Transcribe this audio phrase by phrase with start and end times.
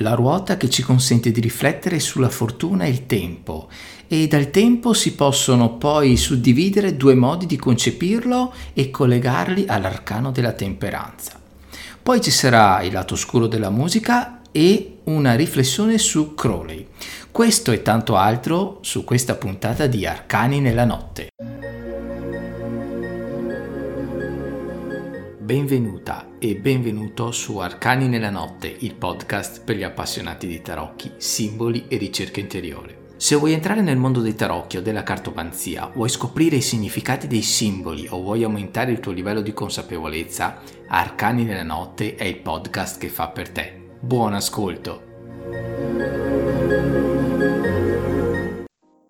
[0.00, 3.68] la ruota che ci consente di riflettere sulla fortuna e il tempo
[4.06, 10.52] e dal tempo si possono poi suddividere due modi di concepirlo e collegarli all'arcano della
[10.52, 11.38] temperanza.
[12.02, 16.88] Poi ci sarà il lato oscuro della musica e una riflessione su Crowley.
[17.30, 21.28] Questo e tanto altro su questa puntata di Arcani nella notte.
[25.38, 31.84] Benvenuta e benvenuto su Arcani nella notte, il podcast per gli appassionati di tarocchi, simboli
[31.86, 33.08] e ricerca interiore.
[33.18, 37.42] Se vuoi entrare nel mondo dei tarocchi o della cartomanzia, vuoi scoprire i significati dei
[37.42, 42.98] simboli o vuoi aumentare il tuo livello di consapevolezza, Arcani nella notte è il podcast
[42.98, 43.98] che fa per te.
[44.00, 45.02] Buon ascolto!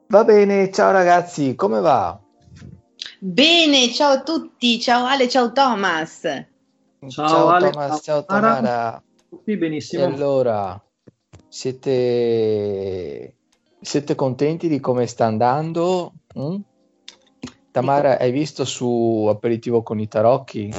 [0.09, 2.21] Va bene, ciao ragazzi, come va?
[3.21, 6.49] Bene, ciao a tutti, ciao Ale, ciao Thomas.
[7.09, 9.03] Ciao, ciao Ale, Thomas, ciao Tamara.
[9.31, 10.03] Tutti benissimo.
[10.03, 10.85] E allora,
[11.49, 13.37] siete,
[13.81, 16.13] siete contenti di come sta andando?
[16.39, 16.57] Mm?
[17.71, 20.71] Tamara, hai visto su Aperitivo con i tarocchi?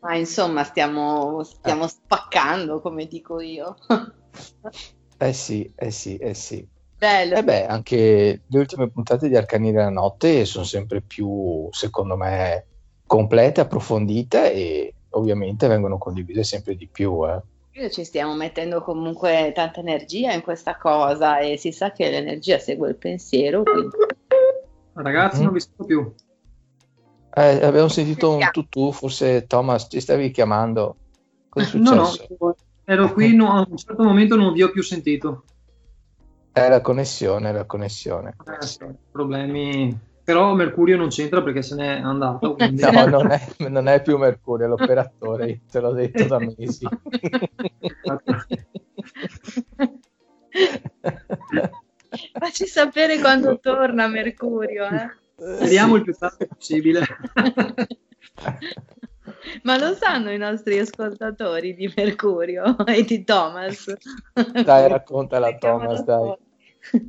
[0.00, 1.88] Ma insomma, stiamo, stiamo eh.
[1.88, 3.76] spaccando, come dico io.
[5.18, 6.64] eh sì, eh sì, eh sì.
[6.96, 7.34] Bello.
[7.34, 12.16] E eh beh, anche le ultime puntate di Arcani della Notte sono sempre più, secondo
[12.16, 12.66] me,
[13.06, 17.24] complete, approfondite e ovviamente vengono condivise sempre di più.
[17.26, 17.90] Eh.
[17.90, 22.88] Ci stiamo mettendo comunque tanta energia in questa cosa e si sa che l'energia segue
[22.88, 23.62] il pensiero.
[23.62, 23.96] Quindi...
[24.94, 25.44] Ragazzi, mm.
[25.44, 26.12] non vi sento più.
[27.34, 30.96] Eh, abbiamo sentito un tutù, forse Thomas ci stavi chiamando.
[31.48, 32.26] Cosa è successo?
[32.28, 35.44] No, no, ero qui, no, a un certo momento non vi ho più sentito.
[36.50, 38.34] È la connessione, la connessione.
[38.44, 39.96] Eh, sì, problemi.
[40.28, 42.52] Però Mercurio non c'entra perché se n'è andato.
[42.60, 42.82] Quindi...
[42.82, 46.86] no, non è, non è, più Mercurio, è l'operatore, te l'ho detto da mesi.
[52.38, 54.86] Facci sapere quando torna Mercurio.
[54.88, 55.16] Eh?
[55.34, 57.06] Speriamo il più tardi possibile.
[59.62, 63.94] Ma lo sanno i nostri ascoltatori di Mercurio e di Thomas?
[64.62, 66.36] Dai, raccontala Thomas, dai.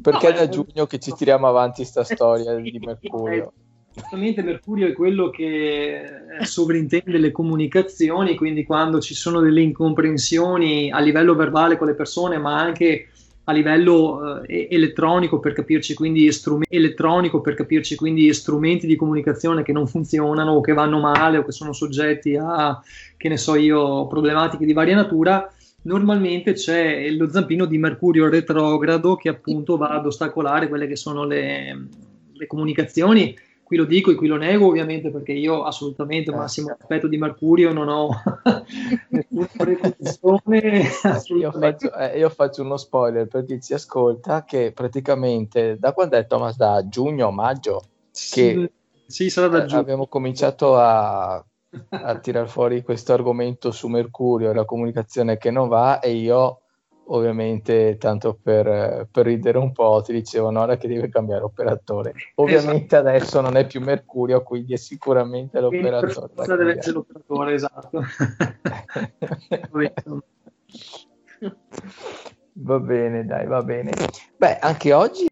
[0.02, 3.54] Perché no, è da giugno che ci tiriamo avanti sta storia di Mercurio.
[3.92, 6.04] Giustamente Mercurio è quello che
[6.42, 12.38] sovrintende le comunicazioni, quindi quando ci sono delle incomprensioni a livello verbale con le persone,
[12.38, 13.08] ma anche
[13.50, 19.64] a livello eh, elettronico per capirci quindi strumenti elettronico per capirci quindi strumenti di comunicazione
[19.64, 22.80] che non funzionano o che vanno male o che sono soggetti a
[23.18, 25.52] che ne so io problematiche di varia natura
[25.84, 31.26] normalmente c'è lo zampino di Mercurio retrogrado che appunto va ad ostacolare quelle che sono
[31.26, 31.88] le,
[32.34, 33.36] le comunicazioni.
[33.64, 37.72] Qui lo dico e qui lo nego ovviamente perché io assolutamente massimo rispetto di Mercurio
[37.72, 38.10] non ho
[39.10, 40.86] nessuna preconcezione
[41.40, 46.18] io, faccio, eh, io faccio uno spoiler per chi ci ascolta che praticamente da quando
[46.18, 46.56] è Thomas?
[46.56, 47.84] Da giugno o maggio?
[48.12, 48.72] Che
[49.06, 49.82] sì, sarà da giugno.
[49.82, 51.44] abbiamo cominciato a,
[51.90, 56.62] a tirar fuori questo argomento su Mercurio e la comunicazione che non va e io
[57.12, 62.14] ovviamente tanto per, per, ridere un po' ti dicevano ora che deve cambiare operatore.
[62.36, 63.08] Ovviamente esatto.
[63.08, 68.02] adesso non è più Mercurio quindi è sicuramente l'operatore per deve essere l'operatore esatto.
[72.62, 73.92] Va bene dai va bene.
[74.36, 75.28] Beh anche oggi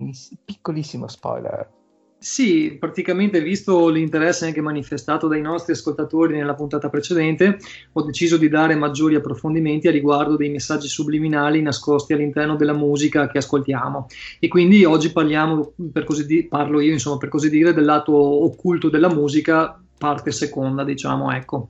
[0.46, 1.77] piccolissimo spoiler
[2.28, 7.58] sì, praticamente visto l'interesse anche manifestato dai nostri ascoltatori nella puntata precedente,
[7.94, 13.30] ho deciso di dare maggiori approfondimenti a riguardo dei messaggi subliminali nascosti all'interno della musica
[13.30, 14.08] che ascoltiamo.
[14.42, 18.14] E quindi oggi parliamo, per così di- parlo io, insomma, per così dire, del lato
[18.14, 21.70] occulto della musica, parte seconda, diciamo, ecco.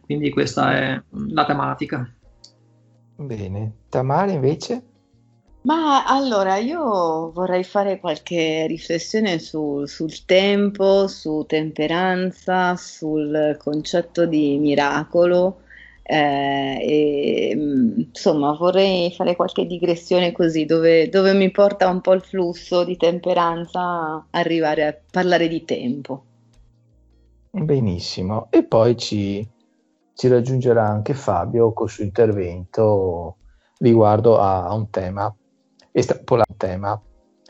[0.00, 2.08] Quindi questa è la tematica.
[3.16, 4.91] Bene, Tamara invece?
[5.62, 14.58] Ma allora io vorrei fare qualche riflessione su, sul tempo, su temperanza, sul concetto di
[14.58, 15.60] miracolo.
[16.02, 22.14] Eh, e, mm, insomma, vorrei fare qualche digressione così, dove, dove mi porta un po'
[22.14, 26.24] il flusso di temperanza arrivare a parlare di tempo.
[27.52, 29.46] Benissimo, e poi ci,
[30.14, 33.36] ci raggiungerà anche Fabio col suo intervento
[33.78, 35.32] riguardo a un tema
[35.92, 37.00] estrapolato, tema,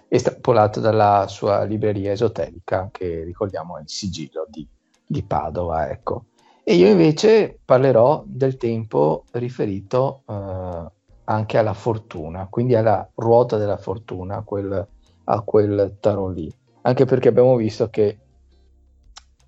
[0.08, 4.66] estrapolato dalla sua libreria esoterica, che ricordiamo è il sigillo di,
[5.06, 5.88] di Padova.
[5.88, 6.24] Ecco.
[6.64, 10.90] E io invece parlerò del tempo riferito eh,
[11.24, 14.86] anche alla fortuna, quindi alla ruota della fortuna, quel,
[15.24, 16.52] a quel tarot lì.
[16.82, 18.18] Anche perché abbiamo visto che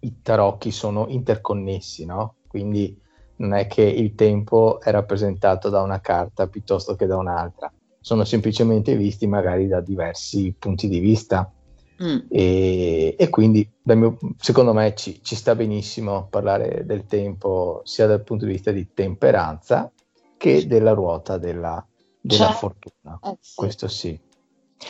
[0.00, 2.36] i tarocchi sono interconnessi, no?
[2.46, 3.00] Quindi
[3.36, 7.72] non è che il tempo è rappresentato da una carta piuttosto che da un'altra,
[8.04, 11.50] sono semplicemente visti magari da diversi punti di vista.
[12.02, 12.18] Mm.
[12.28, 18.22] E, e, quindi mio, secondo me ci, ci, sta benissimo parlare del tempo sia dal
[18.22, 19.90] punto di vista di temperanza
[20.36, 21.82] che della ruota della,
[22.20, 23.18] della cioè, fortuna.
[23.22, 23.54] Eh, sì.
[23.54, 24.20] Questo sì.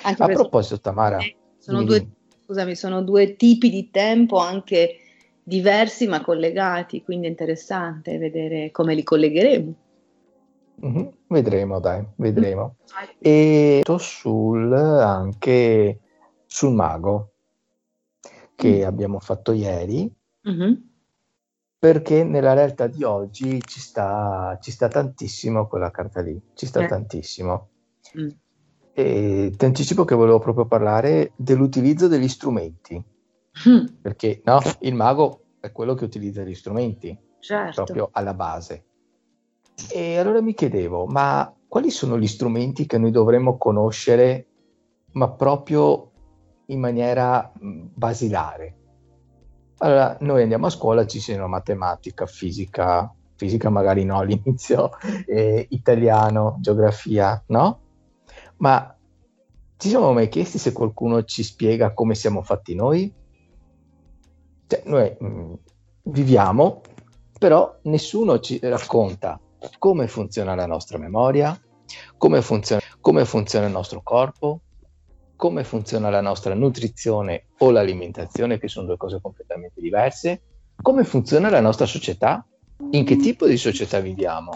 [0.02, 1.18] Anche A proposito, Tamara,
[1.58, 2.04] sono due,
[2.44, 4.96] scusami, sono due tipi di tempo anche
[5.40, 9.74] diversi ma collegati, quindi è interessante vedere come li collegheremo.
[10.84, 12.76] Mm-hmm, vedremo, dai, vedremo.
[13.18, 16.00] E sul, anche
[16.46, 17.32] sul mago
[18.54, 18.86] che mm.
[18.86, 20.10] abbiamo fatto ieri,
[20.48, 20.72] mm-hmm.
[21.78, 26.82] perché nella realtà di oggi ci sta, ci sta tantissimo quella carta lì, ci sta
[26.82, 26.86] eh.
[26.86, 27.68] tantissimo.
[28.18, 28.28] Mm.
[28.92, 33.02] E ti anticipo che volevo proprio parlare dell'utilizzo degli strumenti,
[33.68, 33.86] mm.
[34.00, 37.82] perché no, il mago è quello che utilizza gli strumenti, certo.
[37.82, 38.84] proprio alla base.
[39.90, 44.46] E allora mi chiedevo, ma quali sono gli strumenti che noi dovremmo conoscere,
[45.12, 46.10] ma proprio
[46.66, 48.76] in maniera basilare?
[49.78, 54.90] Allora, noi andiamo a scuola, ci sono matematica, fisica, fisica magari no all'inizio,
[55.26, 57.80] eh, italiano, geografia, no?
[58.58, 58.96] Ma
[59.76, 63.12] ci siamo mai chiesti se qualcuno ci spiega come siamo fatti noi?
[64.66, 65.54] Cioè, noi mh,
[66.04, 66.80] viviamo,
[67.36, 69.38] però nessuno ci racconta
[69.78, 71.58] come funziona la nostra memoria,
[72.16, 74.60] come funziona, come funziona il nostro corpo,
[75.36, 80.42] come funziona la nostra nutrizione o l'alimentazione, che sono due cose completamente diverse,
[80.80, 82.46] come funziona la nostra società,
[82.90, 84.52] in che tipo di società viviamo.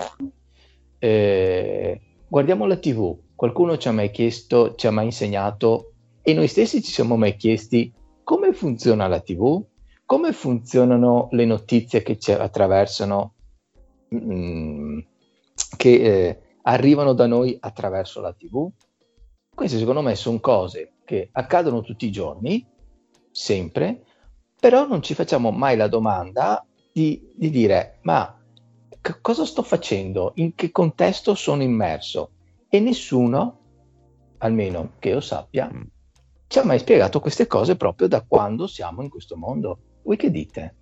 [0.99, 5.93] Eh, guardiamo la TV, qualcuno ci ha mai chiesto, ci ha mai insegnato?
[6.22, 9.64] E noi stessi ci siamo mai chiesti come funziona la TV,
[10.05, 13.34] come funzionano le notizie che ci attraversano,
[14.08, 14.99] mh, mm,
[15.76, 18.69] che eh, arrivano da noi attraverso la TV?
[19.55, 22.66] Queste secondo me sono cose che accadono tutti i giorni,
[23.31, 24.05] sempre,
[24.60, 28.38] però non ci facciamo mai la domanda di, di dire ma
[29.00, 32.31] c- cosa sto facendo, in che contesto sono immerso
[32.69, 33.60] e nessuno,
[34.38, 35.82] almeno che io sappia, mm.
[36.46, 39.78] ci ha mai spiegato queste cose proprio da quando siamo in questo mondo.
[40.02, 40.76] Voi che dite?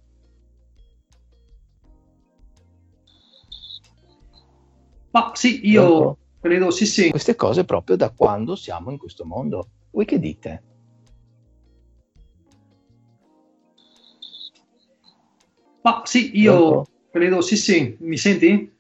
[5.17, 7.09] Ma sì, io credo sì, sì.
[7.09, 9.69] Queste cose proprio da quando siamo in questo mondo.
[9.91, 10.63] Voi che dite?
[15.81, 16.91] Ma sì, io Pronto?
[17.11, 17.97] credo sì, sì.
[18.01, 18.71] Mi senti?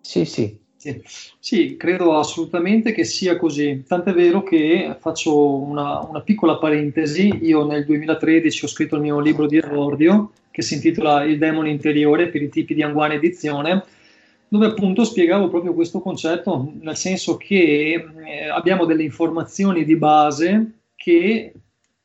[0.00, 0.64] Sì, sì.
[0.76, 1.02] Sì.
[1.40, 3.82] sì, credo assolutamente che sia così.
[3.84, 7.40] Tant'è vero che faccio una, una, piccola parentesi.
[7.42, 11.70] Io nel 2013 ho scritto il mio libro di esordio che si intitola Il demone
[11.70, 13.84] interiore per i tipi di Anguana Edizione,
[14.56, 20.78] dove appunto spiegavo proprio questo concetto, nel senso che eh, abbiamo delle informazioni di base
[20.96, 21.52] che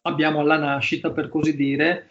[0.02, 2.08] abbiamo alla nascita, per così dire,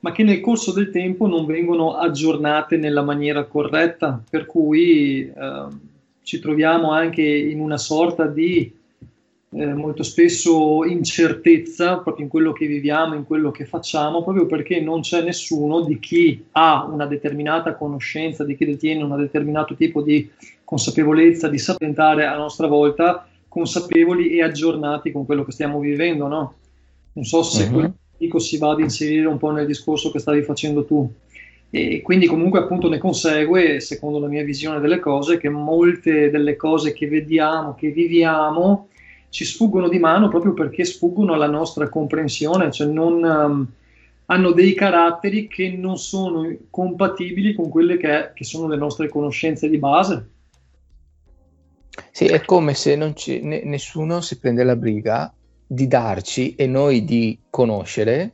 [0.00, 5.66] ma che nel corso del tempo non vengono aggiornate nella maniera corretta, per cui eh,
[6.22, 8.80] ci troviamo anche in una sorta di
[9.54, 14.80] eh, molto spesso incertezza proprio in quello che viviamo, in quello che facciamo, proprio perché
[14.80, 20.00] non c'è nessuno di chi ha una determinata conoscenza, di chi detiene un determinato tipo
[20.00, 20.30] di
[20.64, 26.54] consapevolezza, di sapere a nostra volta consapevoli e aggiornati con quello che stiamo vivendo, no?
[27.12, 27.70] Non so se uh-huh.
[27.70, 31.12] quello che dico si va ad inserire un po' nel discorso che stavi facendo tu.
[31.68, 36.56] E quindi comunque appunto ne consegue, secondo la mia visione delle cose, che molte delle
[36.56, 38.88] cose che vediamo, che viviamo,
[39.32, 43.66] ci sfuggono di mano proprio perché sfuggono alla nostra comprensione, cioè non, um,
[44.26, 49.70] hanno dei caratteri che non sono compatibili con quelle che, che, sono le nostre conoscenze
[49.70, 50.28] di base.
[52.10, 55.32] Sì, è come se ci, ne, nessuno si prende la briga
[55.66, 58.32] di darci e noi di conoscere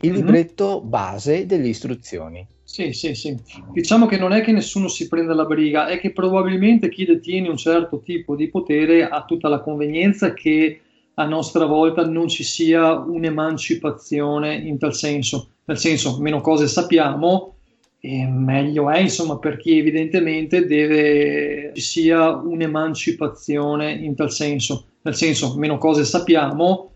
[0.00, 0.20] il mm-hmm.
[0.20, 2.44] libretto base delle istruzioni.
[2.72, 3.36] Sì, sì, sì.
[3.72, 7.48] Diciamo che non è che nessuno si prenda la briga, è che probabilmente chi detiene
[7.48, 10.80] un certo tipo di potere ha tutta la convenienza che
[11.14, 15.48] a nostra volta non ci sia un'emancipazione in tal senso.
[15.64, 17.56] Nel senso, meno cose sappiamo,
[17.98, 24.84] e meglio è, insomma, per chi evidentemente deve ci sia un'emancipazione in tal senso.
[25.02, 26.89] Nel senso, meno cose sappiamo,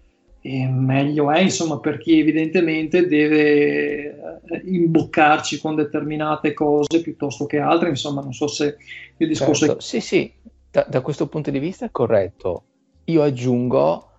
[0.46, 7.56] e meglio è, insomma, per chi evidentemente deve eh, imboccarci con determinate cose piuttosto che
[7.60, 8.76] altre, insomma, non so se
[9.16, 9.80] il discorso certo.
[9.80, 9.82] è...
[9.82, 10.30] Sì, sì,
[10.70, 12.64] da, da, questo punto di vista è corretto.
[13.04, 14.10] Io aggiungo,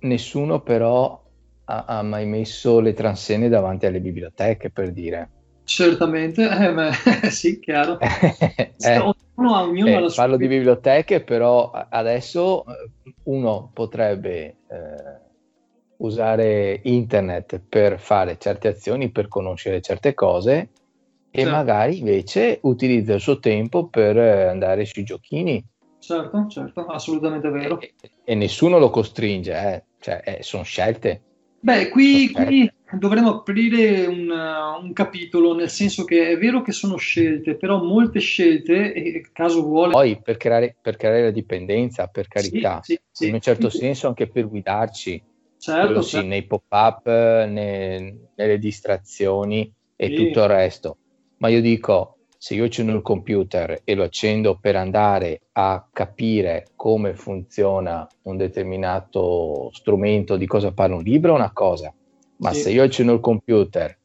[0.00, 1.22] nessuno però
[1.64, 5.30] ha, ha mai messo le transenne davanti alle biblioteche, per dire.
[5.64, 6.92] Certamente, eh, beh,
[7.28, 7.98] sì, chiaro.
[8.00, 15.26] eh, ognuno ha, ognuno eh, parlo di biblioteche, però adesso eh, uno potrebbe eh,
[15.98, 20.70] usare internet per fare certe azioni, per conoscere certe cose
[21.30, 21.50] e certo.
[21.50, 25.64] magari invece utilizza il suo tempo per andare sui giochini.
[25.98, 27.80] Certo, certo, assolutamente vero.
[27.80, 27.92] E,
[28.24, 29.84] e nessuno lo costringe, eh.
[30.00, 31.22] cioè, eh, sono scelte.
[31.60, 36.96] Beh, qui, qui dovremmo aprire un, un, capitolo, nel senso che è vero che sono
[36.96, 39.90] scelte, però molte scelte, e caso vuole...
[39.90, 43.28] Poi per creare, per creare la dipendenza, per carità, sì, sì, sì.
[43.28, 45.20] in un certo senso anche per guidarci,
[45.58, 46.26] certo, sì, certo.
[46.26, 50.96] nei pop-up, ne, nelle distrazioni e tutto il resto.
[51.38, 56.68] Ma io dico, se io accendo il computer e lo accendo per andare a capire
[56.76, 61.92] come funziona un determinato strumento, di cosa parla un libro, è una cosa,
[62.36, 62.60] ma sì.
[62.60, 63.96] se io accendo il computer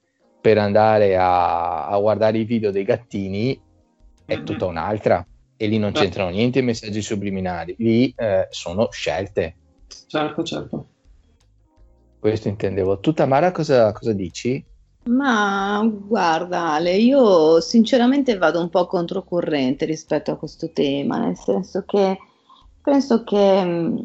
[0.42, 3.60] per andare a, a guardare i video dei gattini,
[4.26, 4.46] è mm-hmm.
[4.46, 5.26] tutta un'altra.
[5.56, 6.02] E lì non certo.
[6.02, 9.56] c'entrano niente i messaggi subliminali, lì eh, sono scelte.
[10.08, 10.88] Certo, certo.
[12.24, 13.00] Questo intendevo.
[13.00, 14.64] Tu Tamara cosa, cosa dici?
[15.08, 21.84] Ma guarda Ale, io sinceramente vado un po' controcorrente rispetto a questo tema, nel senso
[21.86, 22.18] che
[22.82, 23.98] penso che mm,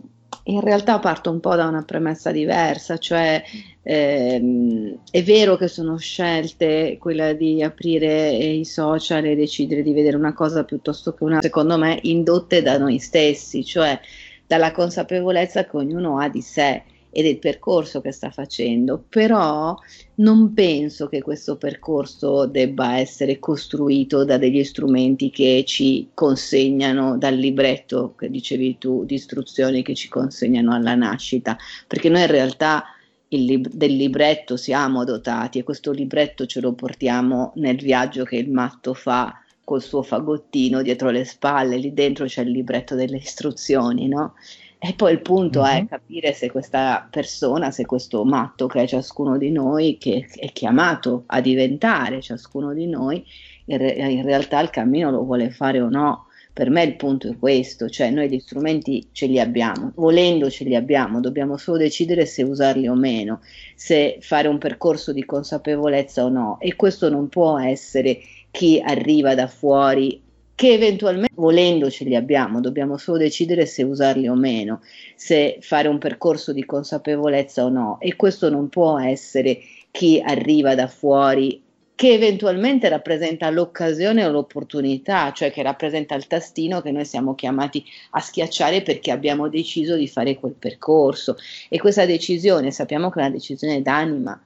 [0.47, 3.41] in realtà parto un po' da una premessa diversa, cioè
[3.83, 10.17] ehm, è vero che sono scelte quella di aprire i social e decidere di vedere
[10.17, 13.97] una cosa piuttosto che una, secondo me, indotte da noi stessi, cioè
[14.45, 16.83] dalla consapevolezza che ognuno ha di sé
[17.19, 19.77] e del percorso che sta facendo, però
[20.17, 27.35] non penso che questo percorso debba essere costruito da degli strumenti che ci consegnano dal
[27.35, 31.57] libretto che dicevi tu, di istruzioni che ci consegnano alla nascita,
[31.89, 32.85] perché noi in realtà
[33.31, 38.49] lib- del libretto siamo dotati e questo libretto ce lo portiamo nel viaggio che il
[38.49, 44.07] matto fa col suo fagottino dietro le spalle, lì dentro c'è il libretto delle istruzioni,
[44.07, 44.35] no?
[44.81, 45.75] E poi il punto mm-hmm.
[45.75, 45.87] è mhm.
[45.89, 51.25] capire se questa persona, se questo matto che è ciascuno di noi, che è chiamato
[51.27, 53.25] a diventare ciascuno di noi,
[53.67, 56.27] in, re- in realtà il cammino lo vuole fare o no.
[56.53, 60.65] Per me il punto è questo, cioè noi gli strumenti ce li abbiamo, volendo ce
[60.65, 63.41] li abbiamo, dobbiamo solo decidere se usarli o meno,
[63.77, 66.59] se fare un percorso di consapevolezza o no.
[66.61, 68.19] E questo non può essere
[68.51, 70.21] chi arriva da fuori
[70.59, 74.81] che eventualmente volendo ce li abbiamo, dobbiamo solo decidere se usarli o meno,
[75.15, 78.00] se fare un percorso di consapevolezza o no.
[78.00, 79.61] E questo non può essere
[79.93, 81.62] chi arriva da fuori
[81.95, 87.85] che eventualmente rappresenta l'occasione o l'opportunità, cioè che rappresenta il tastino che noi siamo chiamati
[88.11, 91.37] a schiacciare perché abbiamo deciso di fare quel percorso.
[91.69, 94.43] E questa decisione sappiamo che è una decisione d'anima.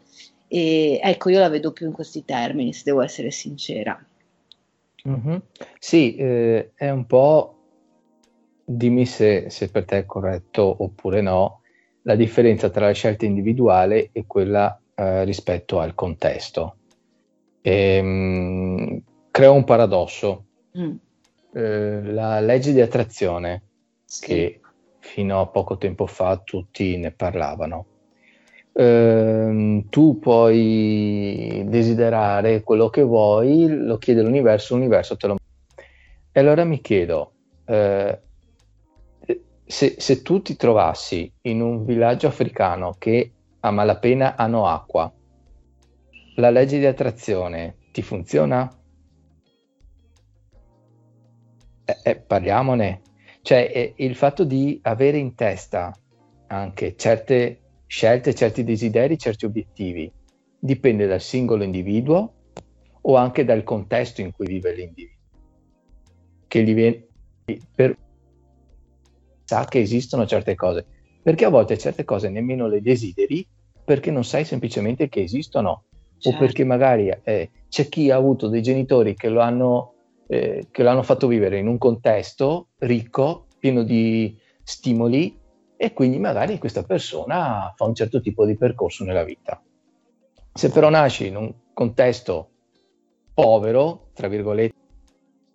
[0.46, 3.98] E ecco io la vedo più in questi termini se devo essere sincera.
[5.08, 5.36] Mm-hmm.
[5.78, 7.56] Sì, eh, è un po',
[8.64, 11.62] dimmi se, se, per te è corretto oppure no,
[12.02, 16.76] la differenza tra la scelta individuale e quella eh, rispetto al contesto.
[17.62, 20.46] Ehm, creo un paradosso.
[20.78, 20.94] Mm.
[21.54, 23.62] Eh, la legge di attrazione,
[24.04, 24.26] sì.
[24.26, 24.60] che
[25.00, 27.86] fino a poco tempo fa tutti ne parlavano,
[28.74, 35.36] Ehm, tu puoi desiderare quello che vuoi, lo chiede l'universo, l'universo te lo
[36.32, 37.34] E allora mi chiedo,
[37.66, 38.20] eh,
[39.64, 45.12] se, se, tu ti trovassi in un villaggio africano che a malapena hanno acqua,
[46.36, 48.70] la legge di attrazione ti funziona?
[51.84, 53.02] Eh, eh, parliamone.
[53.42, 55.92] Cioè, eh, il fatto di avere in testa
[56.46, 57.61] anche certe
[57.92, 60.10] scelte, certi desideri, certi obiettivi.
[60.58, 62.32] Dipende dal singolo individuo
[63.02, 65.20] o anche dal contesto in cui vive l'individuo.
[66.46, 67.06] Che gli viene,
[67.74, 67.98] per,
[69.44, 70.86] sa che esistono certe cose,
[71.22, 73.46] perché a volte certe cose nemmeno le desideri
[73.84, 75.84] perché non sai semplicemente che esistono
[76.16, 76.38] certo.
[76.38, 79.94] o perché magari eh, c'è chi ha avuto dei genitori che lo, hanno,
[80.28, 85.40] eh, che lo hanno fatto vivere in un contesto ricco, pieno di stimoli
[85.82, 89.60] e quindi magari questa persona fa un certo tipo di percorso nella vita.
[90.52, 92.50] Se però nasci in un contesto
[93.34, 94.76] povero, tra virgolette,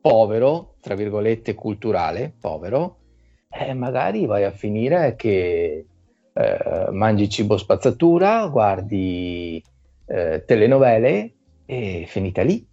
[0.02, 2.98] povero, tra virgolette, culturale, povero,
[3.50, 5.86] eh, magari vai a finire che
[6.34, 9.64] eh, mangi cibo spazzatura, guardi
[10.08, 12.68] eh, telenovele e finita lì.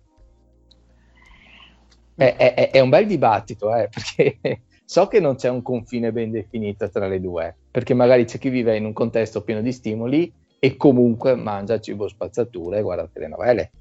[2.17, 4.63] È, è, è, un bel dibattito, eh, perché
[4.95, 8.49] So che non c'è un confine ben definito tra le due, perché magari c'è chi
[8.49, 13.73] vive in un contesto pieno di stimoli e comunque mangia cibo spazzatura e guarda telenovele.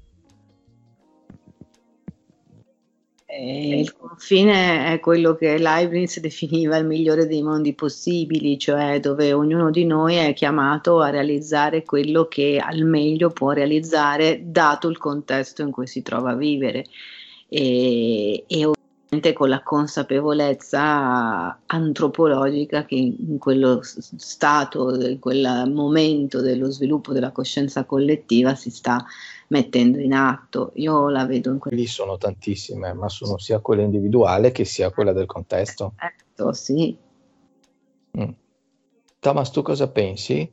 [3.26, 9.32] E il confine è quello che Leibniz definiva il migliore dei mondi possibili, cioè dove
[9.32, 14.98] ognuno di noi è chiamato a realizzare quello che al meglio può realizzare dato il
[14.98, 16.84] contesto in cui si trova a vivere.
[17.48, 18.66] E, e
[19.32, 27.84] con la consapevolezza antropologica che in quello stato, in quel momento dello sviluppo della coscienza
[27.84, 29.04] collettiva si sta
[29.48, 30.72] mettendo in atto.
[30.74, 31.76] Io la vedo in quello.
[31.76, 35.94] Lì sono tantissime, ma sono sia quella individuale che sia quella del contesto.
[35.98, 36.96] Certo, sì.
[38.18, 38.30] Mm.
[39.18, 40.48] Thomas, tu cosa pensi?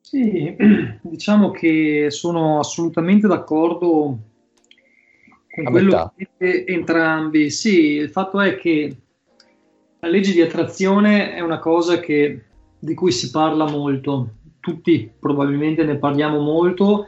[0.00, 0.56] Sì,
[1.02, 4.18] diciamo che sono assolutamente d'accordo
[5.52, 7.50] con A quello che entrambi.
[7.50, 8.96] Sì, il fatto è che
[10.00, 12.44] la legge di attrazione è una cosa che,
[12.78, 17.06] di cui si parla molto, tutti probabilmente ne parliamo molto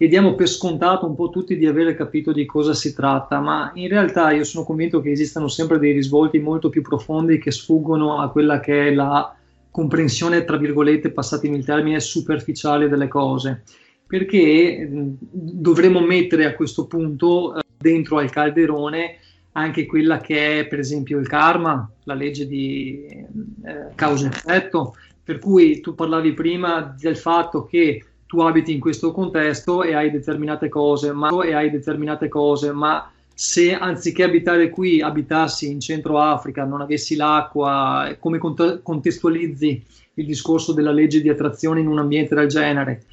[0.00, 3.72] e diamo per scontato un po' tutti di avere capito di cosa si tratta, ma
[3.74, 8.20] in realtà io sono convinto che esistano sempre dei risvolti molto più profondi che sfuggono
[8.20, 9.34] a quella che è la
[9.72, 13.64] comprensione, tra virgolette, passatemi il termine, superficiale delle cose,
[14.06, 14.88] perché
[15.30, 19.18] dovremmo mettere a questo punto eh, dentro al calderone
[19.52, 25.80] anche quella che è per esempio il karma, la legge di eh, causa-effetto, per cui
[25.80, 31.12] tu parlavi prima del fatto che tu abiti in questo contesto e hai determinate cose,
[31.12, 37.16] ma, hai determinate cose, ma se anziché abitare qui abitassi in Centro Africa, non avessi
[37.16, 39.82] l'acqua, come cont- contestualizzi
[40.14, 43.04] il discorso della legge di attrazione in un ambiente del genere?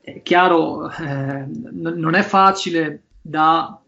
[0.00, 3.79] È chiaro, eh, n- non è facile da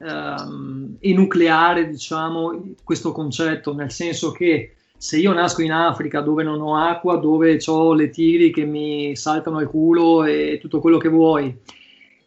[0.00, 6.60] ehm, enucleare diciamo, questo concetto, nel senso che se io nasco in Africa dove non
[6.60, 11.08] ho acqua, dove ho le tiri che mi saltano al culo e tutto quello che
[11.08, 11.56] vuoi,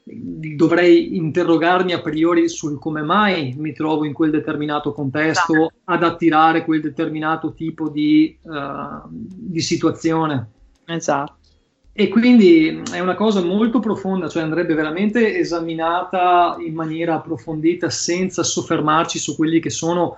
[0.06, 5.74] dovrei interrogarmi a priori sul come mai mi trovo in quel determinato contesto esatto.
[5.86, 10.50] ad attirare quel determinato tipo di, uh, di situazione.
[10.86, 11.36] Esatto.
[11.95, 18.41] E quindi è una cosa molto profonda, cioè andrebbe veramente esaminata in maniera approfondita senza
[18.41, 20.18] soffermarci su quelli che sono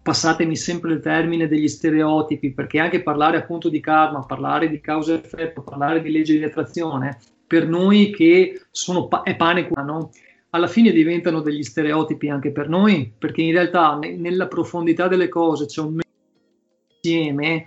[0.00, 5.12] passatemi sempre il termine degli stereotipi, perché anche parlare appunto di karma, parlare di causa
[5.12, 10.10] e effetto, parlare di legge di attrazione, per noi che sono è pane no?
[10.50, 15.28] alla fine diventano degli stereotipi anche per noi, perché in realtà ne- nella profondità delle
[15.28, 16.00] cose c'è un
[17.02, 17.66] insieme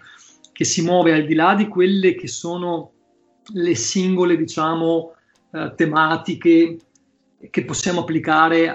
[0.51, 2.94] che si muove al di là di quelle che sono
[3.53, 5.13] le singole, diciamo,
[5.51, 6.77] eh, tematiche
[7.49, 8.73] che possiamo applicare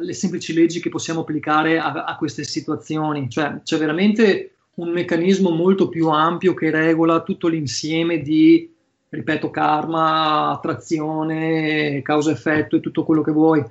[0.00, 3.28] le semplici leggi che possiamo applicare a, a queste situazioni.
[3.28, 8.70] Cioè c'è veramente un meccanismo molto più ampio che regola tutto l'insieme di,
[9.08, 13.64] ripeto, karma, attrazione, causa-effetto e tutto quello che vuoi.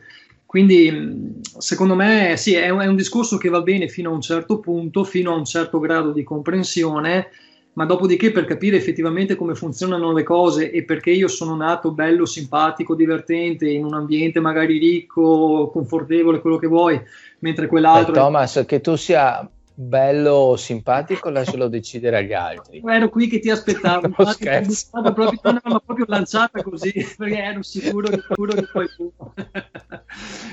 [0.46, 4.22] Quindi secondo me sì, è un, è un discorso che va bene fino a un
[4.22, 7.30] certo punto, fino a un certo grado di comprensione,
[7.74, 12.26] ma dopodiché per capire effettivamente come funzionano le cose e perché io sono nato bello,
[12.26, 17.02] simpatico, divertente, in un ambiente magari ricco, confortevole, quello che vuoi,
[17.40, 18.14] mentre quell'altro...
[18.14, 18.66] Eh, Thomas, è...
[18.66, 22.84] che tu sia bello o simpatico lascialo decidere agli altri.
[22.86, 24.90] Ero qui che ti aspettavo, no, scherzo.
[24.92, 29.12] Proprio, no, proprio lanciata così, perché ero sicuro, sicuro che tu...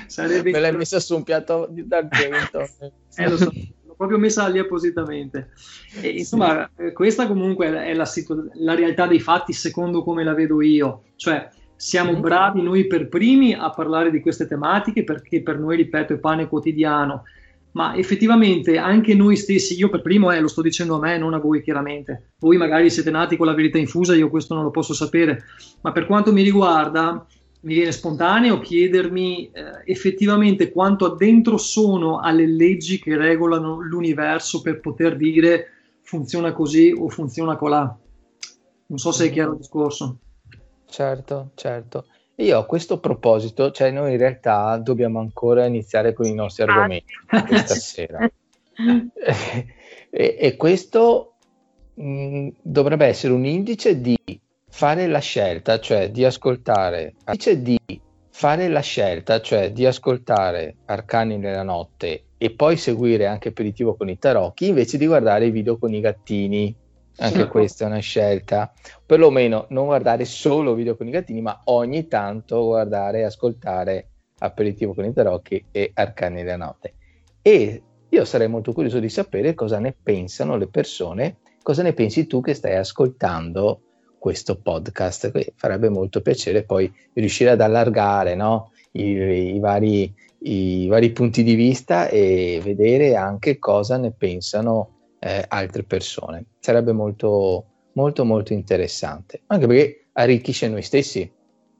[0.07, 0.49] Sarebbe...
[0.49, 2.67] Me l'hai messa su un piatto d'argento.
[3.15, 3.51] eh, lo so
[4.01, 5.51] proprio messa lì appositamente.
[6.01, 6.85] E, insomma, sì.
[6.85, 11.03] Eh, questa comunque è la, situ- la, realtà dei fatti secondo come la vedo io.
[11.15, 12.19] Cioè, siamo mm.
[12.19, 16.47] bravi noi per primi a parlare di queste tematiche perché per noi, ripeto, è pane
[16.47, 17.25] quotidiano.
[17.73, 21.35] Ma effettivamente anche noi stessi, io per primo eh, lo sto dicendo a me, non
[21.35, 22.31] a voi chiaramente.
[22.39, 25.43] Voi magari siete nati con la verità infusa, io questo non lo posso sapere.
[25.81, 27.23] Ma per quanto mi riguarda,
[27.61, 34.79] mi viene spontaneo chiedermi eh, effettivamente quanto addentro sono alle leggi che regolano l'universo per
[34.79, 35.67] poter dire
[36.01, 37.97] funziona così o funziona colà.
[38.87, 40.17] Non so se è chiaro il discorso.
[40.85, 42.05] Certo, certo.
[42.35, 46.65] Io a questo proposito, cioè noi in realtà dobbiamo ancora iniziare con i nostri ah,
[46.65, 47.13] argomenti
[47.47, 48.19] questa sera.
[50.09, 51.35] e, e, questo
[51.93, 54.17] mh, mm, dovrebbe essere un indice di
[54.71, 57.79] fare la scelta, cioè di ascoltare, invece di
[58.29, 64.09] fare la scelta, cioè di ascoltare Arcani nella notte e poi seguire anche aperitivo con
[64.09, 66.75] i tarocchi, invece di guardare i video con i gattini.
[67.17, 68.73] Anche questa è una scelta,
[69.05, 74.07] perlomeno non guardare solo video con i gattini, ma ogni tanto guardare e ascoltare
[74.39, 76.93] aperitivo con i tarocchi e Arcani nella notte.
[77.41, 82.25] E io sarei molto curioso di sapere cosa ne pensano le persone, cosa ne pensi
[82.25, 83.81] tu che stai ascoltando
[84.21, 85.31] questo podcast.
[85.31, 88.71] Quindi farebbe molto piacere poi riuscire ad allargare no?
[88.91, 95.43] I, i, vari i vari punti di vista e vedere anche cosa ne pensano eh,
[95.47, 96.45] altre persone.
[96.59, 101.31] Sarebbe molto, molto, molto interessante, anche perché arricchisce noi stessi.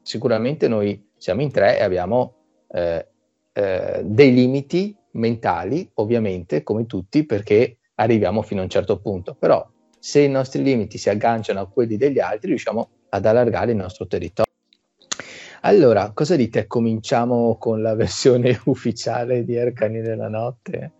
[0.02, 2.34] Sicuramente noi siamo in tre e abbiamo
[2.68, 3.06] eh,
[3.52, 9.64] eh, dei limiti mentali, ovviamente, come tutti, perché arriviamo fino a un certo punto, però
[10.04, 14.08] se i nostri limiti si agganciano a quelli degli altri, riusciamo ad allargare il nostro
[14.08, 14.52] territorio.
[15.60, 16.66] Allora, cosa dite?
[16.66, 20.90] Cominciamo con la versione ufficiale di Arcani della Notte?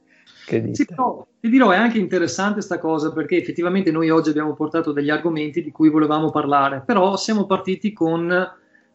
[0.46, 0.76] Che dite?
[0.76, 4.92] Sì, però, ti dirò, è anche interessante questa cosa perché effettivamente noi oggi abbiamo portato
[4.92, 8.50] degli argomenti di cui volevamo parlare, però siamo partiti con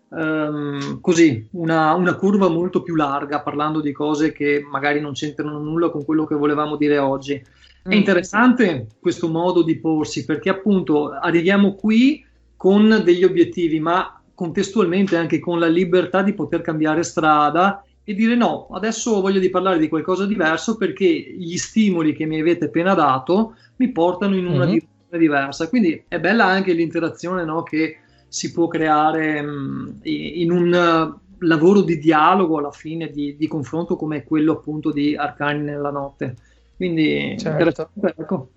[0.08, 5.60] um, così una, una, curva molto più larga, parlando di cose che magari non c'entrano
[5.60, 7.43] nulla con quello che volevamo dire oggi.
[7.88, 7.97] È mm.
[7.97, 12.23] interessante questo modo di porsi perché appunto arriviamo qui
[12.58, 18.36] con degli obiettivi, ma contestualmente anche con la libertà di poter cambiare strada e dire
[18.36, 22.65] no, adesso voglio di parlare di qualcosa di diverso perché gli stimoli che mi avete
[22.65, 24.73] appena dato mi portano in una mm-hmm.
[24.73, 25.69] direzione diversa.
[25.69, 31.97] Quindi è bella anche l'interazione no, che si può creare mh, in un lavoro di
[31.97, 36.36] dialogo alla fine, di, di, confronto come quello appunto di Arcani nella notte.
[36.78, 37.90] Quindi certo.
[38.02, 38.52] ecco.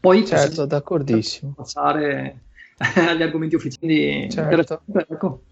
[0.00, 1.52] Poi certo, d'accordissimo.
[1.56, 2.40] Passare
[2.76, 4.28] agli argomenti ufficiali.
[4.28, 4.82] Certo.
[4.92, 5.42] Ecco.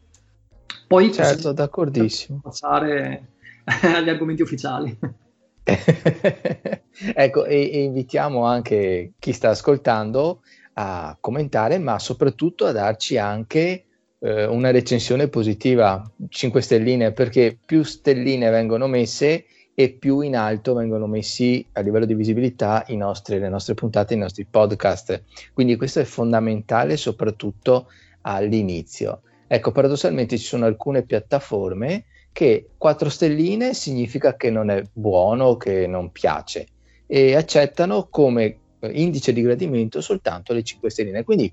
[0.88, 2.40] Poi certo, d'accordissimo.
[2.42, 3.28] Passare
[3.64, 4.98] agli argomenti ufficiali.
[7.14, 10.40] ecco, e, e, invitiamo anche chi sta ascoltando
[10.74, 13.84] a commentare, ma soprattutto a darci anche
[14.18, 19.44] eh, una recensione positiva, 5 stelline, perché più stelline vengono messe
[19.80, 24.16] e più in alto vengono messi a livello di visibilità nostri, le nostre puntate, i
[24.16, 25.22] nostri podcast.
[25.52, 27.86] Quindi questo è fondamentale soprattutto
[28.22, 29.20] all'inizio.
[29.46, 35.86] Ecco, paradossalmente ci sono alcune piattaforme che 4 stelline significa che non è buono, che
[35.86, 36.66] non piace
[37.06, 41.22] e accettano come indice di gradimento soltanto le 5 stelline.
[41.22, 41.52] Quindi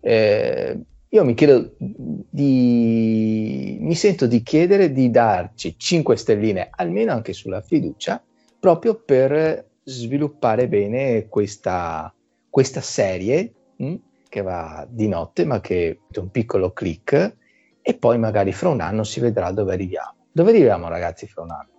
[0.00, 0.78] eh,
[1.10, 7.62] io mi chiedo di, mi sento di chiedere di darci 5 stelline, almeno anche sulla
[7.62, 8.22] fiducia,
[8.60, 12.14] proprio per sviluppare bene questa,
[12.50, 13.96] questa serie mh, hm,
[14.28, 17.36] che va di notte, ma che è un piccolo click
[17.80, 20.14] e poi magari fra un anno si vedrà dove arriviamo.
[20.30, 21.70] Dove arriviamo ragazzi fra un anno?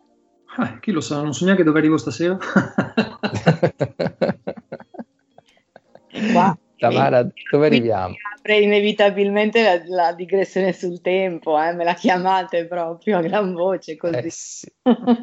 [0.60, 2.36] Eh, chi lo sa, non so neanche dove arrivo stasera.
[6.34, 6.58] Qua.
[6.80, 8.16] Tamara, dove arriviamo?
[8.36, 11.74] Apre inevitabilmente la, la, digressione sul tempo, eh?
[11.74, 14.16] me la chiamate proprio a gran voce così.
[14.16, 14.72] Eh sì,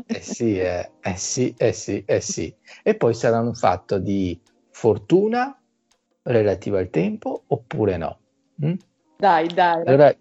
[0.07, 2.55] eh sì, eh, eh sì, eh sì, eh sì.
[2.83, 4.39] E poi sarà un fatto di
[4.71, 5.59] fortuna
[6.23, 8.19] relativa al tempo oppure no?
[8.65, 8.75] Mm?
[9.17, 9.83] Dai, dai.
[9.87, 10.15] Allora,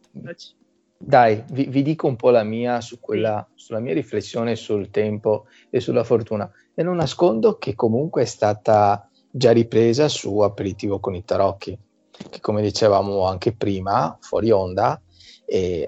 [0.97, 5.47] dai, vi, vi, dico un po' la mia su quella, sulla mia riflessione sul tempo
[5.69, 6.49] e sulla fortuna.
[6.73, 11.77] E non nascondo che comunque è stata già ripresa su Aperitivo con i Tarocchi,
[12.29, 14.97] che come dicevamo anche prima, fuori onda,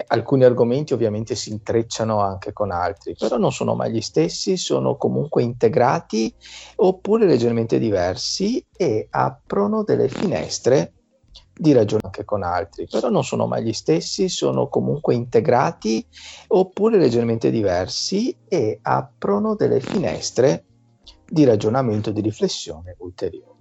[0.06, 4.96] alcuni argomenti ovviamente si intrecciano anche con altri, però non sono mai gli stessi, sono
[4.96, 6.32] comunque integrati
[6.76, 10.92] oppure leggermente diversi e aprono delle finestre
[11.52, 16.06] di ragione anche con altri, però non sono mai gli stessi, sono comunque integrati
[16.48, 20.66] oppure leggermente diversi e aprono delle finestre
[21.28, 23.56] di ragionamento, di riflessione ulteriore.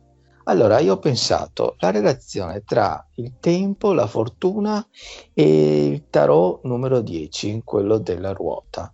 [0.45, 4.85] Allora, io ho pensato la relazione tra il tempo, la fortuna
[5.33, 8.93] e il tarot numero 10, quello della ruota.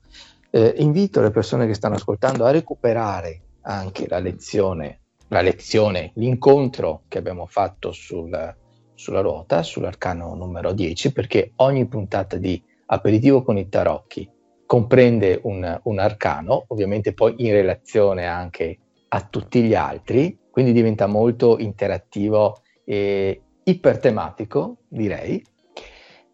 [0.50, 7.04] Eh, invito le persone che stanno ascoltando a recuperare anche la lezione, la lezione, l'incontro
[7.08, 8.56] che abbiamo fatto sul,
[8.96, 14.28] sulla ruota, sull'arcano numero 10, perché ogni puntata di aperitivo con i tarocchi
[14.74, 21.06] comprende un, un arcano, ovviamente poi in relazione anche a tutti gli altri, quindi diventa
[21.06, 25.46] molto interattivo e ipertematico, direi.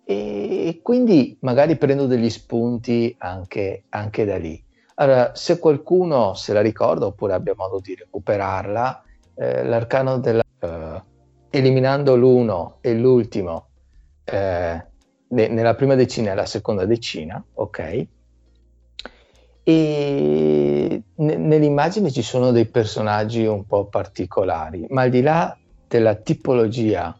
[0.06, 4.63] E quindi magari prendo degli spunti anche, anche da lì.
[4.95, 9.04] Allora, se qualcuno se la ricorda oppure abbia modo di recuperarla,
[9.36, 10.43] eh, l'arcano della...
[10.60, 11.04] Eh,
[11.49, 13.67] eliminando l'uno e l'ultimo
[14.23, 14.86] eh,
[15.28, 18.08] ne, nella prima decina e la seconda decina, ok?
[19.69, 25.55] E nell'immagine ci sono dei personaggi un po' particolari, ma al di là
[25.88, 27.15] della tipologia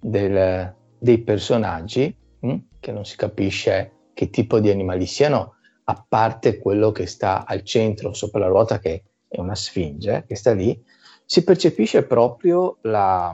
[0.00, 6.04] del, dei personaggi, mh, hm, che non si capisce che tipo di animali siano, a
[6.08, 10.52] parte quello che sta al centro sopra la ruota, che è una sfinge, che sta
[10.52, 10.76] lì,
[11.24, 13.32] si percepisce proprio la,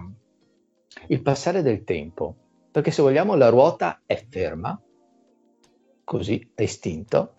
[1.06, 2.36] il passare del tempo.
[2.70, 4.78] Perché se vogliamo la ruota è ferma,
[6.04, 7.32] così è istinto,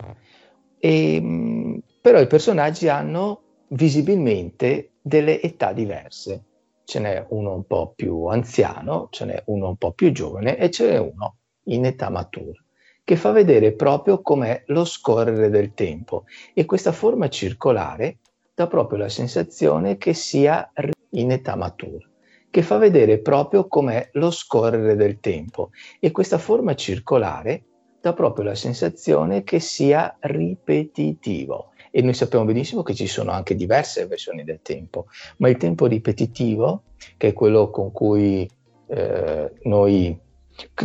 [0.80, 6.44] E, mm, però i personaggi hanno visibilmente delle età diverse.
[6.84, 10.70] Ce n'è uno un po' più anziano, ce n'è uno un po' più giovane e
[10.70, 12.58] ce n'è uno in età matura,
[13.04, 16.24] che fa vedere proprio com'è lo scorrere del tempo.
[16.54, 18.18] E questa forma circolare
[18.54, 20.72] dà proprio la sensazione che sia
[21.10, 22.08] in età matura,
[22.50, 25.70] che fa vedere proprio com'è lo scorrere del tempo.
[26.00, 27.64] E questa forma circolare
[28.00, 31.70] dà proprio la sensazione che sia ripetitivo.
[31.90, 35.06] E noi sappiamo benissimo che ci sono anche diverse versioni del tempo,
[35.38, 36.84] ma il tempo ripetitivo,
[37.16, 38.48] che è quello con cui
[38.86, 40.18] eh, noi,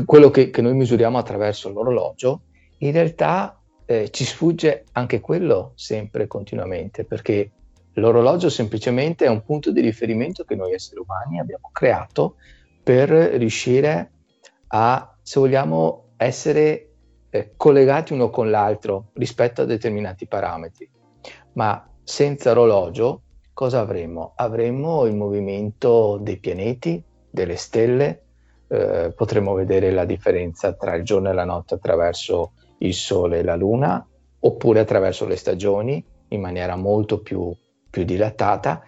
[0.05, 2.41] quello che, che, noi misuriamo attraverso l'orologio,
[2.79, 7.51] in realtà eh, ci sfugge anche quello sempre continuamente, perché
[7.93, 12.35] l'orologio semplicemente è un punto di riferimento che noi esseri umani abbiamo creato
[12.83, 14.11] per riuscire
[14.67, 16.94] a, se vogliamo, essere
[17.35, 20.89] eh, collegati uno con l'altro rispetto a determinati parametri.
[21.53, 23.21] Ma senza orologio
[23.51, 24.33] cosa avremmo?
[24.35, 28.23] Avremmo il movimento dei pianeti, delle stelle,
[28.67, 33.43] eh, potremmo vedere la differenza tra il giorno e la notte attraverso il Sole e
[33.43, 34.05] la Luna,
[34.39, 37.53] oppure attraverso le stagioni in maniera molto più,
[37.89, 38.81] più dilatata,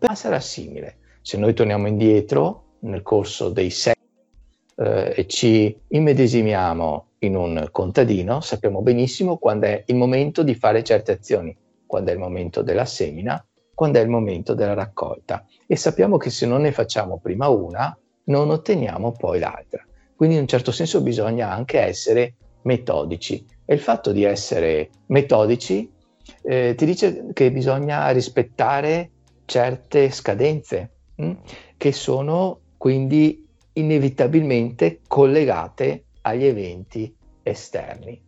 [0.00, 0.98] ma sarà simile.
[1.22, 4.04] Se noi torniamo indietro nel corso dei secoli
[4.76, 10.82] eh, e ci immedesimiamo in un contadino, sappiamo benissimo quando è il momento di fare
[10.82, 11.56] certe azioni,
[11.86, 16.30] quando è il momento della semina, quando è il momento della raccolta e sappiamo che
[16.30, 19.84] se non ne facciamo prima una, non otteniamo poi l'altra.
[20.16, 25.90] Quindi in un certo senso bisogna anche essere metodici e il fatto di essere metodici
[26.42, 29.10] eh, ti dice che bisogna rispettare
[29.44, 31.38] certe scadenze mh, hm,
[31.76, 38.22] che sono quindi inevitabilmente collegate agli eventi esterni.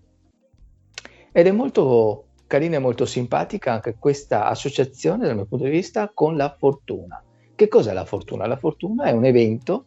[1.33, 6.11] Ed è molto carina e molto simpatica anche questa associazione dal mio punto di vista
[6.13, 7.23] con la fortuna.
[7.55, 8.47] Che cos'è la fortuna?
[8.47, 9.85] La fortuna è un evento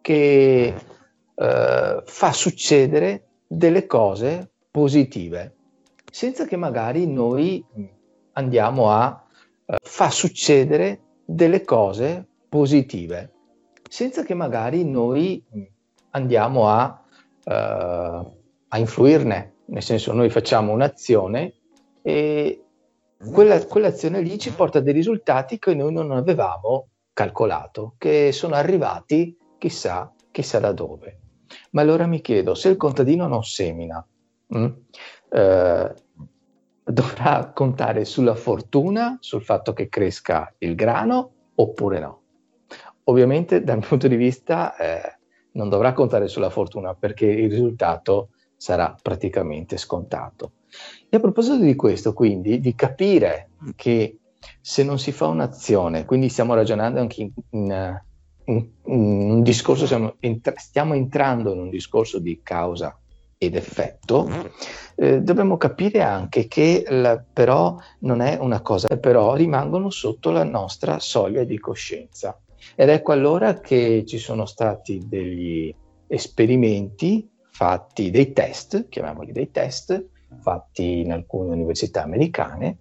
[0.00, 0.74] che
[1.34, 5.54] eh, fa succedere delle cose positive,
[6.10, 7.64] senza che magari noi
[8.32, 9.24] andiamo a
[9.64, 13.32] eh, far succedere delle cose positive,
[13.88, 15.44] senza che magari noi
[16.18, 17.02] andiamo a,
[17.44, 17.50] uh,
[18.68, 21.54] a influirne, nel senso noi facciamo un'azione
[22.02, 22.62] e
[23.32, 29.36] quella, quell'azione lì ci porta dei risultati che noi non avevamo calcolato, che sono arrivati
[29.58, 31.20] chissà, chissà da dove.
[31.70, 34.06] Ma allora mi chiedo, se il contadino non semina,
[34.46, 34.66] mh, mm,
[35.30, 35.94] eh,
[36.84, 42.22] dovrà contare sulla fortuna, sul fatto che cresca il grano, oppure no?
[43.04, 45.17] Ovviamente dal punto di vista eh,
[45.58, 50.52] non dovrà contare sulla fortuna perché il risultato sarà praticamente scontato.
[51.08, 54.18] E a proposito di questo, quindi, di capire che
[54.60, 58.00] se non si fa un'azione, quindi stiamo ragionando anche in, in,
[58.44, 60.16] in, un discorso, stiamo,
[60.54, 62.96] stiamo, entrando in un discorso di causa
[63.36, 64.28] ed effetto,
[64.94, 70.44] eh, dobbiamo capire anche che la, però non è una cosa, però rimangono sotto la
[70.44, 72.38] nostra soglia di coscienza.
[72.80, 75.74] Ed ecco allora che ci sono stati degli
[76.06, 80.10] esperimenti fatti, dei test, chiamiamoli dei test,
[80.40, 82.78] fatti in alcune università americane,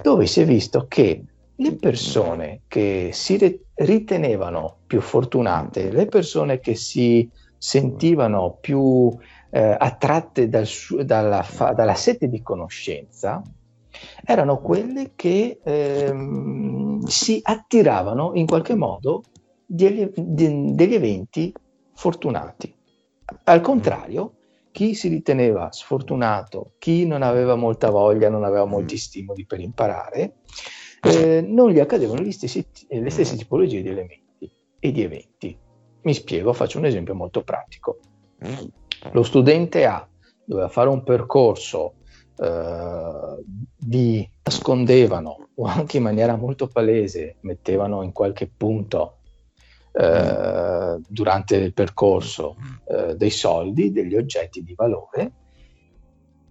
[0.00, 1.22] dove si è visto che
[1.56, 7.28] le persone che si ritenevano più fortunate, le persone che si
[7.58, 9.14] sentivano più
[9.50, 13.42] eh, attratte dal su- dalla, fa- dalla sete di conoscenza,
[14.24, 19.24] erano quelle che ehm, si attiravano in qualche modo
[19.66, 21.52] degli, de, degli eventi
[21.94, 22.74] fortunati.
[23.44, 24.34] Al contrario,
[24.70, 30.38] chi si riteneva sfortunato, chi non aveva molta voglia, non aveva molti stimoli per imparare,
[31.02, 34.50] eh, non gli accadevano stessi, le stesse tipologie di elementi
[34.80, 35.56] e di eventi.
[36.02, 37.98] Mi spiego, faccio un esempio molto pratico.
[39.12, 40.06] Lo studente A
[40.44, 41.94] doveva fare un percorso
[42.36, 43.44] eh,
[43.76, 49.18] di nascondevano o anche in maniera molto palese mettevano in qualche punto
[49.96, 55.32] eh, durante il percorso eh, dei soldi, degli oggetti di valore.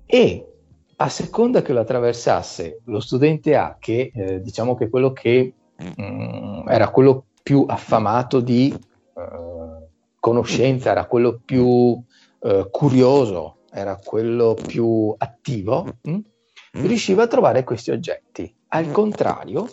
[0.05, 0.47] E
[0.95, 6.01] a seconda che lo attraversasse lo studente A, che eh, diciamo che quello che mh,
[6.01, 9.87] mm, era quello più affamato di eh,
[10.19, 12.01] conoscenza, era quello più
[12.39, 16.19] eh, curioso, era quello più attivo, mh, mm,
[16.85, 18.55] riusciva a trovare questi oggetti.
[18.69, 19.67] Al contrario,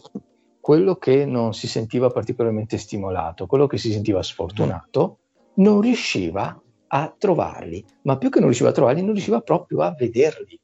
[0.61, 5.19] quello che non si sentiva particolarmente stimolato, quello che si sentiva sfortunato,
[5.55, 9.95] non riusciva a trovarli, ma più che non riusciva a trovarli, non riusciva proprio a
[9.97, 10.59] vederli.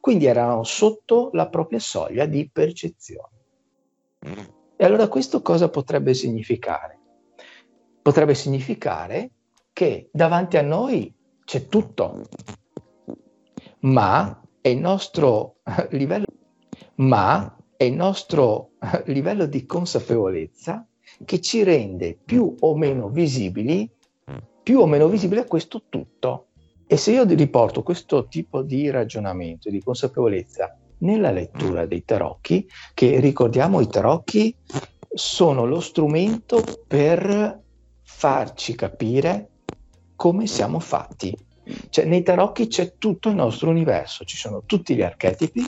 [0.00, 3.40] quindi erano sotto la propria soglia di percezione.
[4.76, 6.98] E allora questo cosa potrebbe significare?
[8.00, 9.30] Potrebbe significare
[9.72, 11.12] che davanti a noi
[11.44, 12.22] c'è tutto,
[13.80, 15.56] ma è il nostro
[15.90, 16.26] livello,
[16.96, 18.71] ma è il nostro
[19.06, 20.86] livello di consapevolezza
[21.24, 23.88] che ci rende più o meno visibili,
[24.62, 26.46] più o meno visibile questo tutto.
[26.86, 33.18] E se io riporto questo tipo di ragionamento, di consapevolezza nella lettura dei tarocchi, che
[33.18, 34.54] ricordiamo i tarocchi
[35.14, 37.60] sono lo strumento per
[38.02, 39.48] farci capire
[40.16, 41.36] come siamo fatti.
[41.88, 45.64] Cioè, nei tarocchi c'è tutto il nostro universo, ci sono tutti gli archetipi.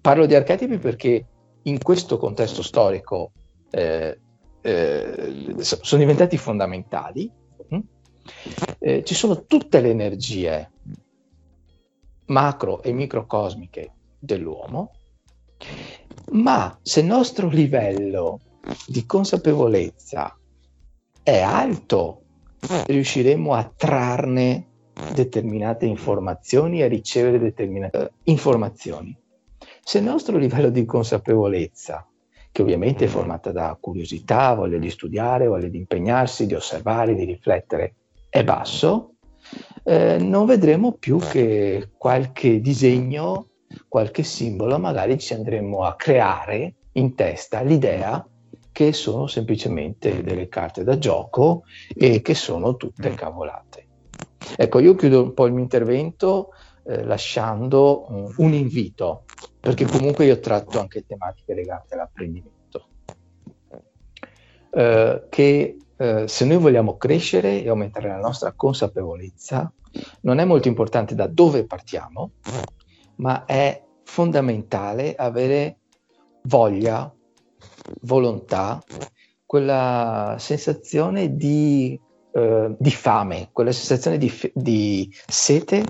[0.00, 1.26] Parlo di archetipi perché
[1.62, 3.32] in questo contesto storico
[3.70, 4.18] eh,
[4.60, 7.30] eh, sono diventati fondamentali.
[7.68, 7.78] Hm?
[8.78, 10.70] Eh, ci sono tutte le energie
[12.26, 14.92] macro e microcosmiche dell'uomo,
[16.32, 18.40] ma se il nostro livello
[18.86, 20.36] di consapevolezza
[21.22, 22.22] è alto,
[22.86, 24.66] riusciremo a trarne
[25.14, 29.16] determinate informazioni e a ricevere determinate informazioni.
[29.88, 32.06] Se il nostro livello di consapevolezza,
[32.52, 37.24] che ovviamente è formata da curiosità, voglia di studiare, voglia di impegnarsi, di osservare, di
[37.24, 37.94] riflettere,
[38.28, 39.14] è basso,
[39.84, 43.46] eh, non vedremo più che qualche disegno,
[43.88, 48.28] qualche simbolo, magari ci andremo a creare in testa l'idea
[48.70, 51.62] che sono semplicemente delle carte da gioco
[51.96, 53.86] e che sono tutte cavolate.
[54.54, 56.50] Ecco, io chiudo un po' il mio intervento
[56.88, 59.24] eh, lasciando um, un invito,
[59.60, 62.86] perché comunque io tratto anche tematiche legate all'apprendimento,
[64.70, 69.70] eh, che eh, se noi vogliamo crescere e aumentare la nostra consapevolezza,
[70.22, 72.30] non è molto importante da dove partiamo,
[73.16, 75.80] ma è fondamentale avere
[76.44, 77.12] voglia,
[78.02, 78.82] volontà,
[79.44, 82.00] quella sensazione di,
[82.32, 85.84] eh, di fame, quella sensazione di, di sete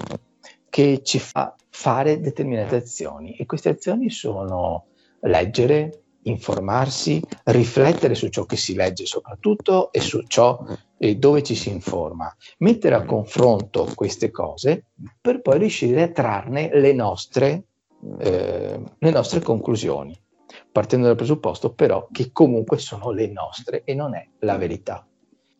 [0.70, 3.36] che ci fa fare determinate azioni.
[3.36, 4.86] E queste azioni sono
[5.20, 10.62] leggere, informarsi, riflettere su ciò che si legge soprattutto e su ciò
[10.98, 14.86] e dove ci si informa, mettere a confronto queste cose
[15.20, 17.64] per poi riuscire a trarne le nostre,
[18.18, 20.18] eh, le nostre conclusioni,
[20.70, 25.06] partendo dal presupposto però che comunque sono le nostre e non è la verità.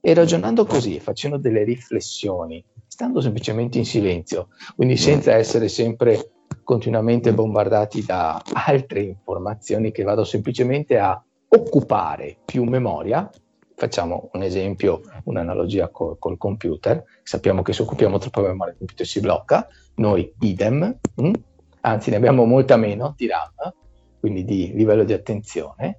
[0.01, 6.33] E ragionando così, facendo delle riflessioni, stando semplicemente in silenzio, quindi senza essere sempre
[6.64, 13.31] continuamente bombardati da altre informazioni che vado semplicemente a occupare più memoria.
[13.77, 17.05] Facciamo un esempio, un'analogia col, col computer.
[17.22, 21.29] Sappiamo che se occupiamo troppa memoria il computer si blocca, noi idem, mh?
[21.29, 21.33] Mm?
[21.81, 23.72] anzi ne abbiamo molta meno di RAM,
[24.18, 25.98] quindi di livello di attenzione.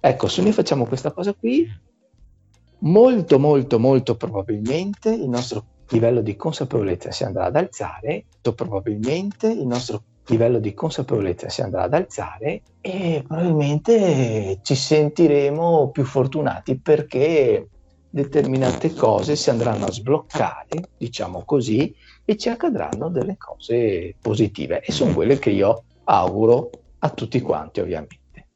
[0.00, 1.66] Ecco, se noi facciamo questa cosa qui,
[2.80, 8.24] molto molto molto probabilmente il nostro livello di consapevolezza si andrà ad alzare,
[8.54, 16.04] probabilmente il nostro livello di consapevolezza si andrà ad alzare e probabilmente ci sentiremo più
[16.04, 17.68] fortunati perché
[18.10, 24.92] determinate cose si andranno a sbloccare, diciamo così, e ci accadranno delle cose positive e
[24.92, 26.70] sono quelle che io auguro
[27.00, 28.48] a tutti quanti ovviamente.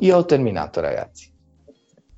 [0.00, 1.32] Io ho terminato ragazzi.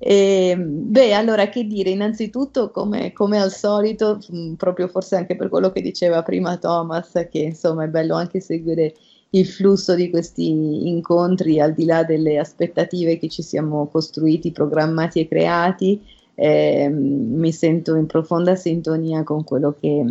[0.03, 5.35] E, beh, allora che dire, innanzitutto come, come al solito, mh, mm, proprio forse anche
[5.35, 8.95] per quello che diceva prima Thomas, che insomma è bello anche seguire
[9.29, 15.19] il flusso di questi incontri al di là delle aspettative che ci siamo costruiti, programmati
[15.19, 16.01] e creati,
[16.33, 20.03] eh, mi sento in profonda sintonia con quello che,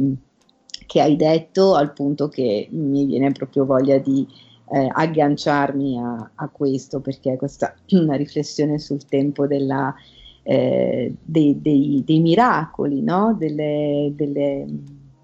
[0.86, 4.24] che hai detto, al punto che mi viene proprio voglia di
[4.72, 9.92] eh, agganciarmi a, a, questo perché questa una riflessione sul tempo della,
[10.42, 13.34] eh, dei, dei, dei, miracoli, no?
[13.36, 14.64] delle, delle,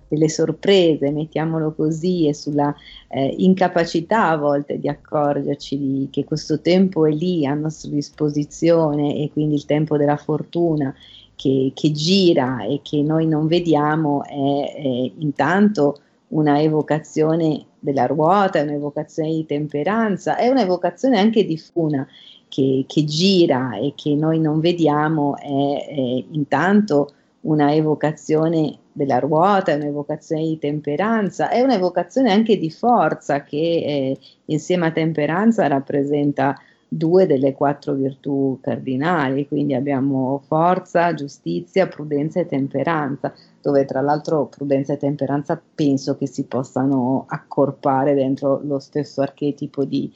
[0.09, 2.75] delle, sorprese, mettiamolo così, e sulla
[3.09, 9.17] eh, incapacità a volte di accorgerci di, che questo tempo è lì a nostra disposizione
[9.17, 10.95] e quindi il tempo della fortuna.
[11.37, 18.63] Che, che gira e che noi non vediamo è, è intanto una evocazione della ruota,
[18.63, 22.07] un'evocazione di temperanza, è un'evocazione anche di funa
[22.49, 27.13] che, che gira e che noi non vediamo, è, è intanto
[27.43, 34.19] una evocazione della ruota, è un'evocazione di temperanza, è un'evocazione anche di forza che eh,
[34.47, 36.59] insieme a temperanza rappresenta
[36.89, 43.33] due delle quattro virtù cardinali, quindi abbiamo forza, giustizia, prudenza e temperanza,
[43.67, 49.85] dove tra l'altro prudenza e temperanza penso che si possano accorpare dentro lo stesso archetipo
[49.85, 50.09] di,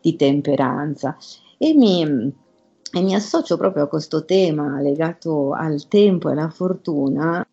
[0.00, 1.16] di temperanza.
[1.58, 7.44] E mi, e mi associo proprio a questo tema legato al tempo e alla fortuna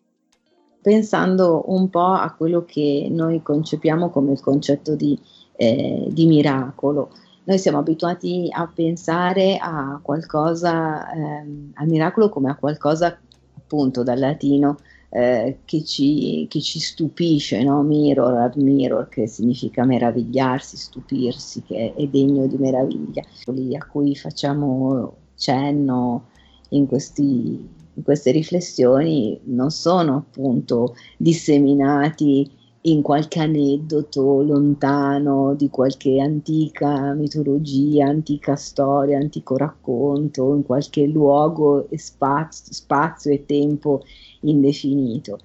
[0.80, 5.18] pensando un po' a quello che noi concepiamo come il concetto di,
[5.56, 7.10] eh, di miracolo.
[7.42, 13.18] Noi siamo abituati a pensare a qualcosa, eh, al miracolo come a qualcosa
[13.56, 14.76] appunto dal latino
[15.10, 17.82] eh, che, ci, che, ci, stupisce, no?
[17.82, 25.16] mirror ad mirror, che significa meravigliarsi, stupirsi, che è degno di meraviglia, a cui facciamo
[25.36, 26.26] cenno
[26.70, 32.50] in questi queste riflessioni non sono appunto disseminati
[32.82, 41.90] in qualche aneddoto lontano di qualche antica mitologia, antica storia, antico racconto, in qualche luogo
[41.90, 44.02] e spazio, spazio e tempo
[44.40, 45.38] indefinito.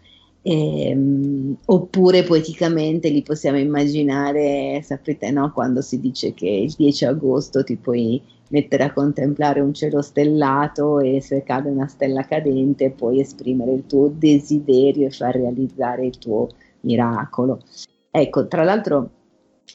[0.47, 5.51] Ehm, oppure poeticamente li possiamo immaginare, sapete, no?
[5.51, 10.99] quando si dice che il 10 agosto ti puoi mettere a contemplare un cielo stellato
[10.99, 16.17] e se cade una stella cadente puoi esprimere il tuo desiderio e far realizzare il
[16.19, 16.49] tuo
[16.81, 17.61] miracolo.
[18.11, 19.09] Ecco, tra l'altro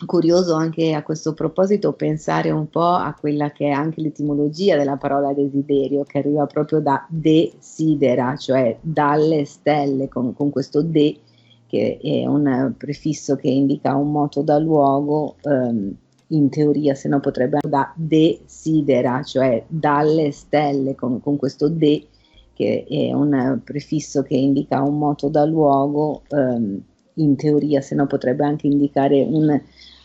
[0.07, 4.97] curioso anche a questo proposito pensare un po' a quella che è anche l'etimologia della
[4.97, 11.19] parola desiderio, che arriva proprio da desidera, cioè dalle stelle, con, con questo de,
[11.67, 15.37] che è un prefisso che indica un moto da luogo.
[15.43, 15.95] Um,
[16.33, 22.07] in teoria, se no potrebbe da desidera, cioè dalle stelle, con, con, questo de,
[22.55, 26.83] che è un prefisso che indica un moto da luogo, ehm,
[27.15, 29.61] in teoria, se no potrebbe anche indicare un,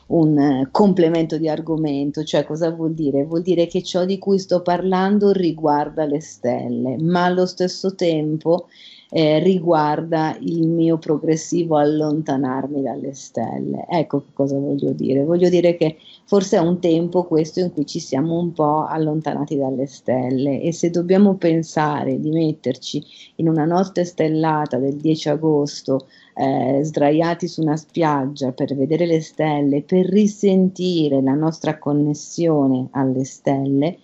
[0.07, 3.23] un complemento di argomento, cioè cosa vuol dire?
[3.23, 8.67] Vuol dire che ciò di cui sto parlando riguarda le stelle, ma allo stesso tempo
[9.09, 13.85] eh, riguarda il mio progressivo allontanarmi dalle stelle.
[13.89, 15.23] Ecco cosa voglio dire.
[15.23, 19.57] Voglio dire che forse è un tempo questo in cui ci siamo un po' allontanati
[19.57, 23.03] dalle stelle e se dobbiamo pensare di metterci
[23.35, 29.21] in una notte stellata del 10 agosto eh, sdraiati su una spiaggia per vedere le
[29.21, 33.97] stelle, per risentire la nostra connessione alle stelle,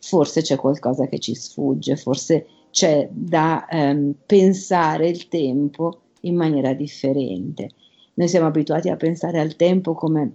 [0.00, 2.46] forse c'è qualcosa che ci sfugge, forse
[2.76, 7.70] c'è da ehm, pensare il tempo in maniera differente.
[8.16, 10.32] Noi siamo abituati a pensare al tempo come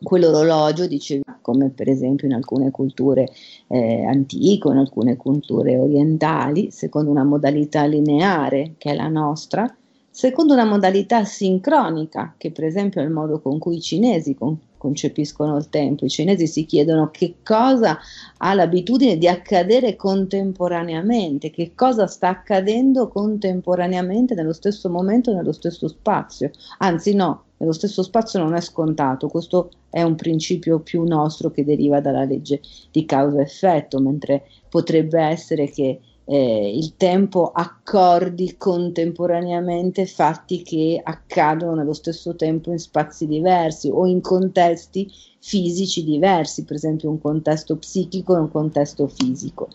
[0.00, 3.28] quell'orologio, dicevi, come per esempio in alcune culture
[3.66, 9.68] eh, antiche, in alcune culture orientali, secondo una modalità lineare che è la nostra,
[10.08, 14.56] secondo una modalità sincronica, che per esempio è il modo con cui i cinesi con,
[14.82, 16.04] concepiscono il tempo.
[16.04, 18.00] I cinesi si chiedono che cosa
[18.38, 25.86] ha l'abitudine di accadere contemporaneamente, che cosa sta accadendo contemporaneamente nello stesso momento, nello stesso
[25.86, 26.50] spazio.
[26.78, 31.64] Anzi no, nello stesso spazio non è scontato, questo è un principio più nostro che
[31.64, 32.60] deriva dalla legge
[32.90, 36.00] di causa-effetto, mentre potrebbe essere che
[36.32, 44.06] eh, il tempo accordi contemporaneamente fatti che accadono nello stesso tempo in spazi diversi o
[44.06, 49.68] in contesti fisici diversi, per esempio un contesto psichico e un contesto fisico.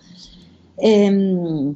[0.73, 1.75] Ehm,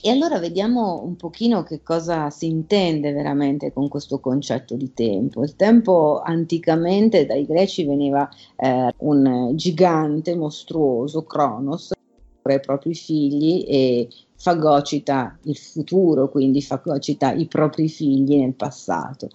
[0.00, 5.42] e allora vediamo un pochino che cosa si intende veramente con questo concetto di tempo.
[5.42, 11.94] Il tempo anticamente dai greci veniva eh, un gigante mostruoso, Cronos,
[12.52, 19.28] ai propri figli e fagocita il futuro, quindi fagocita i propri figli nel passato.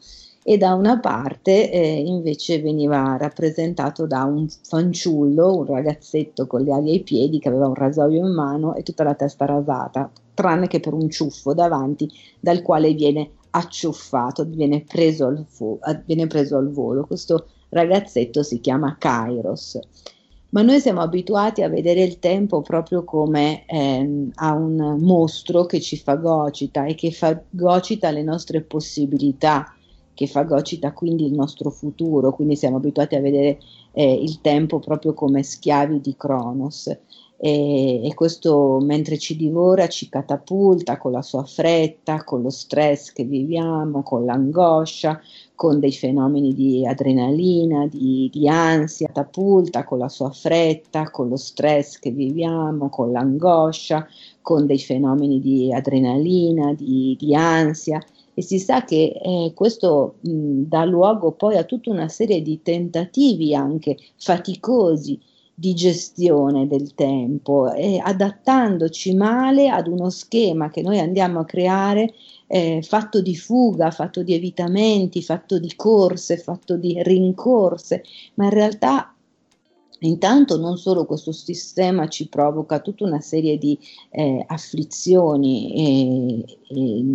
[0.43, 6.72] E da una parte eh, invece veniva rappresentato da un fanciullo, un ragazzetto con le
[6.72, 10.68] ali ai piedi che aveva un rasoio in mano e tutta la testa rasata, tranne
[10.68, 16.57] che per un ciuffo davanti dal quale viene acciuffato, viene preso al, fu- viene preso
[16.57, 17.05] al volo.
[17.05, 19.80] Questo ragazzetto si chiama Kairos
[20.50, 25.80] ma noi siamo abituati a vedere il tempo proprio come ehm, a un mostro che
[25.80, 29.72] ci fagocita e che fagocita le nostre possibilità,
[30.14, 33.60] che fagocita quindi il nostro futuro, quindi siamo abituati a vedere
[33.91, 36.97] eh, il tempo proprio come schiavi di Cronos.
[37.41, 43.13] E, e, questo mentre ci divora ci catapulta con la sua fretta, con lo stress
[43.13, 45.21] che viviamo, con l'angoscia,
[45.55, 51.37] con dei fenomeni di adrenalina, di, di ansia, catapulta con la sua fretta, con lo
[51.37, 54.05] stress che viviamo, con l'angoscia,
[54.41, 58.01] con dei fenomeni di adrenalina, di, di ansia.
[58.33, 62.61] E si sa che eh, questo mh, dà luogo poi a tutta una serie di
[62.61, 65.19] tentativi anche faticosi
[65.60, 72.14] di gestione del tempo e adattandoci male ad uno schema che noi andiamo a creare
[72.47, 78.03] eh, fatto di fuga, fatto di evitamenti, fatto di corse, fatto di rincorse,
[78.36, 79.14] ma in realtà
[80.01, 83.78] Intanto non solo questo sistema ci provoca tutta una serie di
[84.12, 87.05] eh, afflizioni, e, e,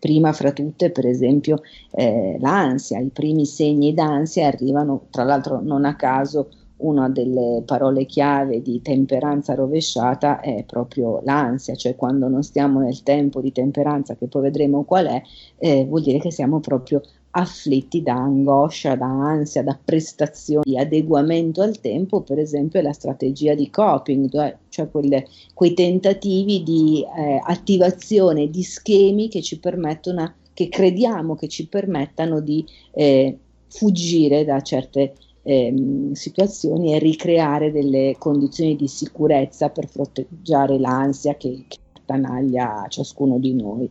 [0.00, 1.62] prima fra tutte per esempio
[1.92, 6.48] eh, l'ansia, i primi segni d'ansia arrivano tra l'altro non a caso
[6.78, 13.02] una delle parole chiave di temperanza rovesciata è proprio l'ansia, cioè quando non stiamo nel
[13.02, 15.22] tempo di temperanza, che poi vedremo qual è,
[15.58, 17.00] eh, vuol dire che siamo proprio
[17.30, 23.54] afflitti da angoscia, da ansia, da prestazioni di adeguamento al tempo, per esempio la strategia
[23.54, 30.68] di coping, cioè quelle, quei tentativi di eh, attivazione di schemi che ci permettono, che
[30.68, 35.14] crediamo che ci permettano di eh, fuggire da certe
[35.46, 43.38] ehm, situazioni e ricreare delle condizioni di sicurezza per fronteggiare l'ansia che, che attanaglia ciascuno
[43.38, 43.88] di noi.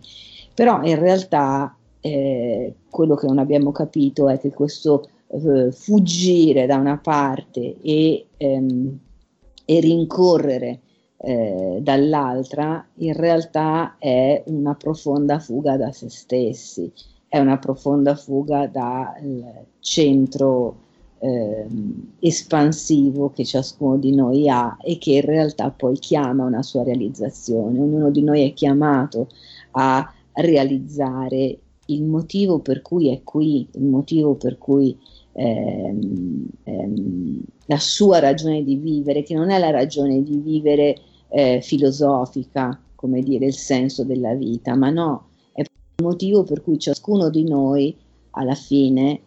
[0.53, 6.75] Però in realtà eh, quello che non abbiamo capito è che questo eh, fuggire da
[6.75, 8.99] una parte e, ehm,
[9.65, 10.81] e rincorrere
[11.17, 16.91] eh, dall'altra in realtà è una profonda fuga da se stessi,
[17.27, 20.83] è una profonda fuga dal centro
[21.25, 21.65] eh,
[22.19, 27.79] espansivo che ciascuno di noi ha e che in realtà poi chiama una sua realizzazione.
[27.79, 29.29] Ognuno di noi è chiamato
[29.71, 31.57] a realizzare
[31.87, 34.95] il motivo per cui è qui, il motivo per cui
[35.33, 40.95] ehm, ehm, la sua ragione di vivere, che non è la ragione di vivere
[41.29, 46.77] eh, filosofica, come dire, il senso della vita, ma no, è il motivo per cui
[46.77, 47.95] ciascuno di noi
[48.31, 49.21] alla fine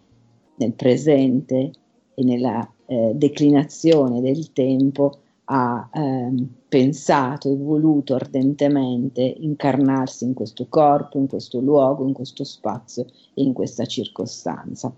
[0.57, 1.73] nel presente
[2.19, 10.67] e nella eh, declinazione del tempo ha ehm, pensato e voluto ardentemente incarnarsi in questo
[10.69, 13.05] corpo, in questo luogo, in questo spazio
[13.35, 14.93] e in questa circostanza.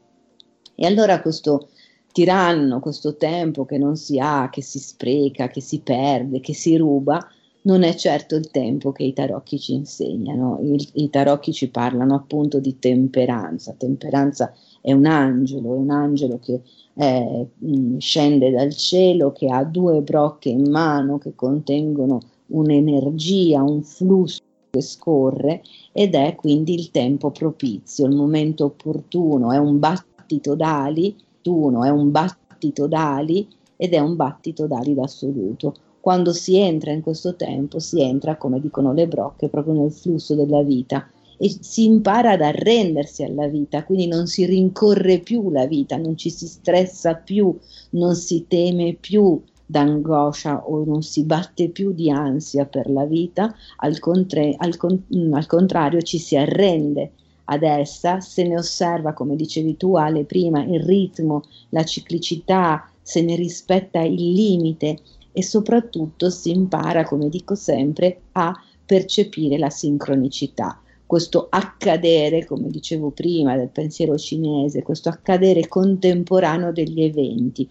[0.75, 1.69] E allora questo
[2.11, 6.79] tiranno, questo tempo che non si ha, che si spreca, che si perde, che si
[6.79, 7.21] ruba,
[7.63, 10.59] non è certo il tempo che i tarocchi ci insegnano.
[10.63, 13.75] I, i tarocchi ci parlano appunto di temperanza.
[13.77, 16.63] Temperanza è un angelo, è un angelo che
[16.95, 23.83] eh, mm, scende dal cielo, che ha due brocche in mano che contengono un'energia, un
[23.83, 24.41] flusso
[24.71, 31.15] che scorre ed è quindi il tempo propizio, il momento opportuno, è un battito d'ali,
[31.43, 31.49] è
[31.89, 35.75] un battito d'ali ed è un battito d'ali d'assoluto.
[36.01, 40.35] Quando si entra in questo tempo, si entra, come dicono le brocche, proprio nel flusso
[40.35, 41.11] della vita
[41.43, 46.17] e si impara ad arrendersi alla vita, quindi non si rincorre più la vita, non
[46.17, 47.57] ci si stressa più,
[47.91, 53.55] non si teme più d'angoscia o non si batte più di ansia per la vita,
[53.77, 57.13] al, contra- al, con- mm, al contrario ci si arrende
[57.45, 63.23] ad essa, se ne osserva, come dicevi tu Ale prima, il ritmo, la ciclicità, se
[63.23, 64.99] ne rispetta il limite
[65.33, 68.55] e soprattutto si impara, come dico sempre, a
[68.85, 70.81] percepire la sincronicità.
[71.07, 77.69] Questo accadere, come dicevo prima, del pensiero cinese, questo accadere contemporaneo degli eventi,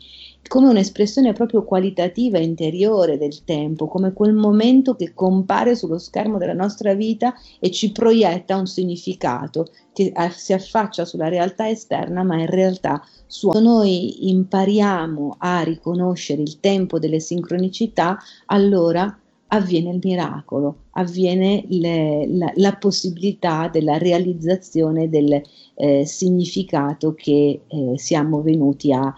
[0.47, 6.53] come un'espressione proprio qualitativa interiore del tempo, come quel momento che compare sullo schermo della
[6.53, 12.47] nostra vita e ci proietta un significato che si affaccia sulla realtà esterna, ma in
[12.47, 18.17] realtà su noi impariamo a riconoscere il tempo delle sincronicità,
[18.47, 19.15] allora
[19.51, 25.41] avviene il miracolo, avviene le, la, la, possibilità della realizzazione del
[25.75, 29.13] eh, significato che eh, siamo venuti a,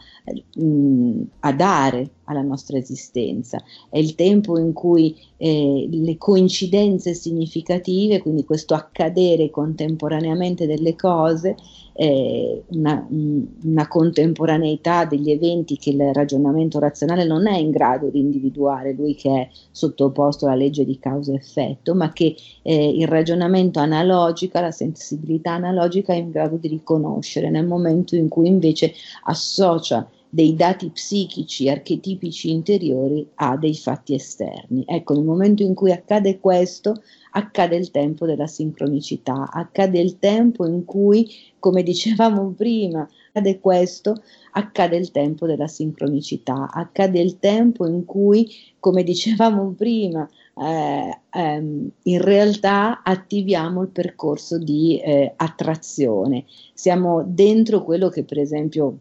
[0.56, 3.62] mh, mm, a, dare alla nostra esistenza.
[3.90, 11.58] È il tempo in cui eh, le coincidenze significative, quindi questo accadere contemporaneamente delle cose,
[11.94, 18.20] eh, una, una, contemporaneità degli eventi che il ragionamento razionale non è in grado di
[18.20, 23.08] individuare, lui che è sottoposto alla legge di causa e effetto, ma che eh, il
[23.08, 28.94] ragionamento analogico, la sensibilità analogica è in grado di riconoscere nel momento in cui invece
[29.24, 34.84] associa dei dati psichici, archetipici interiori a dei fatti esterni.
[34.88, 37.02] Ecco, nel momento in cui accade questo,
[37.32, 41.30] accade il tempo della sincronicità, accade il tempo in cui,
[41.60, 44.22] come dicevamo prima, accade questo,
[44.52, 50.28] accade il tempo della sincronicità, accade il tempo in cui, come dicevamo prima,
[50.58, 56.46] eh, ehm, in realtà attiviamo il percorso di eh, attrazione.
[56.74, 58.98] Siamo dentro quello che per esempio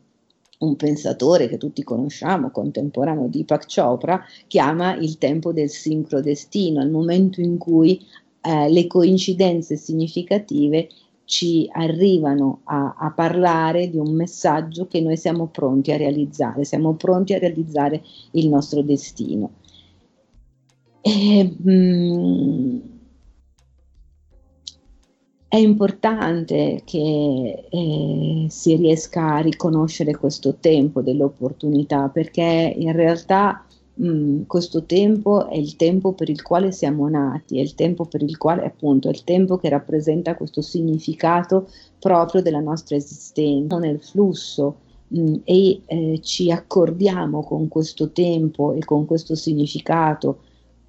[0.61, 6.91] un pensatore che tutti conosciamo, contemporaneo di Deepak Chopra, chiama il tempo del sincrodestino, il
[6.91, 8.05] momento in cui
[8.43, 10.89] eh, le coincidenze significative
[11.25, 16.95] ci arrivano a, a, parlare di un messaggio che noi siamo pronti a realizzare, siamo
[16.95, 18.03] pronti a realizzare
[18.33, 19.53] il nostro destino.
[21.01, 22.79] E, mm,
[25.51, 34.09] è importante che eh, si riesca a riconoscere questo tempo dell'opportunità perché in realtà mh,
[34.09, 38.23] mm, questo tempo è il tempo per il quale siamo nati, è il tempo per
[38.23, 44.01] il quale appunto è il tempo che rappresenta questo significato proprio della nostra esistenza nel
[44.01, 44.77] flusso
[45.09, 50.39] mh, mm, e eh, ci accordiamo con questo tempo e con questo significato.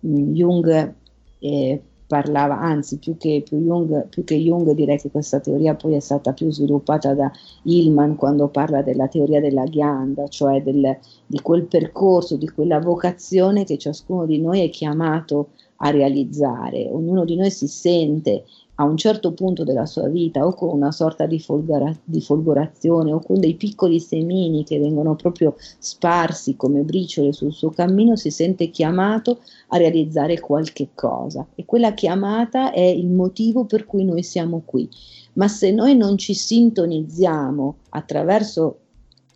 [0.01, 0.93] Mh, mm, Jung
[1.39, 1.82] eh,
[2.12, 6.01] parlava, anzi più che, più, Jung, più che Jung direi che questa teoria poi è
[6.01, 7.32] stata più sviluppata da
[7.64, 13.64] Hillman quando parla della teoria della ghianda, cioè del, di quel percorso, di quella vocazione
[13.64, 16.89] che ciascuno di noi è chiamato a realizzare.
[16.91, 18.43] Ognuno di noi si sente
[18.82, 23.14] a un certo punto della sua vita o con una sorta di, folgora, di, folgorazione
[23.14, 28.32] o con dei piccoli semini che vengono proprio sparsi come briciole sul suo cammino, si
[28.32, 34.24] sente chiamato a realizzare qualche cosa e quella chiamata è il motivo per cui noi
[34.24, 34.90] siamo qui.
[35.34, 38.78] Ma se noi non ci sintonizziamo attraverso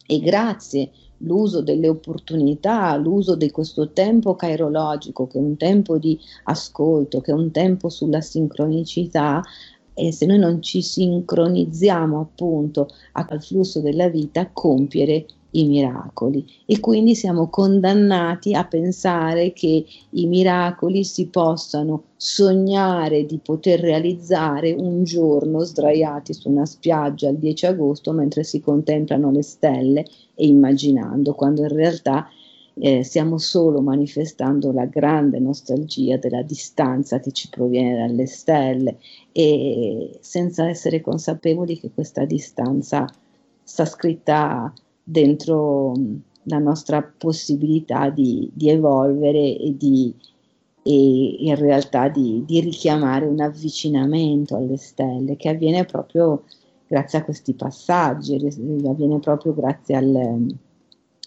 [0.07, 6.19] e grazie l'uso delle opportunità, l'uso di questo tempo cairologico, che è un tempo di
[6.43, 9.41] ascolto, che è un tempo sulla sincronicità,
[9.93, 16.45] e se noi non ci sincronizziamo appunto al flusso della vita, compiere i miracoli.
[16.65, 24.71] E quindi siamo condannati a pensare che i miracoli si possano sognare di poter realizzare
[24.73, 30.05] un giorno sdraiati su una spiaggia il 10 agosto mentre si contemplano le stelle
[30.35, 32.29] e immaginando, quando in realtà
[32.77, 38.97] eh, stiamo solo manifestando la grande nostalgia della distanza che ci proviene dalle stelle
[39.31, 43.07] e senza essere consapevoli che questa distanza
[43.63, 45.93] sta scritta dentro
[46.43, 50.13] la nostra possibilità di, di evolvere e di
[50.87, 56.43] e in realtà di, di, richiamare un avvicinamento alle stelle che avviene proprio
[56.87, 60.55] grazie a questi passaggi, avviene proprio grazie al,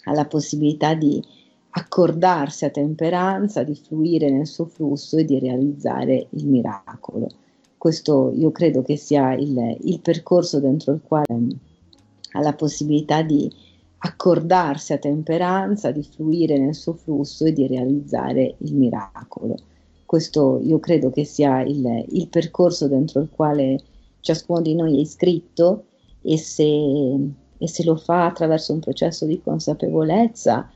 [0.04, 1.22] alla possibilità di
[1.70, 7.28] accordarsi a temperanza, di fluire nel suo flusso e di realizzare il miracolo.
[7.76, 11.26] Questo io credo che sia il, il percorso dentro il quale
[12.32, 13.50] ha la possibilità di
[13.98, 19.56] accordarsi a temperanza, di fluire nel suo flusso e di realizzare il miracolo.
[20.04, 23.80] Questo io credo che sia il, il percorso dentro il quale
[24.28, 25.84] ciascuno di noi è iscritto
[26.20, 30.70] e se, e se lo fa attraverso un processo di consapevolezza,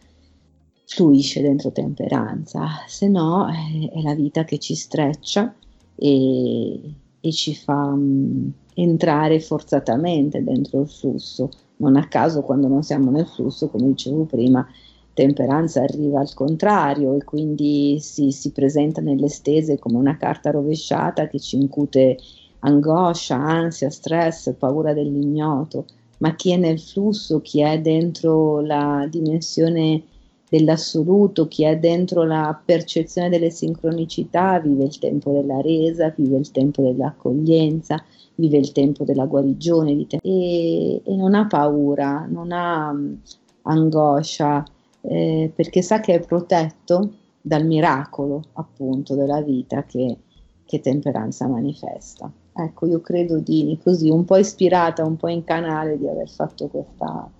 [0.86, 5.54] fluisce dentro temperanza, se no è, è la vita che ci streccia
[5.94, 11.50] e, e ci fa um, entrare forzatamente dentro il flusso.
[11.76, 14.66] Non a caso quando non siamo nel flusso, come dicevo prima,
[15.14, 21.28] temperanza arriva al contrario e quindi si, si presenta nelle stese come una carta rovesciata
[21.28, 22.16] che ci incute
[22.64, 25.86] angoscia, ansia, stress, paura dell'ignoto,
[26.18, 30.02] ma chi è nel flusso, chi è dentro la dimensione
[30.48, 36.50] dell'assoluto, chi è dentro la percezione delle sincronicità, vive il tempo della resa, vive il
[36.50, 38.04] tempo dell'accoglienza,
[38.34, 43.18] vive il tempo della guarigione te- e, e, non ha paura, non ha um,
[43.62, 44.62] angoscia,
[45.00, 50.18] eh, perché sa che è protetto dal miracolo appunto della vita che,
[50.64, 52.30] che temperanza manifesta.
[52.54, 56.68] Ecco, io credo di così, un po' ispirata, un po' in canale di aver fatto
[56.68, 57.30] questa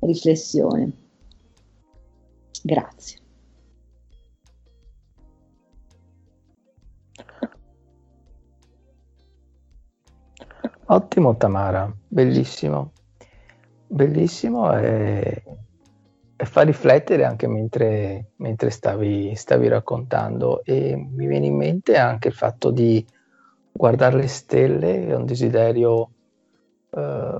[0.00, 0.92] riflessione.
[2.62, 3.18] Grazie.
[10.92, 12.92] Ottimo Tamara, bellissimo,
[13.86, 15.42] bellissimo e,
[16.36, 22.28] e fa riflettere anche mentre, mentre stavi, stavi, raccontando e mi viene in mente anche
[22.28, 23.04] il fatto di
[23.72, 26.10] guardare le stelle, è un desiderio
[26.90, 27.38] eh,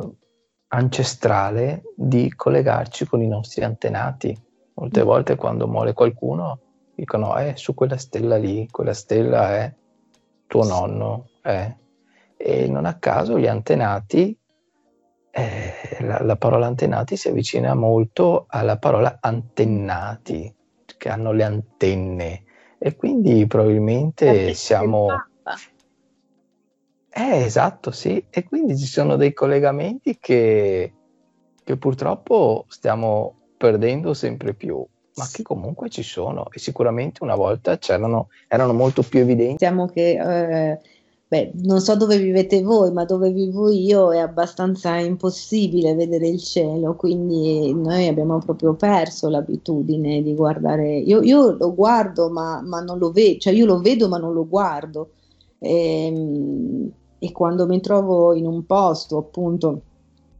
[0.68, 4.36] ancestrale di collegarci con i nostri antenati.
[4.74, 6.58] Molte volte quando muore qualcuno
[6.94, 9.74] dicono, eh, su quella stella lì, quella stella è
[10.46, 11.76] tuo nonno, eh,
[12.36, 14.36] e non a caso gli antenati,
[15.30, 20.54] eh, la, la, parola antenati si avvicina molto alla parola antennati,
[20.96, 22.44] che hanno le antenne.
[22.78, 25.06] E quindi probabilmente siamo...
[27.12, 30.94] Eh, esatto, sì, e quindi ci sono dei collegamenti che
[31.70, 34.84] che purtroppo stiamo perdendo sempre più,
[35.14, 39.64] ma che comunque ci sono e sicuramente una volta c'erano, erano molto più evidenti.
[39.64, 40.80] Diciamo che eh,
[41.28, 46.40] beh, non so dove vivete voi, ma dove vivo io è abbastanza impossibile vedere il
[46.40, 50.96] cielo, quindi noi abbiamo proprio perso l'abitudine di guardare.
[50.96, 54.32] Io, io lo guardo, ma, ma, non lo vedo, cioè io lo vedo, ma non
[54.32, 55.10] lo guardo.
[55.60, 59.82] E, ehm, e quando mi trovo in un posto, appunto,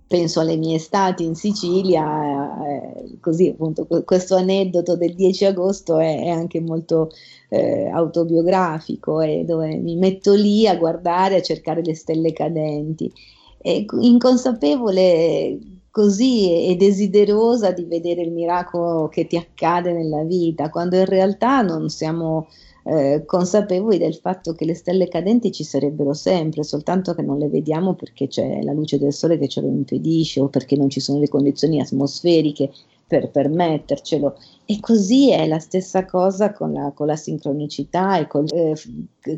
[0.08, 6.24] penso alle mie estati in Sicilia, eh, così appunto questo aneddoto del 10 agosto è,
[6.24, 7.10] è anche molto
[7.48, 13.12] eh, autobiografico, e dove mi metto lì a guardare, a cercare le stelle cadenti,
[13.58, 15.58] e inconsapevole
[15.90, 21.60] così e desiderosa di vedere il miracolo che ti accade nella vita, quando in realtà
[21.62, 22.48] non siamo
[22.85, 27.49] eh, consapevoli del fatto che le stelle cadenti ci sarebbero sempre, soltanto che non le
[27.49, 31.01] vediamo perché c'è la luce del sole che ce lo impedisce o perché non ci
[31.01, 32.70] sono le condizioni atmosferiche
[33.11, 34.37] per permettercelo.
[34.64, 38.76] E così è la stessa cosa con la, con la sincronicità e con eh,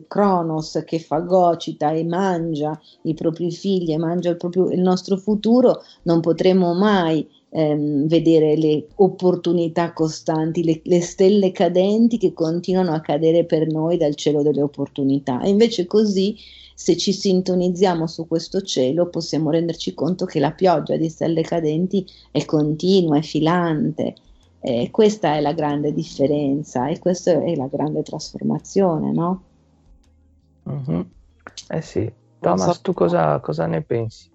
[0.07, 5.83] Cronos che fagocita e mangia i propri figli e mangia il, proprio, il nostro futuro,
[6.03, 13.01] non potremo mai ehm, vedere le opportunità costanti, le, le, stelle cadenti che continuano a
[13.01, 15.41] cadere per noi dal cielo delle opportunità.
[15.43, 16.37] E invece così
[16.75, 22.05] se ci sintonizziamo su questo cielo possiamo renderci conto che la pioggia di stelle cadenti
[22.31, 24.15] è continua, è filante.
[24.61, 29.43] Eh, questa è la grande differenza e questa è la grande trasformazione, no?
[30.69, 31.01] Mm-hmm.
[31.69, 32.11] Eh sì.
[32.39, 34.31] Thomas, tu cosa, cosa ne pensi?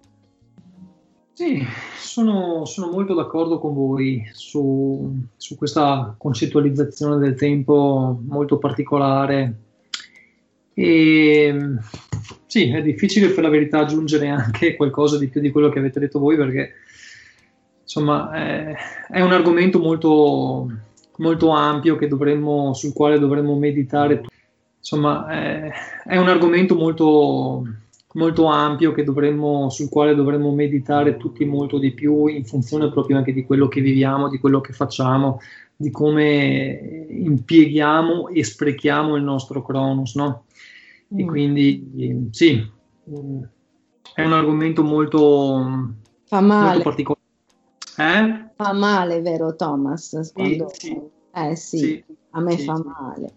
[1.38, 1.64] Sì,
[1.96, 9.54] sono, sono, molto d'accordo con voi su, su, questa concettualizzazione del tempo molto particolare.
[10.74, 11.56] E
[12.44, 16.00] sì, è difficile per la verità aggiungere anche qualcosa di più di quello che avete
[16.00, 16.72] detto voi perché
[17.82, 18.74] insomma è,
[19.08, 20.68] è un argomento molto,
[21.18, 24.24] molto ampio dovremmo, sul quale dovremmo meditare.
[24.78, 25.70] Insomma, è,
[26.04, 27.62] è un argomento molto,
[28.14, 33.32] molto ampio dovremmo, sul quale dovremmo meditare tutti molto di più in funzione proprio anche
[33.32, 35.40] di quello che viviamo, di quello che facciamo,
[35.76, 40.44] di come impieghiamo e sprechiamo il nostro Cronos, no?
[41.14, 41.26] E mm.
[41.26, 42.70] quindi sì,
[44.14, 45.94] è un argomento molto,
[46.24, 46.66] Fa male.
[46.66, 47.26] molto particolare.
[47.96, 48.50] Eh?
[48.54, 50.30] Fa male, vero Thomas?
[50.32, 50.70] Quando...
[50.72, 51.00] Sì, sì.
[51.32, 53.32] Eh sì, sì a me fa male.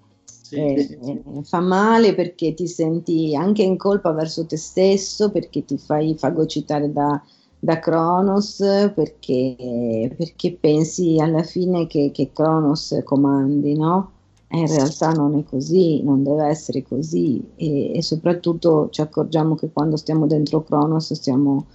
[0.52, 6.16] Eh, fa male perché ti senti anche in colpa verso te stesso, perché ti fai
[6.18, 7.22] fagocitare da,
[7.60, 8.58] da Cronos,
[8.94, 14.12] perché, perché, pensi alla fine che, che Cronos comandi, no?
[14.54, 19.72] in realtà non è così, non deve essere così e, e, soprattutto ci accorgiamo che
[19.72, 21.68] quando stiamo dentro Cronos stiamo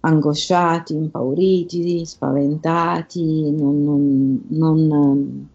[0.00, 3.82] angosciati, impauriti, spaventati, non,
[4.48, 5.48] non, non,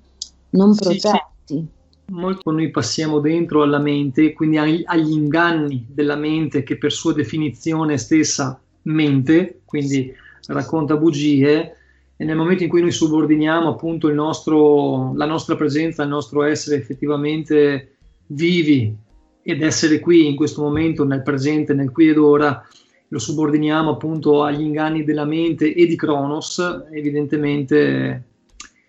[0.50, 1.00] non protetti.
[1.46, 1.68] Sì, sì.
[2.12, 7.14] Molto noi passiamo dentro alla mente, quindi agli, agli inganni della mente che per sua
[7.14, 10.14] definizione stessa mente, quindi
[10.48, 11.76] racconta bugie,
[12.18, 16.76] e nel momento in cui noi subordiniamo appunto nostro, la nostra presenza, il nostro essere
[16.76, 17.96] effettivamente
[18.28, 18.94] vivi
[19.42, 22.62] ed essere qui in questo momento, nel presente, nel qui ed ora,
[23.08, 26.60] lo subordiniamo appunto agli inganni della mente e di Cronos,
[26.92, 28.24] evidentemente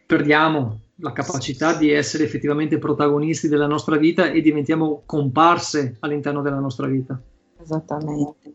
[0.05, 6.61] perdiamo la capacità di essere effettivamente protagonisti della nostra vita e diventiamo comparse all'interno della
[6.61, 7.21] nostra vita.
[7.61, 8.55] Esattamente.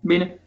[0.00, 0.38] Bene.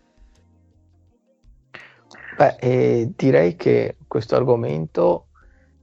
[2.37, 5.27] Beh, eh, direi che questo argomento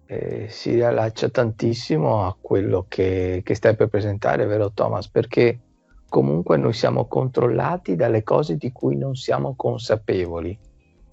[0.07, 5.09] eh, si riallaccia tantissimo a quello che, che, stai per presentare, vero Thomas?
[5.09, 5.61] Perché
[6.09, 10.59] comunque noi siamo controllati dalle cose di cui non siamo consapevoli.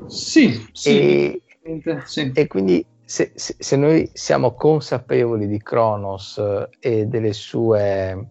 [0.08, 1.00] Sì, sì.
[1.00, 1.42] E,
[2.06, 2.32] sì.
[2.34, 6.42] e quindi se, se, se, noi siamo consapevoli di Cronos
[6.80, 8.28] e delle sue,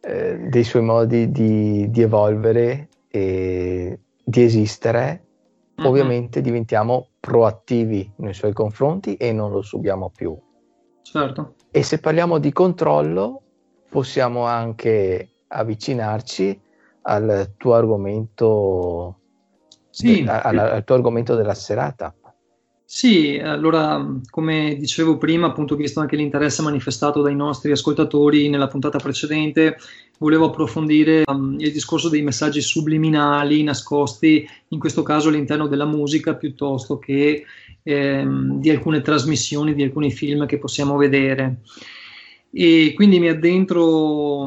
[0.00, 5.24] eh, dei suoi modi di, di evolvere, e di esistere,
[5.78, 5.88] mm-hmm.
[5.88, 10.36] ovviamente diventiamo proattivi nei suoi confronti e non lo subiamo più.
[11.02, 11.54] Certo.
[11.70, 13.42] E se parliamo di controllo,
[13.88, 16.60] possiamo anche avvicinarci
[17.02, 19.20] al tuo argomento,
[19.94, 20.24] sì.
[20.26, 22.14] al, al tuo argomento della serata.
[22.86, 28.98] Sì, allora come dicevo prima, appunto visto anche l'interesse manifestato dai nostri ascoltatori nella puntata
[28.98, 29.76] precedente,
[30.18, 36.34] volevo approfondire um, il discorso dei messaggi subliminali nascosti, in questo caso all'interno della musica,
[36.34, 37.44] piuttosto che
[37.82, 41.60] ehm, di alcune trasmissioni, di alcuni film che possiamo vedere.
[42.56, 44.46] E quindi mi addentro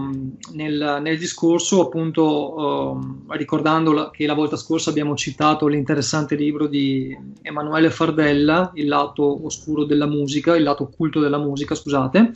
[0.54, 6.68] nel, nel discorso appunto uh, ricordando la, che la volta scorsa abbiamo citato l'interessante libro
[6.68, 12.32] di Emanuele Fardella, Il lato oscuro della musica, il lato occulto della musica, scusate,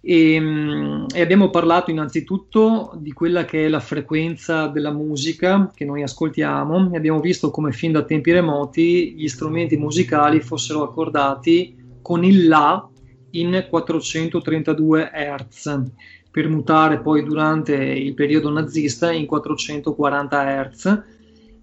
[0.00, 6.02] e, e, abbiamo parlato innanzitutto di quella che è la frequenza della musica che noi
[6.02, 12.24] ascoltiamo e abbiamo visto come fin da tempi remoti gli strumenti musicali fossero accordati con
[12.24, 12.88] il La
[13.32, 15.82] in 432 Hz
[16.30, 21.02] per mutare poi durante il periodo nazista in 440 Hz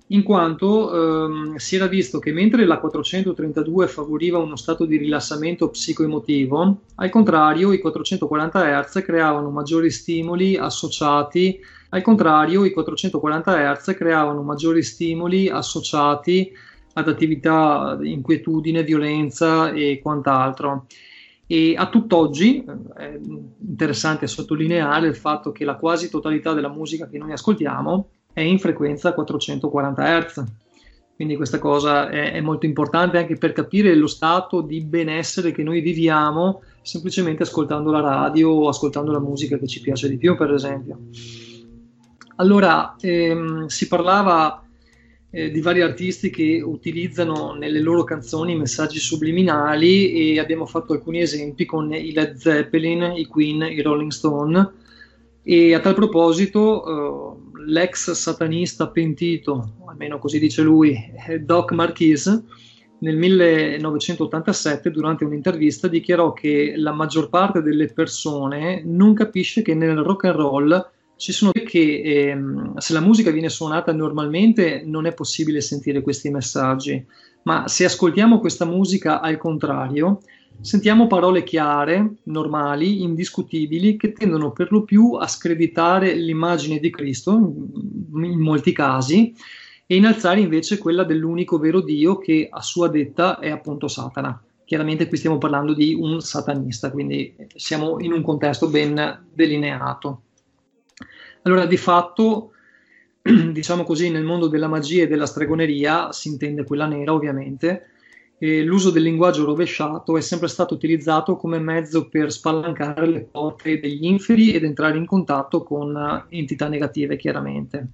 [0.09, 5.69] in quanto ehm, si era visto che mentre la 432 favoriva uno stato di rilassamento
[5.69, 11.59] psicoemotivo, al contrario i 440 Hz creavano maggiori stimoli associati,
[12.03, 16.51] contrario i 440 Hz creavano maggiori stimoli associati
[16.93, 20.85] ad attività di inquietudine, violenza e quant'altro.
[21.47, 23.19] E a tutt'oggi eh, è
[23.59, 28.59] interessante sottolineare il fatto che la quasi totalità della musica che noi ascoltiamo è in
[28.59, 30.43] frequenza 440 Hz.
[31.15, 35.63] Quindi questa cosa è, è, molto importante anche per capire lo stato di benessere che
[35.63, 40.35] noi viviamo semplicemente ascoltando la radio o ascoltando la musica che ci piace di più,
[40.35, 40.99] per esempio.
[42.35, 44.64] Allora, ehm, si parlava
[45.35, 51.19] eh, di vari artisti che utilizzano nelle loro canzoni messaggi subliminali e abbiamo fatto alcuni
[51.19, 54.71] esempi con i Led Zeppelin, i Queen, i Rolling Stone.
[55.43, 60.97] E a tal proposito eh, l'ex satanista pentito, almeno così dice lui,
[61.41, 62.41] Doc Marquise,
[62.99, 69.97] nel 1987 durante un'intervista dichiarò che la maggior parte delle persone non capisce che nel
[69.97, 75.13] rock and roll ci sono che ehm, se la musica viene suonata normalmente non è
[75.13, 77.03] possibile sentire questi messaggi,
[77.43, 80.21] ma se ascoltiamo questa musica al contrario,
[80.61, 87.31] sentiamo parole chiare, normali, indiscutibili, che tendono per lo più a screditare l'immagine di Cristo,
[87.33, 89.33] in molti casi,
[89.87, 94.41] e innalzare invece quella dell'unico vero Dio che a sua detta è appunto Satana.
[94.65, 100.21] Chiaramente qui stiamo parlando di un satanista, quindi siamo in un contesto ben delineato.
[101.45, 102.53] Allora, di fatto,
[103.21, 107.89] diciamo così, nel mondo della magia e della stregoneria, si intende quella nera ovviamente,
[108.39, 113.79] eh, l'uso del linguaggio rovesciato è sempre stato utilizzato come mezzo per spalancare le porte
[113.79, 117.89] degli inferi ed entrare in contatto con entità negative, chiaramente.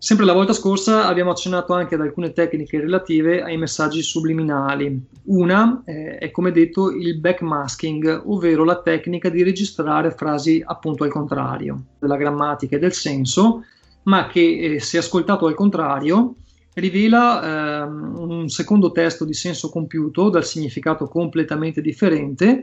[0.00, 4.96] Sempre la volta scorsa abbiamo accennato anche ad alcune tecniche relative ai messaggi subliminali.
[5.24, 11.10] Una eh, è come detto il backmasking, ovvero la tecnica di registrare frasi appunto al
[11.10, 13.64] contrario della grammatica e del senso,
[14.04, 16.36] ma che eh, se ascoltato al contrario
[16.74, 22.62] rivela eh, un secondo testo di senso compiuto dal significato completamente differente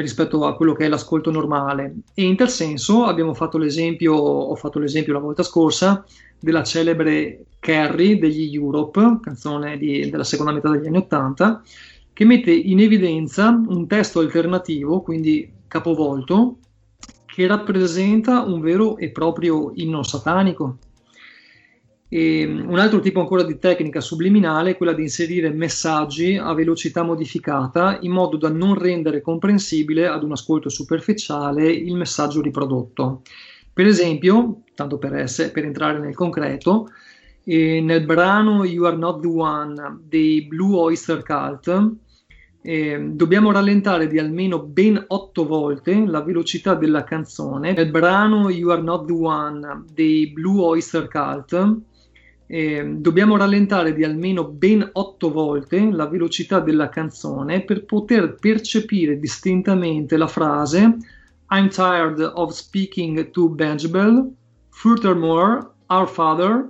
[0.00, 1.96] rispetto a quello che è l'ascolto normale.
[2.14, 6.04] E in tal senso abbiamo fatto l'esempio, ho fatto l'esempio la volta scorsa,
[6.38, 11.62] della celebre Carrie degli Europe, canzone di, della seconda metà degli anni Ottanta,
[12.12, 16.58] che mette in evidenza un testo alternativo, quindi capovolto,
[17.26, 20.78] che rappresenta un vero e proprio inno satanico.
[22.08, 27.02] E un altro tipo ancora di tecnica subliminale è quella di inserire messaggi a velocità
[27.02, 33.22] modificata in modo da non rendere comprensibile ad un ascolto superficiale il messaggio riprodotto.
[33.72, 36.90] Per esempio, tanto per, essere, per entrare nel concreto,
[37.42, 41.92] eh, nel brano You Are Not the One dei Blue Oyster Cult,
[42.62, 47.72] eh, dobbiamo rallentare di almeno ben otto volte la velocità della canzone.
[47.72, 51.80] Nel brano You Are Not the One dei Blue Oyster Cult,
[52.46, 59.18] eh, dobbiamo rallentare di almeno ben otto volte la velocità della canzone per poter percepire
[59.18, 60.96] distintamente la frase
[61.50, 64.32] I'm tired of speaking to Benjabel,
[64.70, 66.68] furthermore, our Father,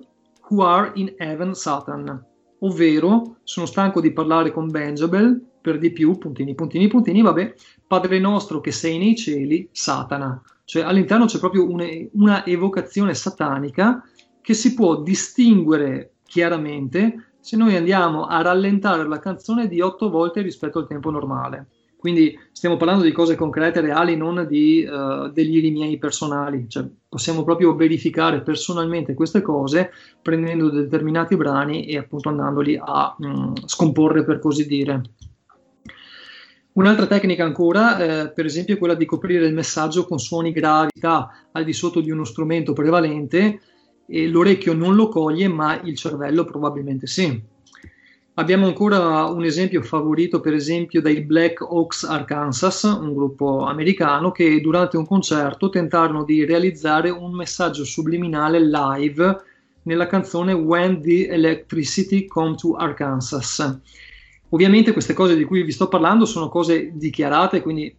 [0.50, 2.24] who are in heaven Satan.
[2.58, 7.54] Ovvero, sono stanco di parlare con Benjabel, per di più, puntini, puntini, puntini, vabbè,
[7.86, 10.40] Padre nostro che sei nei cieli, Satana.
[10.64, 14.02] Cioè all'interno c'è proprio una, una evocazione satanica
[14.46, 20.40] che si può distinguere chiaramente se noi andiamo a rallentare la canzone di otto volte
[20.40, 21.66] rispetto al tempo normale.
[21.96, 26.66] Quindi stiamo parlando di cose concrete, reali, non di uh, deliri miei personali.
[26.68, 29.90] Cioè, possiamo proprio verificare personalmente queste cose
[30.22, 35.02] prendendo determinati brani e appunto andandoli a mh, mm, scomporre, per così dire.
[36.74, 41.48] Un'altra tecnica ancora, eh, per esempio, è quella di coprire il messaggio con suoni gravità
[41.50, 43.60] al di sotto di uno strumento prevalente
[44.06, 47.54] e l'orecchio non lo coglie, ma il cervello probabilmente sì.
[48.38, 54.60] Abbiamo ancora un esempio favorito, per esempio, dai Black Oaks Arkansas, un gruppo americano che
[54.60, 59.42] durante un concerto tentarono di realizzare un messaggio subliminale live
[59.84, 63.80] nella canzone When the Electricity Come to Arkansas.
[64.50, 67.94] Ovviamente queste cose di cui vi sto parlando sono cose dichiarate, quindi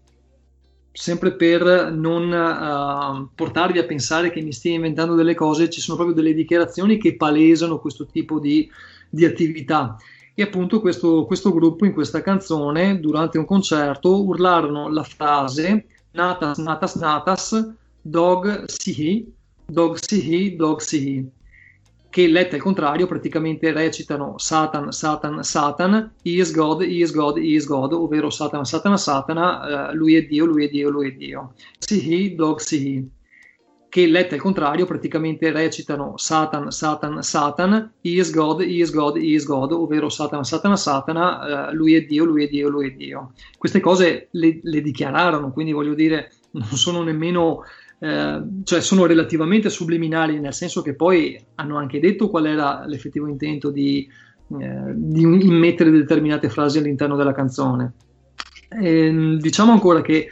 [0.97, 5.95] sempre per non uh, portarvi a pensare che mi stia inventando delle cose, ci sono
[5.95, 8.67] proprio delle dichiarazioni che palesano questo tipo di,
[9.07, 9.95] di attività.
[10.33, 16.57] E appunto questo, questo, gruppo in questa canzone, durante un concerto, urlarono la frase Natas,
[16.57, 19.31] Natas, Natas, Dog Sihi,
[19.67, 21.29] Dog Sihi, Dog Sihi,
[22.17, 27.37] che lette al contrario praticamente recitano Satan, Satan, Satan, He is God, He is God,
[27.37, 31.09] He is God, ovvero Satana, Satana, Satana, uh, lui è Dio, lui è Dio, lui
[31.09, 31.53] è Dio.
[31.77, 33.07] Sihi, Dog Sihi
[33.87, 39.17] che lette al contrario praticamente recitano Satan, Satan, Satan, He is God, He is God,
[39.17, 42.87] He is God, ovvero Satana, Satana, Satana, uh, lui è Dio, lui è Dio, lui
[42.87, 43.33] è Dio.
[43.59, 47.61] Queste cose le, le dichiararono, quindi voglio dire, non sono nemmeno,
[47.99, 53.27] eh, cioè sono relativamente subliminali, nel senso che poi hanno anche detto qual era l'effettivo
[53.27, 54.07] intento di,
[54.59, 57.93] eh, di immettere determinate frasi all'interno della canzone.
[58.69, 60.29] E, ehm, diciamo ancora che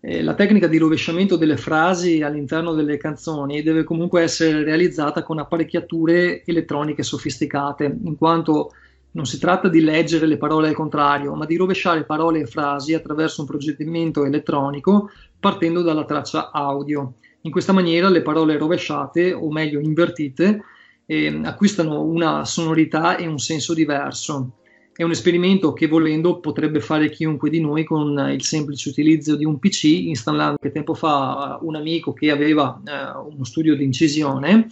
[0.00, 5.40] eh, la tecnica di rovesciamento delle frasi all'interno delle canzoni deve comunque essere realizzata con
[5.40, 8.70] apparecchiature elettroniche sofisticate, in quanto
[9.16, 12.94] non si tratta di leggere le parole al contrario, ma di rovesciare parole e frasi
[12.94, 15.10] attraverso un procedimento elettronico
[15.46, 17.18] partendo dalla traccia audio.
[17.42, 20.60] In questa maniera le parole rovesciate, o meglio invertite,
[21.06, 24.56] eh, acquistano una sonorità e un senso diverso.
[24.92, 29.44] È un esperimento che volendo potrebbe fare chiunque di noi con il semplice utilizzo di
[29.44, 34.66] un PC, installando che tempo fa un amico che aveva eh, uno studio di incisione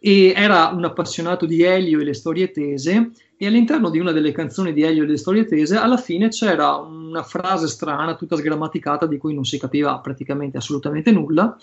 [0.00, 4.32] e era un appassionato di Elio e le storie tese e all'interno di una delle
[4.32, 9.06] canzoni di Elio e le storie tese alla fine c'era una frase strana, tutta sgrammaticata,
[9.06, 11.56] di cui non si capiva praticamente assolutamente nulla.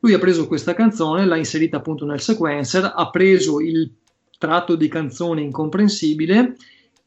[0.00, 3.88] Lui ha preso questa canzone, l'ha inserita appunto nel sequencer, ha preso il
[4.36, 6.56] tratto di canzone incomprensibile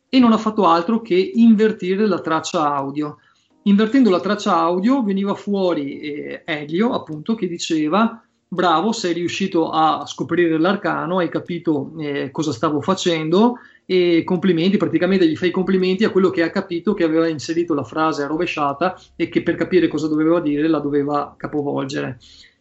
[0.07, 3.17] e non ha fatto altro che invertire la traccia audio.
[3.63, 10.05] Invertendo la traccia audio veniva fuori eh, Elio, appunto, che diceva bravo, sei riuscito a
[10.05, 16.09] scoprire l'arcano, hai capito eh, cosa stavo facendo e complimenti, praticamente gli fai complimenti a
[16.09, 20.07] quello che ha capito che aveva inserito la frase rovesciata e che per capire cosa
[20.07, 22.17] doveva dire la doveva capovolgere.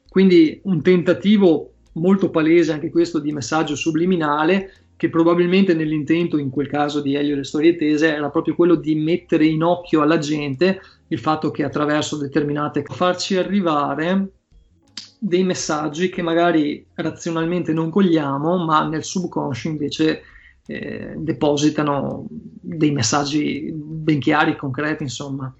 [0.09, 6.69] Quindi un tentativo molto palese anche questo di messaggio subliminale che probabilmente nell'intento in quel
[6.69, 10.81] caso di Elio le storie tese era proprio quello di mettere in occhio alla gente
[11.09, 14.29] il fatto che attraverso determinate farci arrivare
[15.27, 20.23] dei messaggi che magari razionalmente non cogliamo, ma nel subconscio invece
[20.67, 25.53] eh, depositano dei messaggi ben chiari, concreti, insomma.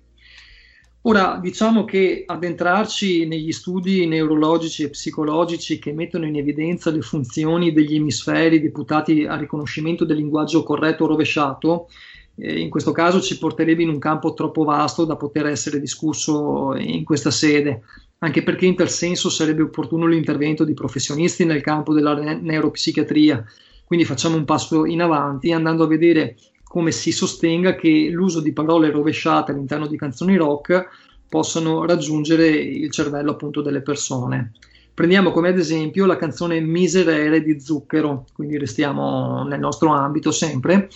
[1.07, 7.73] Ora, diciamo che addentrarci negli studi neurologici e psicologici che mettono in evidenza le funzioni
[7.73, 11.89] degli emisferi deputati al riconoscimento del linguaggio corretto o rovesciato,
[12.37, 17.05] in questo caso ci porterebbe in un campo troppo vasto da poter essere discusso in
[17.05, 17.83] questa sede,
[18.19, 23.45] anche perché in tal senso sarebbe opportuno l'intervento di professionisti nel campo della ne- neuropsichiatria.
[23.85, 28.53] Quindi facciamo un passo in avanti andando a vedere come si sostenga che l'uso di
[28.53, 30.89] parole rovesciate all'interno di canzoni rock
[31.29, 34.53] possano raggiungere il cervello appunto delle persone.
[34.93, 40.89] Prendiamo come ad esempio la canzone Miserere di Zucchero, quindi restiamo nel nostro ambito sempre,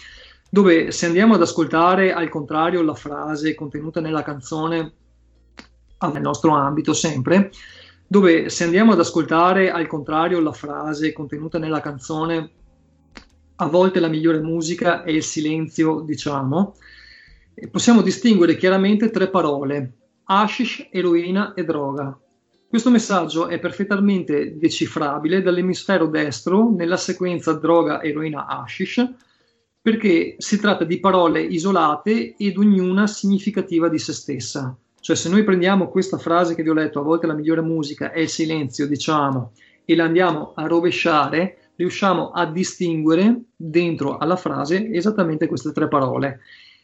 [0.48, 4.92] dove se andiamo ad ascoltare al contrario la frase contenuta nella canzone
[5.98, 7.50] ah, nel nostro ambito sempre,
[8.06, 12.50] dove se andiamo ad ascoltare al contrario la frase contenuta nella canzone
[13.60, 16.76] a volte la migliore musica è il silenzio, diciamo,
[17.70, 19.92] possiamo distinguere chiaramente tre parole,
[20.24, 22.16] hashish, eroina e droga.
[22.68, 29.04] Questo messaggio è perfettamente decifrabile dall'emisfero destro nella sequenza droga, eroina, hashish,
[29.80, 34.76] perché si tratta di parole isolate ed ognuna significativa di se stessa.
[35.00, 38.12] Cioè se noi prendiamo questa frase che vi ho letto, a volte la migliore musica
[38.12, 39.52] è il silenzio, diciamo,
[39.84, 46.40] e la andiamo a rovesciare, riusciamo a distinguere dentro alla frase esattamente queste tre parole.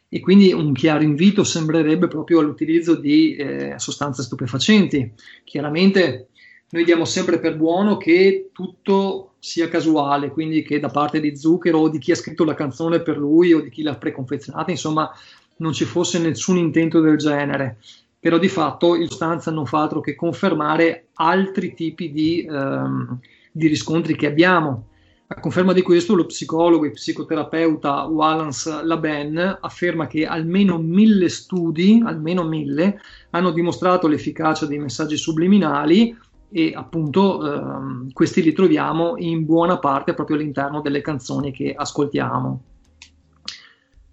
[0.09, 5.11] E quindi un chiaro invito sembrerebbe proprio all'utilizzo di eh, sostanze stupefacenti.
[5.43, 6.29] Chiaramente
[6.69, 11.77] noi diamo sempre per buono che tutto sia casuale, quindi che da parte di Zucchero
[11.77, 15.11] o di chi ha scritto la canzone per lui o di chi l'ha preconfezionata, insomma,
[15.57, 17.77] non ci fosse nessun intento del genere.
[18.19, 23.19] Però di fatto il sostanza non fa altro che confermare altri tipi di, ehm,
[23.51, 24.87] di riscontri che abbiamo.
[25.27, 32.01] A conferma di questo, lo psicologo e psicoterapeuta Wallace Laben afferma che almeno mille studi,
[32.03, 36.17] almeno mille, hanno dimostrato l'efficacia dei messaggi subliminali
[36.49, 42.61] e appunto ehm, questi li troviamo in buona parte proprio all'interno delle canzoni che ascoltiamo.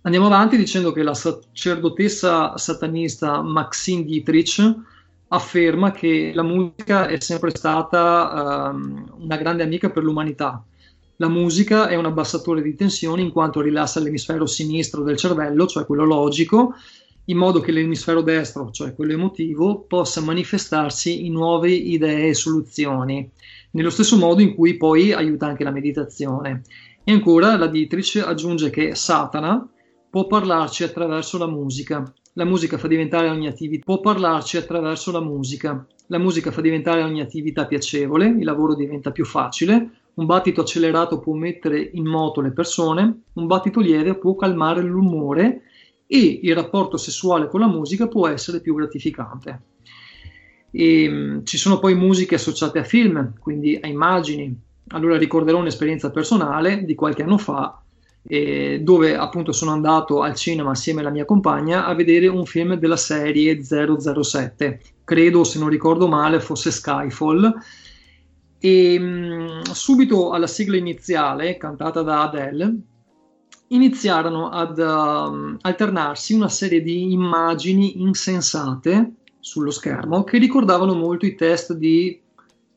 [0.02, 4.74] Andiamo avanti dicendo che la sacerdotessa satanista Maxine Dietrich
[5.28, 10.64] afferma che la musica è sempre stata ehm, una grande amica per l'umanità
[11.22, 15.86] la musica è un abbassatore di tensione in quanto rilassa l'emisfero sinistro del cervello, cioè
[15.86, 16.74] quello logico,
[17.26, 23.30] in modo che l'emisfero destro, cioè quello emotivo, possa manifestarsi in nuove idee e soluzioni,
[23.72, 26.62] nello stesso modo in cui poi aiuta anche la meditazione.
[27.04, 29.66] E ancora la Dietrich aggiunge che Satana
[30.10, 32.12] può parlarci attraverso la musica.
[32.34, 35.86] La musica fa diventare ogni attività, può parlarci attraverso la musica.
[36.06, 41.18] La musica fa diventare ogni attività piacevole, il lavoro diventa più facile, un battito accelerato
[41.18, 45.62] può mettere in moto le persone, un battito lieve può calmare l'umore
[46.14, 49.62] e il rapporto sessuale con la musica può essere più gratificante.
[50.70, 54.54] E, um, ci sono poi musiche associate a film, quindi a immagini.
[54.88, 57.82] Allora ricorderò un'esperienza personale di qualche anno fa
[58.24, 62.74] eh, dove appunto sono andato al cinema assieme alla mia compagna a vedere un film
[62.74, 64.80] della serie 007.
[65.04, 67.54] Credo, se non ricordo male, fosse Skyfall
[68.58, 72.76] e mh, subito alla sigla iniziale, cantata da Adele,
[73.74, 81.34] iniziarono ad uh, alternarsi una serie di immagini insensate sullo schermo che ricordavano molto i
[81.34, 82.20] test di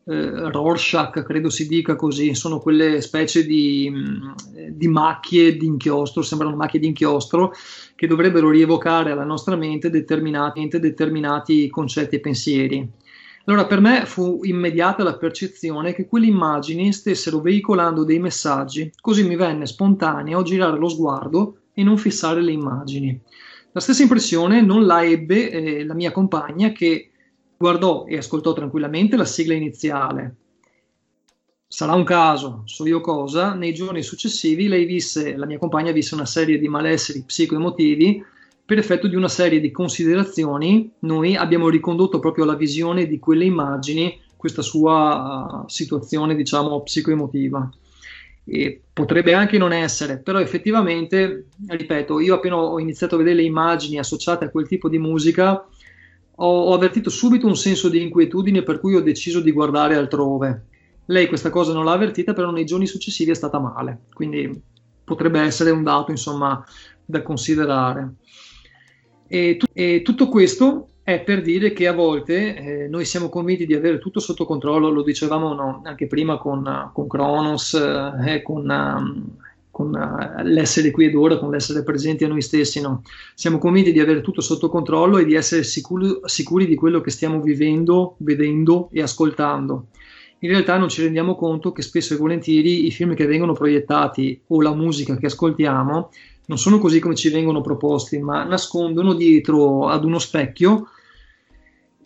[0.08, 3.91] eh, Rorschach, credo si dica così, sono quelle specie di,
[4.70, 7.54] di macchie di inchiostro, sembrano macchie di inchiostro
[7.96, 12.91] che dovrebbero rievocare alla nostra mente determinati, determinati concetti e pensieri.
[13.48, 19.24] Allora per me fu immediata la percezione che quelle immagini stessero veicolando dei messaggi, così
[19.24, 23.22] mi venne spontaneo girare lo sguardo e non fissare le immagini.
[23.72, 27.12] La stessa impressione non la ebbe eh, la mia compagna che
[27.56, 30.36] guardò e ascoltò tranquillamente la sigla iniziale.
[31.68, 36.16] Sarà un caso, so io cosa, nei giorni successivi lei visse, la mia compagna visse
[36.16, 38.24] una serie di malesseri psicoemotivi
[38.66, 43.45] per effetto di una serie di considerazioni, noi abbiamo ricondotto proprio alla visione di quelle
[43.45, 47.70] immagini questa sua uh, situazione, diciamo, psicoemotiva.
[48.47, 53.43] E potrebbe anche non essere, però effettivamente, ripeto, io appena ho iniziato a vedere le
[53.43, 55.66] immagini associate a quel tipo di musica,
[56.36, 60.66] ho, ho avvertito subito un senso di inquietudine per cui ho deciso di guardare altrove.
[61.05, 64.61] Lei questa cosa non l'ha avvertita, però nei giorni successivi è stata male, quindi
[65.03, 66.63] potrebbe essere un dato, insomma,
[67.03, 68.13] da considerare.
[69.28, 73.65] E, tu- e tutto questo è per dire che a volte eh, noi siamo convinti
[73.65, 78.67] di avere tutto sotto controllo, lo dicevamo no, anche prima con, con Cronos, eh, con,
[78.67, 79.23] um,
[79.69, 82.82] con uh, l'essere qui ed ora, con l'essere presenti a noi stessi.
[82.82, 83.03] No?
[83.36, 87.11] Siamo convinti di avere tutto sotto controllo e di essere sicuri, sicuri di quello che
[87.11, 89.88] stiamo vivendo, vedendo e ascoltando.
[90.39, 94.41] In realtà non ci rendiamo conto che spesso e volentieri i film che vengono proiettati
[94.47, 96.09] o la musica che ascoltiamo
[96.48, 100.88] non sono così come ci vengono proposti, ma nascondono dietro ad uno specchio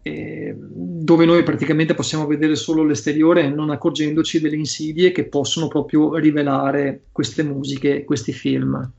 [0.01, 6.15] eh, dove noi praticamente possiamo vedere solo l'esteriore non accorgendoci delle insidie che possono proprio
[6.15, 8.91] rivelare queste musiche, questi film.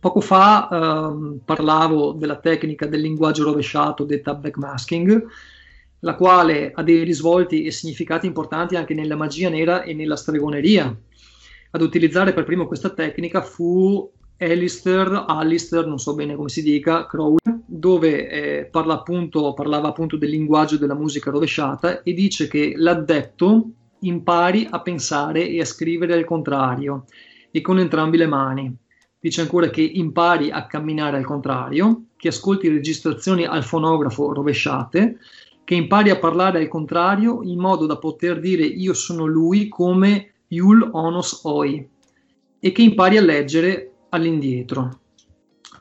[0.00, 5.26] Poco fa eh, parlavo della tecnica del linguaggio rovesciato detta backmasking,
[6.00, 10.96] la quale ha dei risvolti e significati importanti anche nella magia nera e nella stregoneria.
[11.70, 14.08] Ad utilizzare per primo questa tecnica fu
[14.40, 20.16] Alistair, Alistair, non so bene come si dica, Crowley, dove eh, parla appunto, parlava appunto
[20.16, 23.70] del linguaggio della musica rovesciata e dice che l'addetto
[24.00, 27.04] impari a pensare e a scrivere al contrario
[27.50, 28.76] e con entrambe le mani.
[29.18, 35.18] Dice ancora che impari a camminare al contrario, che ascolti registrazioni al fonografo rovesciate,
[35.64, 40.34] che impari a parlare al contrario in modo da poter dire io sono lui come
[40.48, 41.88] Yul Onos Oi
[42.60, 45.00] e che impari a leggere all'indietro.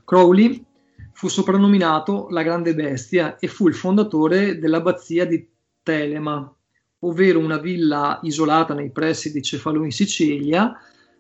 [0.04, 0.64] Crowley
[1.12, 5.48] fu soprannominato la Grande Bestia e fu il fondatore dell'abbazia di
[5.82, 6.54] Telema,
[7.00, 10.74] ovvero una villa isolata nei pressi di Cefalù in Sicilia,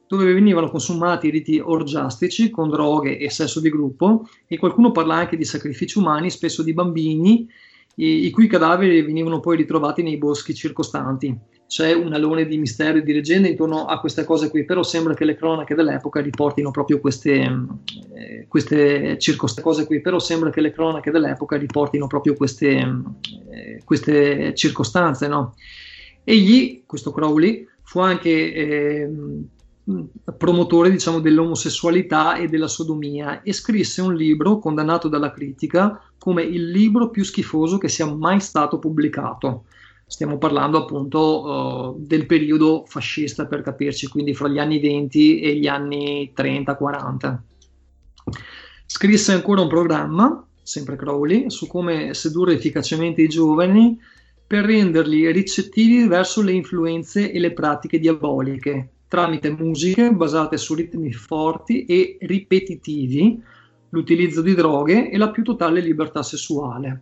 [0.07, 5.35] dove venivano consumati riti orgiastici con droghe e sesso di gruppo e qualcuno parla anche
[5.35, 7.49] di sacrifici umani, spesso di bambini,
[7.95, 11.37] i, i cui cadaveri venivano poi ritrovati nei boschi circostanti
[11.67, 15.13] c'è un alone di mistero e di leggende intorno a queste cose qui, però sembra
[15.13, 17.33] che le cronache dell'epoca riportino proprio queste,
[18.15, 22.69] eh, queste circostanze qui, però sembra che le cronache dell'epoca riportino proprio queste,
[23.51, 25.55] eh, queste circostanze, no?
[26.23, 29.09] Egli, questo Crowley, fu anche eh,
[30.37, 36.69] promotore diciamo, dell'omosessualità e della sodomia e scrisse un libro condannato dalla critica come il
[36.69, 39.63] libro più schifoso che sia mai stato pubblicato.
[40.09, 45.55] Stiamo parlando appunto uh, del periodo fascista per capirci, quindi fra gli anni 20 e
[45.55, 47.37] gli anni 30-40.
[48.85, 53.99] Scrisse ancora un programma, sempre Crowley, su come sedurre efficacemente i giovani
[54.47, 61.11] per renderli ricettivi verso le influenze e le pratiche diaboliche, tramite musiche basate su ritmi
[61.11, 63.43] forti e ripetitivi,
[63.89, 67.01] l'utilizzo di droghe e la più totale libertà sessuale.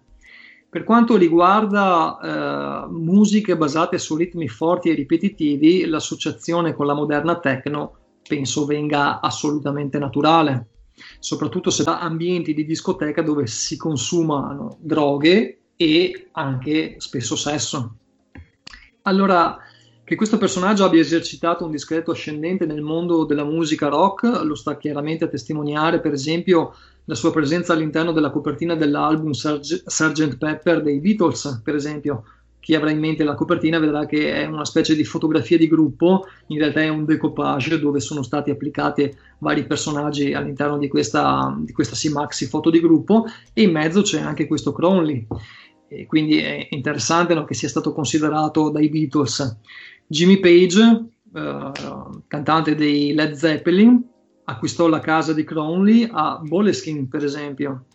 [0.69, 7.39] Per quanto riguarda eh, musiche basate su ritmi forti e ripetitivi, l'associazione con la moderna
[7.39, 7.97] techno
[8.27, 10.67] penso venga assolutamente naturale,
[11.19, 17.95] soprattutto se da ambienti di discoteca dove si consumano droghe e anche spesso sesso.
[19.03, 19.57] Allora,
[20.03, 24.77] che questo personaggio abbia esercitato un discreto ascendente nel mondo della musica rock lo sta
[24.77, 26.75] chiaramente a testimoniare, per esempio,
[27.05, 30.37] la sua presenza all'interno della copertina dell'album Sgt.
[30.37, 32.23] Pepper dei Beatles, per esempio.
[32.59, 36.25] Chi avrà in mente la copertina vedrà che è una specie di fotografia di gruppo,
[36.47, 41.71] in realtà è un decoupage dove sono stati applicati vari personaggi all'interno di questa, di
[41.71, 45.27] questa Simaxi foto di gruppo e in mezzo c'è anche questo Cronley.
[45.87, 49.59] E quindi è interessante no, che sia stato considerato dai Beatles.
[50.07, 51.05] Jimmy Page,
[51.35, 51.71] eh,
[52.25, 54.03] cantante dei Led Zeppelin,
[54.45, 57.85] acquistò la casa di Crowley a Boleskin, per esempio.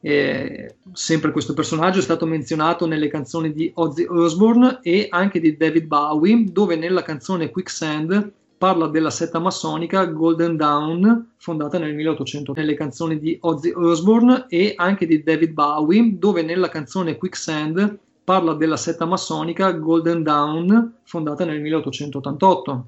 [0.00, 5.56] E sempre questo personaggio è stato menzionato nelle canzoni di Ozzy Osbourne e anche di
[5.56, 12.52] David Bowie, dove nella canzone Quicksand parla della setta massonica Golden Dawn, fondata nel 1800.
[12.54, 18.54] Nelle canzoni di Ozzy Osbourne e anche di David Bowie, dove nella canzone Quicksand parla
[18.54, 22.86] della setta massonica Golden Dawn, fondata nel 1888.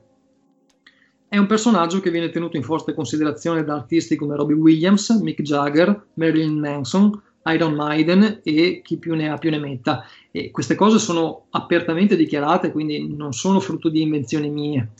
[1.32, 5.42] È un personaggio che viene tenuto in forte considerazione da artisti come Robbie Williams, Mick
[5.42, 10.04] Jagger, Marilyn Manson, Iron Maiden e chi più ne ha più ne metta.
[10.32, 14.90] E queste cose sono apertamente dichiarate, quindi non sono frutto di invenzioni mie.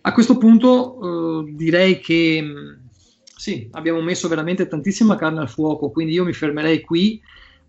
[0.00, 2.72] A questo punto eh, direi che mm,
[3.36, 7.22] sì, abbiamo messo veramente tantissima carne al fuoco, quindi io mi fermerei qui,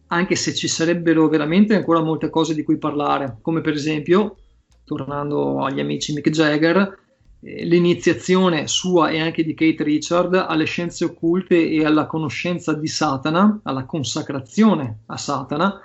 [0.07, 4.37] anche se ci sarebbero veramente ancora molte cose di cui parlare, come per esempio,
[4.83, 7.03] tornando agli amici Mick Jagger,
[7.45, 13.59] l'iniziazione sua e anche di Kate Richard alle scienze occulte e alla conoscenza di Satana,
[13.63, 15.79] alla consacrazione a Satana,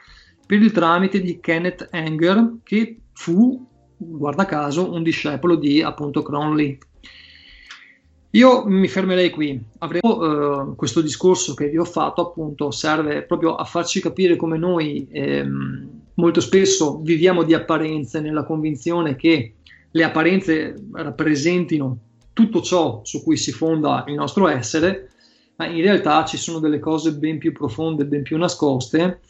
[0.47, 3.67] per il tramite di Kenneth Anger, che fu,
[3.97, 6.79] guarda caso, un discepolo di appunto Cronley.
[8.35, 9.61] Io mi fermerei qui.
[9.79, 14.57] Avremo eh, questo discorso che vi ho fatto, appunto, serve proprio a farci capire come
[14.57, 19.55] noi ehm, molto spesso viviamo di apparenze nella convinzione che
[19.93, 21.99] le apparenze rappresentino
[22.33, 25.11] tutto ciò su cui si fonda il nostro essere,
[25.57, 29.21] ma in realtà ci sono delle cose ben più profonde, ben più nascoste,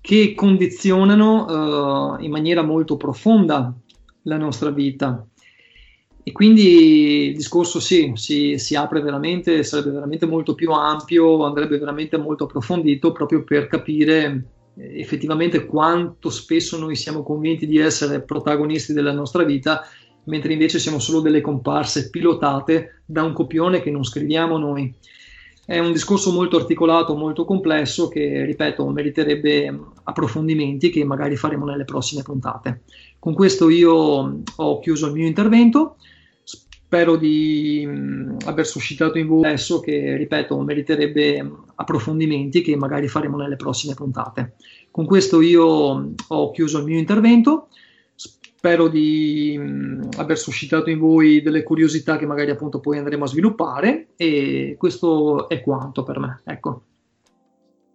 [0.00, 3.74] che condizionano uh, in maniera molto profonda
[4.22, 5.26] la nostra vita.
[6.22, 11.78] E quindi il discorso sì, si, si, apre veramente, sarebbe veramente molto più ampio, andrebbe
[11.78, 14.44] veramente molto approfondito proprio per capire
[14.76, 19.82] effettivamente quanto spesso noi siamo convinti di essere protagonisti della nostra vita,
[20.24, 24.92] mentre invece siamo solo delle comparse pilotate da un copione che non scriviamo noi.
[25.64, 31.84] È un discorso molto articolato, molto complesso che, ripeto, meriterebbe approfondimenti che magari faremo nelle
[31.84, 32.82] prossime puntate.
[33.18, 35.96] Con questo io ho chiuso il mio intervento.
[36.86, 43.36] Spero di mh, aver suscitato in voi adesso che, ripeto, meriterebbe approfondimenti che magari faremo
[43.36, 44.54] nelle prossime puntate.
[44.92, 45.64] Con questo io
[46.28, 47.70] ho chiuso il mio intervento.
[48.14, 53.28] Spero di mh, aver suscitato in voi delle curiosità che magari appunto poi andremo a
[53.28, 56.40] sviluppare e questo è quanto per me.
[56.44, 56.82] Ecco.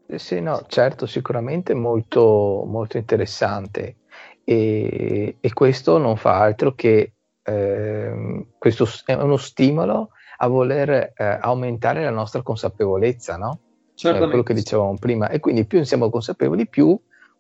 [0.06, 3.96] Eh sì, no, certo, sicuramente molto, molto interessante
[4.44, 7.14] e, e questo non fa altro che
[7.44, 13.60] eh, questo è uno stimolo a voler eh, aumentare la nostra consapevolezza, no?
[14.02, 15.30] Eh, quello che dicevamo prima.
[15.30, 17.00] E quindi più siamo consapevoli, più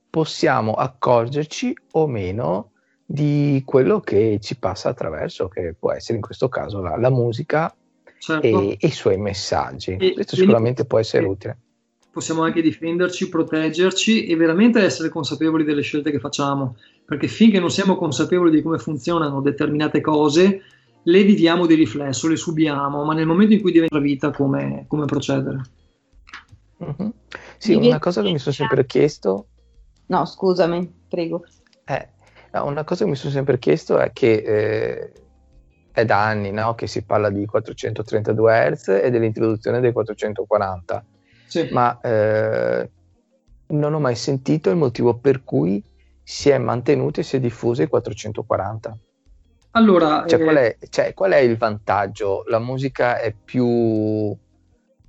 [0.09, 2.71] possiamo accorgerci o meno
[3.05, 7.73] di quello che ci passa attraverso, che può essere in questo caso la, la musica
[8.19, 8.45] certo.
[8.45, 9.97] e, e, i suoi messaggi.
[9.99, 11.57] E, questo sicuramente può essere utile.
[12.11, 16.75] Possiamo anche difenderci, proteggerci e veramente essere consapevoli delle scelte che facciamo
[17.11, 20.61] perché finché non siamo consapevoli di come funzionano determinate cose,
[21.03, 24.85] le viviamo di riflesso, le subiamo, ma nel momento in cui diventa la vita, come,
[24.87, 25.61] come procedere?
[26.81, 27.09] Mm-hmm.
[27.57, 29.47] Sì, una cosa che mi sono sempre chiesto...
[30.05, 31.43] No, scusami, prego.
[31.83, 32.07] Eh,
[32.53, 35.11] No, una cosa che mi sono sempre chiesto è che eh,
[35.91, 41.05] è da anni no, che si parla di 432 Hz e dell'introduzione dei 440,
[41.45, 41.67] sì.
[41.71, 42.89] ma eh,
[43.67, 45.83] non ho mai sentito il motivo per cui
[46.31, 48.97] si è mantenuto e si è diffuso i 440.
[49.71, 50.43] Allora, cioè, eh...
[50.45, 52.45] qual, è, cioè, qual, è, il vantaggio?
[52.47, 54.33] La musica è più,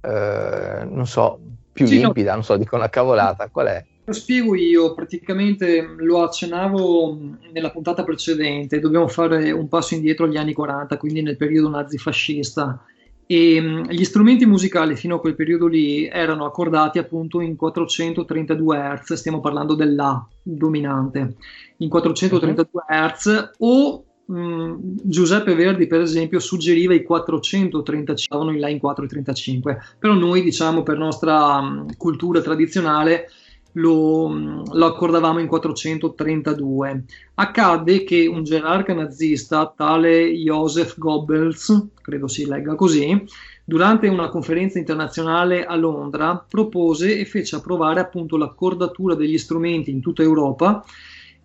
[0.01, 1.39] eh, non so,
[1.73, 2.35] più sì, limpida, no.
[2.35, 3.87] non so, dico una cavolata, qual è?
[4.05, 7.17] Lo spiego io, praticamente lo accennavo
[7.53, 12.85] nella puntata precedente, dobbiamo fare un passo indietro agli anni 40, quindi nel periodo nazifascista.
[13.27, 19.01] E mm, gli strumenti musicali fino a quel periodo lì erano accordati appunto in 432
[19.03, 21.37] Hz, stiamo parlando dell'A dominante,
[21.79, 28.79] in 432 Hz o mh, Giuseppe Verdi per esempio suggeriva i 435, in là in
[28.79, 33.29] 435, però noi diciamo per nostra mh, cultura tradizionale
[33.73, 37.05] lo, lo, accordavamo in 432.
[37.35, 43.25] Accadde che un gerarca nazista, tale Joseph Goebbels, credo si legga così,
[43.65, 50.01] durante una conferenza internazionale a Londra propose e fece approvare appunto l'accordatura degli strumenti in
[50.01, 50.85] tutta Europa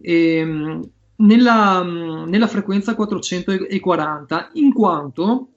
[0.02, 5.48] ehm, nella, nella frequenza 440, in quanto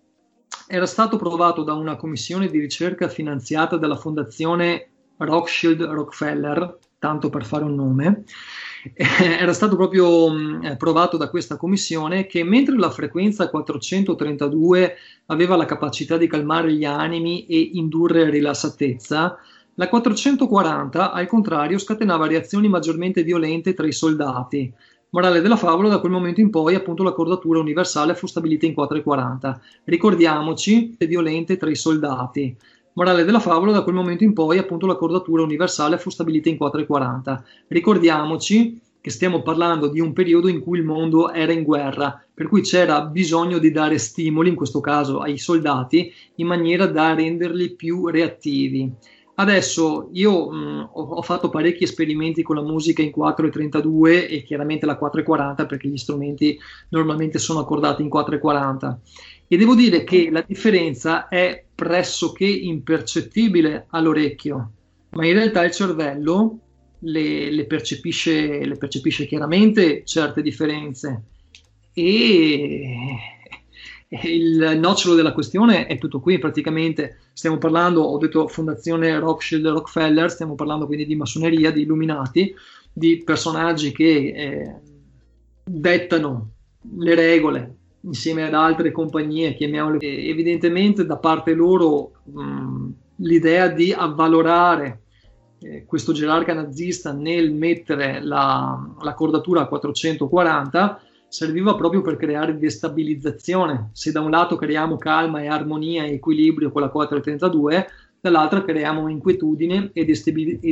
[0.67, 4.90] era stato provato da una commissione di ricerca finanziata dalla fondazione
[5.21, 8.25] Rothschild Rockefeller, tanto per fare un nome,
[9.09, 15.67] era stato proprio mh, provato da questa commissione che mentre la frequenza 432 aveva la
[15.67, 19.39] capacità di calmare gli animi e indurre rilassatezza,
[19.75, 24.73] la 440 al contrario scatenava reazioni maggiormente violente tra i soldati.
[25.13, 28.75] Morale della favola, da quel momento in poi appunto la cordatura universale fu stabilita in
[28.75, 29.61] 440.
[29.85, 32.57] Ricordiamoci, violente tra i soldati.
[33.01, 36.59] Morale della favola, da quel momento in poi appunto la cordatura universale fu stabilita in
[36.61, 37.43] 4,40.
[37.69, 42.47] Ricordiamoci che stiamo parlando di un periodo in cui il mondo era in guerra, per
[42.47, 47.71] cui c'era bisogno di dare stimoli, in questo caso ai soldati, in maniera da renderli
[47.71, 48.93] più reattivi.
[49.37, 54.99] Adesso io mh, ho, fatto parecchi esperimenti con la musica in 4,32 e chiaramente la
[55.01, 56.59] 4,40 perché gli strumenti
[56.91, 58.97] normalmente sono accordati in 4,40
[59.49, 64.73] e devo dire che la differenza è pressoché impercettibile all'orecchio,
[65.12, 66.59] ma in realtà il cervello
[66.98, 71.23] le, le, percepisce, le percepisce chiaramente certe differenze.
[71.94, 73.16] E
[74.09, 77.16] il nocciolo della questione è tutto qui praticamente.
[77.32, 82.55] Stiamo parlando ho detto fondazione Rothschild Rockefeller stiamo parlando quindi di massoneria di illuminati
[82.93, 84.74] di personaggi che eh,
[85.65, 86.51] dettano
[86.98, 95.03] le regole insieme ad altre compagnie, chiamiamole, evidentemente da parte loro mh, l'idea di avvalorare
[95.61, 102.59] eh, questo gerarca nazista nel mettere la, la cordatura a 440 serviva proprio per creare
[102.59, 103.91] destabilizzazione.
[103.93, 107.87] Se da un lato creiamo calma e armonia e equilibrio con la 432,
[108.21, 110.05] dall'altro creiamo inquietudine e,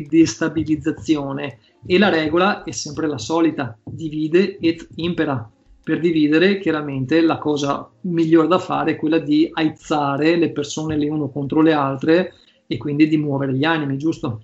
[0.08, 1.58] destabilizzazione.
[1.86, 5.48] E la regola è sempre la solita, divide et impera
[5.88, 11.08] per dividere, chiaramente la cosa migliore da fare è quella di aizzare le persone le
[11.08, 12.34] uno contro le altre
[12.66, 14.42] e quindi di muovere gli animi, giusto?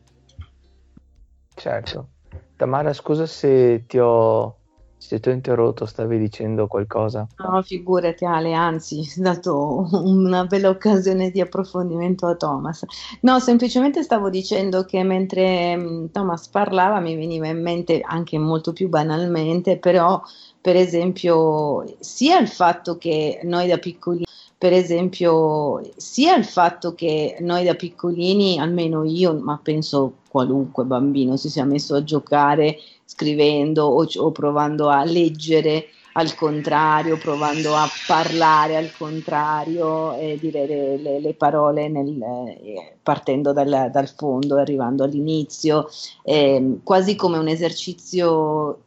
[1.54, 2.08] Certo.
[2.56, 4.56] Tamara, scusa se ti ho,
[4.96, 7.26] se ti ho interrotto, stavi dicendo qualcosa?
[7.36, 12.86] No, figurati Ale, anzi, ho dato una bella occasione di approfondimento a Thomas.
[13.20, 18.72] No, semplicemente stavo dicendo che mentre mm, Thomas parlava mi veniva in mente anche molto
[18.72, 20.22] più banalmente, però
[20.64, 24.24] per esempio, sia il fatto che noi da piccolini,
[24.56, 31.36] per esempio, sia il fatto che noi da piccolini, almeno io, ma penso qualunque bambino
[31.36, 37.86] si sia messo a giocare scrivendo o, o provando a leggere al contrario, provando a
[38.06, 44.56] parlare al contrario e dire le, le, le parole nel, eh, partendo dal, dal, fondo
[44.56, 45.90] arrivando all'inizio,
[46.22, 48.78] eh, quasi come un esercizio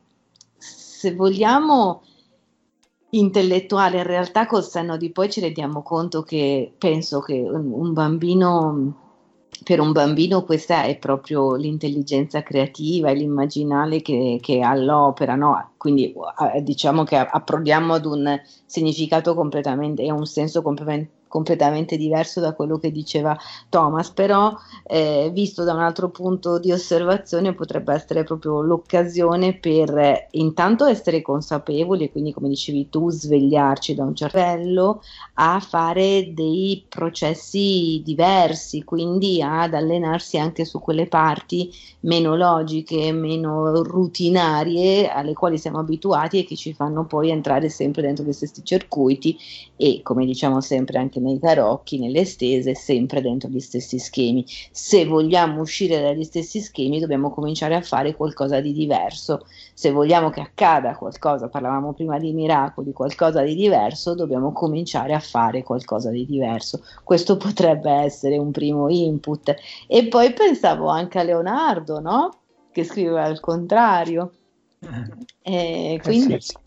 [0.97, 2.01] se vogliamo
[3.11, 9.05] intellettuale, in realtà col senno di poi ci rendiamo conto che penso che un, bambino
[9.63, 15.73] per un bambino questa è proprio l'intelligenza creativa e l'immaginale che, che ha all'opera, no?
[15.77, 16.15] quindi
[16.61, 22.77] diciamo che approdiamo ad un significato completamente e un senso completamente completamente diverso da quello
[22.77, 23.37] che diceva
[23.69, 29.97] Thomas, però eh, visto da un altro punto di osservazione potrebbe essere proprio l'occasione per
[29.97, 35.01] eh, intanto essere consapevoli e quindi come dicevi tu svegliarci da un cervello
[35.35, 41.71] a fare dei processi diversi, quindi ad allenarsi anche su quelle parti
[42.01, 48.01] meno logiche, meno rutinarie alle quali siamo abituati e che ci fanno poi entrare sempre
[48.01, 49.37] dentro gli stessi circuiti
[49.75, 54.45] e come diciamo sempre anche nei tarocchi, nelle stese, sempre dentro gli stessi schemi.
[54.71, 59.45] Se vogliamo uscire dagli stessi schemi dobbiamo cominciare a fare qualcosa di diverso.
[59.73, 65.19] Se vogliamo che accada qualcosa, parlavamo prima di miracoli, qualcosa di diverso, dobbiamo cominciare a
[65.19, 66.81] fare qualcosa di diverso.
[67.03, 69.53] Questo potrebbe essere un primo input.
[69.87, 72.31] E poi pensavo anche a Leonardo, no?
[72.71, 74.31] Che scrive al contrario.
[75.41, 76.66] Eh, eh quindi, sì, sì.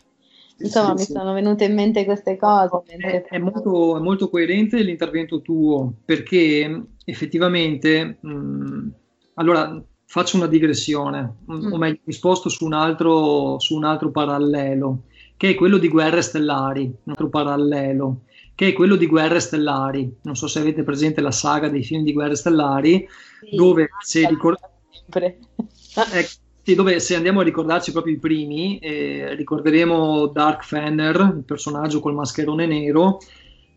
[0.63, 2.81] Insomma, sì, mi sono venute in mente queste cose.
[2.85, 8.87] È, è, molto, è, molto, coerente l'intervento tuo perché effettivamente, mh, mm,
[9.35, 11.71] allora faccio una digressione, mm.
[11.71, 15.03] o meglio, mi sposto su un, altro, su un altro parallelo,
[15.37, 18.21] che è quello di guerre stellari, un altro parallelo
[18.61, 20.17] che è quello di Guerre Stellari.
[20.21, 23.07] Non so se avete presente la saga dei film di Guerre Stellari,
[23.39, 24.69] sì, dove se ricordate...
[25.15, 26.27] Eh,
[26.63, 31.99] sì, dove se andiamo a ricordarci proprio i primi, eh, ricorderemo Dark Fenner, il personaggio
[31.99, 33.19] col mascherone nero,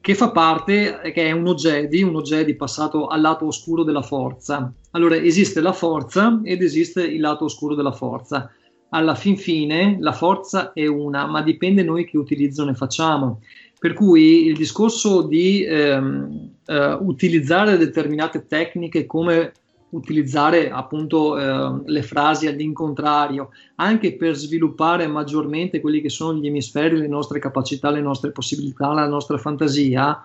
[0.02, 4.70] che fa parte, che è uno Jedi, uno Jedi passato al lato oscuro della forza.
[4.90, 8.50] Allora, esiste la forza ed esiste il lato oscuro della forza.
[8.90, 13.40] Alla fin fine la forza è una, ma dipende noi che utilizzo ne facciamo.
[13.78, 19.52] Per cui il discorso di ehm, eh, utilizzare determinate tecniche come
[19.94, 26.96] utilizzare appunto eh, le frasi all'incontrario, anche per sviluppare maggiormente quelli che sono gli emisferi,
[26.96, 30.20] le nostre capacità, le nostre possibilità, la nostra fantasia,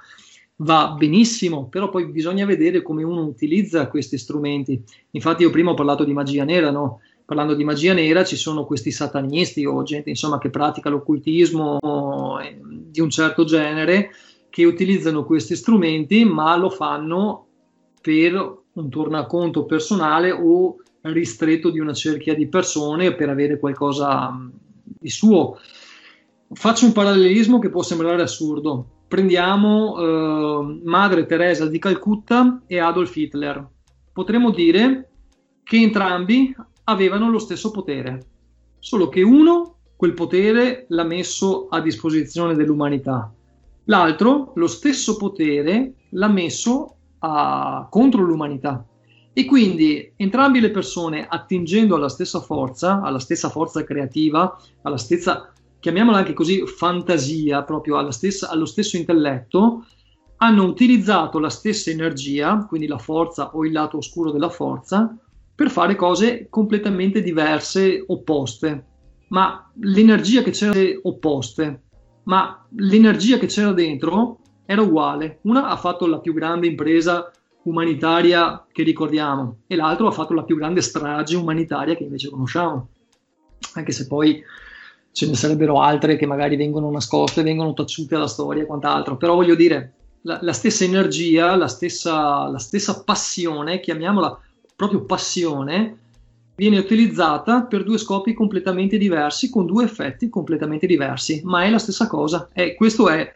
[0.57, 4.81] va benissimo, però poi bisogna vedere come uno utilizza questi strumenti.
[5.11, 6.99] Infatti io prima ho parlato di magia nera, no?
[7.29, 12.59] parlando di magia nera ci sono questi satanisti o gente insomma che pratica l'occultismo eh,
[12.63, 14.09] di un certo genere
[14.49, 17.45] che utilizzano questi strumenti ma lo fanno
[18.01, 24.49] per un tornaconto personale o ristretto di una cerchia di persone per avere qualcosa mm,
[24.99, 25.57] di suo.
[26.51, 29.03] Faccio un parallelismo che può sembrare assurdo.
[29.07, 33.67] Prendiamo eh, Madre Teresa di Calcutta e Adolf Hitler.
[34.11, 35.09] Potremmo dire
[35.63, 38.25] che entrambi avevano lo stesso potere,
[38.79, 43.31] solo che uno quel potere l'ha messo a disposizione dell'umanità,
[43.85, 48.85] l'altro lo stesso potere l'ha messo a, contro l'umanità.
[49.31, 55.53] E quindi entrambe le persone, attingendo alla stessa forza, alla stessa forza creativa, alla stessa,
[55.79, 59.85] chiamiamola anche così, fantasia, proprio stessa, allo stesso intelletto,
[60.37, 65.15] hanno utilizzato la stessa energia, quindi la forza o il lato oscuro della forza,
[65.53, 68.85] per fare cose completamente diverse, opposte.
[69.29, 71.83] Ma l'energia che c'era opposte,
[72.23, 74.39] ma l'energia che c'era dentro
[74.71, 75.39] era uguale.
[75.41, 77.31] Una ha fatto la più grande impresa
[77.63, 82.89] umanitaria che ricordiamo e l'altro ha fatto la più grande strage umanitaria che invece conosciamo.
[83.73, 84.43] Anche se poi
[85.11, 89.17] ce ne sarebbero altre che magari vengono nascoste, vengono taciute alla storia e quant'altro.
[89.17, 94.39] Però voglio dire, la, la stessa energia, la stessa, la stessa passione, chiamiamola
[94.75, 95.97] proprio passione,
[96.55, 101.79] viene utilizzata per due scopi completamente diversi, con due effetti completamente diversi, ma è la
[101.79, 102.49] stessa cosa.
[102.53, 103.33] E questo è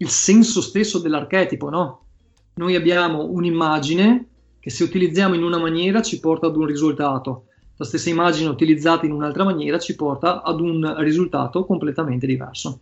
[0.00, 2.04] il senso stesso dell'archetipo, no?
[2.54, 4.28] Noi abbiamo un'immagine
[4.58, 7.44] che se utilizziamo in una maniera ci porta ad un risultato,
[7.76, 12.80] la stessa immagine utilizzata in un'altra maniera ci porta ad un risultato completamente diverso.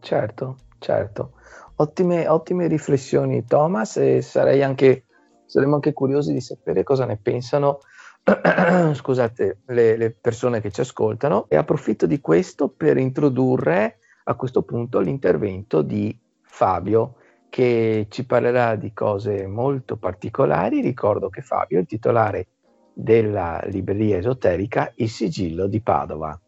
[0.00, 1.32] Certo, certo.
[1.76, 5.04] Ottime, ottime riflessioni Thomas e sarei anche
[5.46, 7.78] saremo anche curiosi di sapere cosa ne pensano
[8.92, 14.62] scusate, le, le, persone che ci ascoltano e approfitto di questo per introdurre a questo
[14.62, 17.14] punto l'intervento di Fabio
[17.48, 20.82] che ci parlerà di cose molto particolari.
[20.82, 22.48] Ricordo che Fabio è il titolare
[22.92, 26.38] della libreria esoterica Il Sigillo di Padova.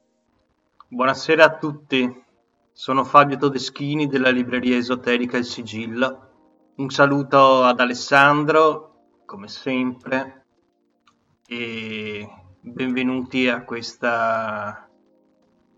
[0.88, 2.22] Buonasera a tutti,
[2.70, 6.28] sono Fabio Todeschini della libreria esoterica Il Sigillo.
[6.76, 8.88] Un saluto ad Alessandro
[9.24, 10.44] come sempre
[11.46, 12.28] e
[12.60, 14.89] benvenuti a questa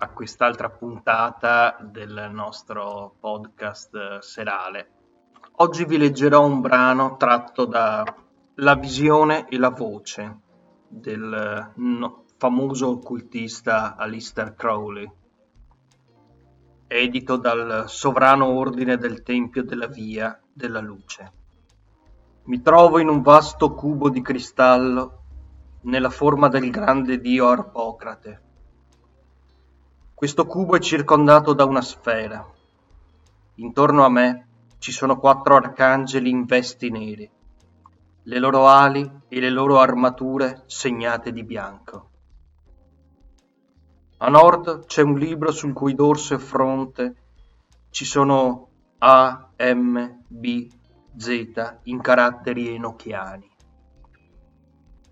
[0.02, 4.90] a quest'altra puntata del nostro podcast serale.
[5.58, 8.02] Oggi vi leggerò un brano tratto da
[8.56, 10.40] La visione e la voce
[10.88, 15.08] del no, famoso occultista Alistair Crowley.
[16.88, 21.32] edito dal Sovrano Ordine del Tempio della Via della Luce.
[22.46, 25.22] Mi trovo in un vasto cubo di cristallo
[25.82, 28.50] nella forma del grande dio Arpocrate.
[30.22, 32.48] Questo cubo è circondato da una sfera.
[33.56, 34.46] Intorno a me
[34.78, 37.28] ci sono quattro arcangeli in vesti neri,
[38.22, 42.10] le loro ali e le loro armature segnate di bianco.
[44.18, 47.16] A nord c'è un libro sul cui dorso e fronte
[47.90, 48.68] ci sono
[48.98, 50.68] A, M, B,
[51.16, 53.50] Z in caratteri enochiani.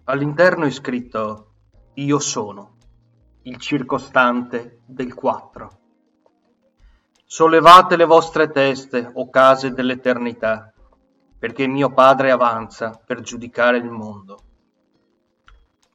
[0.05, 1.55] All'interno è scritto
[1.95, 2.79] Io sono,
[3.43, 5.79] il circostante del quattro.
[7.25, 10.73] Sollevate le vostre teste, o case dell'eternità,
[11.39, 14.43] perché mio Padre avanza per giudicare il mondo.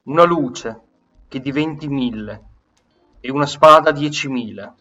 [0.03, 0.81] Una luce
[1.27, 2.43] che diventi mille
[3.19, 4.73] e una spada diecimila,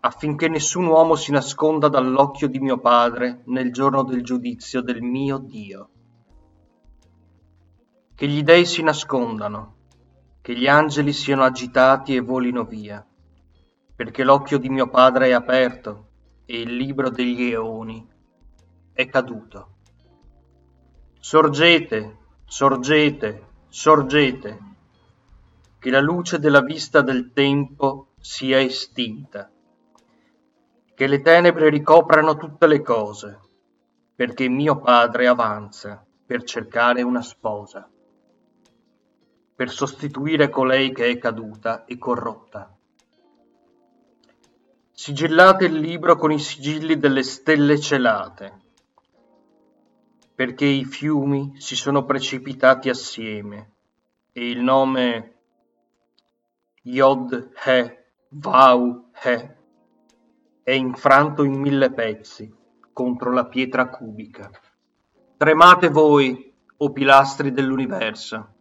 [0.00, 5.38] affinché nessun uomo si nasconda dall'occhio di mio Padre nel giorno del giudizio del mio
[5.38, 5.88] Dio.
[8.14, 9.77] Che gli dei si nascondano,
[10.48, 13.06] che gli angeli siano agitati e volino via,
[13.94, 16.08] perché l'occhio di mio Padre è aperto
[16.46, 18.08] e il libro degli eoni
[18.94, 19.74] è caduto.
[21.20, 22.16] Sorgete,
[22.46, 24.58] sorgete, sorgete,
[25.78, 29.50] che la luce della vista del tempo sia estinta,
[30.94, 33.38] che le tenebre ricoprano tutte le cose,
[34.14, 37.86] perché mio padre avanza per cercare una sposa,
[39.58, 42.72] per sostituire colei che è caduta e corrotta.
[44.92, 48.60] Sigillate il libro con i sigilli delle stelle celate,
[50.32, 53.72] perché i fiumi si sono precipitati assieme
[54.30, 55.38] e il nome
[56.82, 59.56] Yod-He, Vau-He,
[60.62, 62.54] è infranto in mille pezzi
[62.92, 64.48] contro la pietra cubica.
[65.36, 68.52] Tremate voi, o pilastri dell'universo,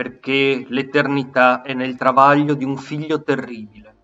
[0.00, 3.96] perché l'eternità è nel travaglio di un figlio terribile.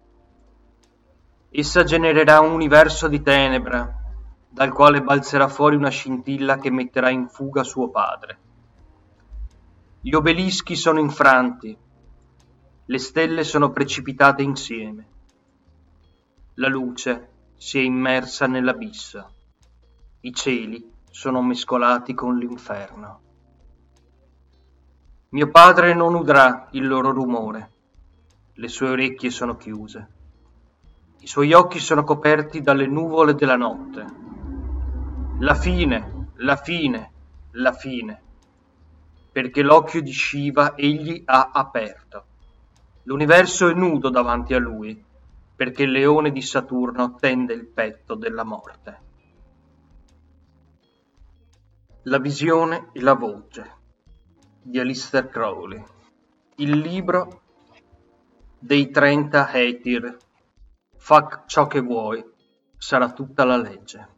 [1.48, 3.96] Essa genererà un universo di tenebra,
[4.46, 8.38] dal quale balzerà fuori una scintilla che metterà in fuga suo padre.
[10.02, 11.74] Gli obelischi sono infranti,
[12.84, 15.08] le stelle sono precipitate insieme.
[16.56, 19.30] La luce si è immersa nell'abisso.
[20.20, 23.25] I cieli sono mescolati con l'inferno.
[25.30, 27.70] Mio padre non udrà il loro rumore.
[28.54, 30.08] Le sue orecchie sono chiuse.
[31.18, 34.06] I suoi occhi sono coperti dalle nuvole della notte.
[35.40, 37.10] La fine, la fine,
[37.52, 38.22] la fine.
[39.32, 42.26] Perché l'occhio di Shiva egli ha aperto
[43.06, 45.00] L'universo è nudo davanti a lui,
[45.54, 49.00] perché il leone di Saturno tende il petto della morte.
[52.02, 53.75] La visione e la voce
[54.68, 55.80] di Alistair Crowley.
[56.56, 57.42] Il libro
[58.58, 60.16] dei 30 Hatir.
[60.96, 62.24] Fa ciò che vuoi,
[62.76, 64.14] sarà tutta la legge.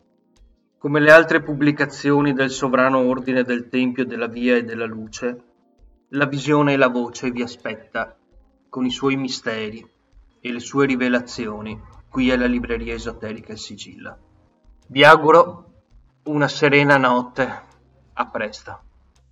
[0.78, 5.42] Come le altre pubblicazioni del sovrano ordine del Tempio della Via e della Luce,
[6.10, 8.16] la visione e la voce vi aspetta
[8.70, 9.86] con i suoi misteri
[10.40, 14.18] e le sue rivelazioni qui alla Libreria Esoterica Il Sigilla.
[14.86, 15.72] Vi auguro
[16.24, 17.66] una serena notte.
[18.14, 18.87] A presto.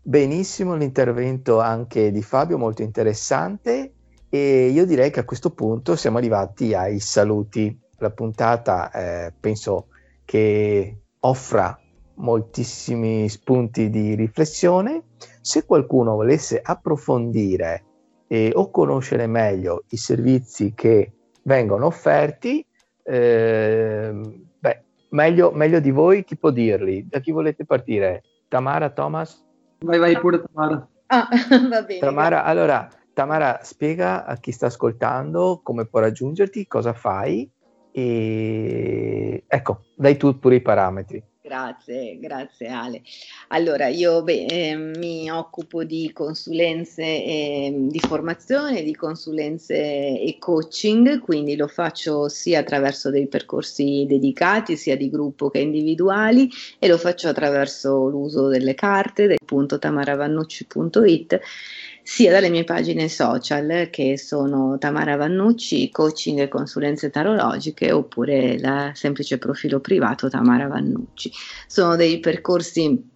[0.09, 3.95] Benissimo l'intervento anche di Fabio, molto interessante
[4.29, 7.77] e io direi che a questo punto siamo arrivati ai saluti.
[7.99, 9.89] La puntata eh, penso
[10.25, 11.77] che offra
[12.19, 15.03] moltissimi spunti di riflessione.
[15.41, 17.85] Se qualcuno volesse approfondire
[18.29, 22.65] e, o conoscere meglio i servizi che vengono offerti,
[23.03, 24.13] eh,
[24.57, 27.09] beh, meglio, meglio di voi chi può dirli?
[27.09, 28.23] Da chi volete partire?
[28.47, 29.46] Tamara, Thomas?
[29.85, 30.89] Vai, vai pure Tamara.
[31.07, 31.29] Ah,
[31.71, 32.01] va bene.
[32.01, 37.51] Tamara, allora, Tamara, spiega a chi sta ascoltando come può raggiungerti, cosa fai
[37.91, 41.23] e ecco, dai tu pure i parametri.
[41.47, 43.03] Grazie, grazie Ale.
[43.49, 51.21] Allora, io beh, eh, mi occupo di consulenze eh, di formazione, di consulenze e coaching,
[51.21, 56.51] quindi lo faccio sia attraverso dei percorsi dedicati, sia di gruppo che individuali
[56.81, 61.41] e lo faccio attraverso l'uso delle carte del punto tamaravannucci.it
[62.07, 68.91] sia dalle mie pagine social che sono Tamara Vannucci, coaching e consulenze tarologiche oppure il
[68.95, 71.33] semplice profilo privato Tamara Vannucci.
[71.67, 73.11] Sono dei percorsi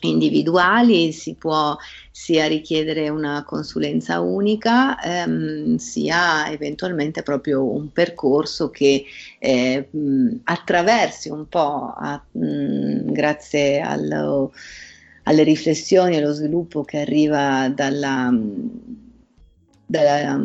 [0.00, 1.76] individuali, si può
[2.10, 9.04] sia richiedere una consulenza unica, ehm, sia eventualmente proprio un percorso che
[9.38, 9.88] eh,
[10.44, 14.54] attraversi un po' a, mh, grazie allo,
[15.24, 18.32] alle riflessioni e allo sviluppo che arriva dalla
[19.90, 20.40] da,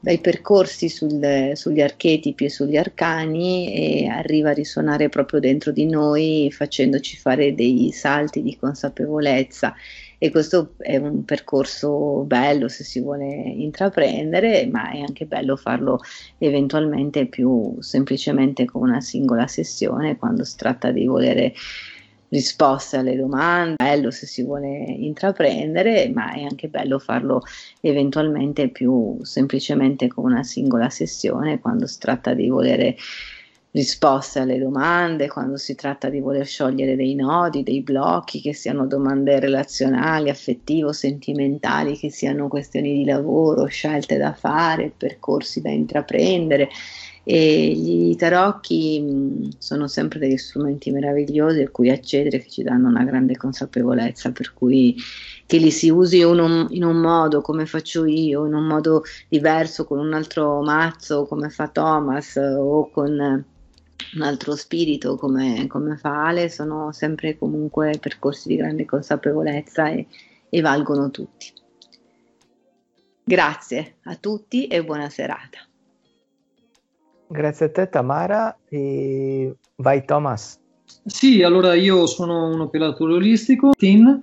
[0.00, 5.86] dai percorsi sul, sugli archetipi e sugli arcani e arriva a risuonare proprio dentro di
[5.86, 9.74] noi facendoci fare dei salti di consapevolezza.
[10.18, 16.00] E questo è un percorso bello se si vuole intraprendere, ma è anche bello farlo
[16.38, 21.54] eventualmente più semplicemente con una singola sessione quando si tratta di volere
[22.32, 27.42] risposte alle domande, bello se si vuole intraprendere, ma è anche bello farlo
[27.82, 32.96] eventualmente più semplicemente con una singola sessione quando si tratta di volere
[33.72, 38.86] risposte alle domande, quando si tratta di voler sciogliere dei nodi, dei blocchi, che siano
[38.86, 46.68] domande relazionali, affettivo, sentimentali, che siano questioni di lavoro, scelte da fare, percorsi da intraprendere
[47.24, 52.88] e gli tarocchi mh, sono sempre degli strumenti meravigliosi a cui accedere che ci danno
[52.88, 54.96] una grande consapevolezza per cui
[55.46, 59.84] che li si usi un, in un modo come faccio io in un modo diverso
[59.84, 63.10] con un altro mazzo come fa Thomas o con
[64.14, 70.06] un altro spirito come, come fa Ale sono sempre comunque percorsi di grande consapevolezza e,
[70.48, 71.52] e valgono tutti.
[73.24, 75.66] Grazie a tutti e buona serata
[77.32, 80.60] Grazie a te Tamara e vai Thomas.
[81.02, 84.20] Sì, allora io sono un operatore olistico, TIN,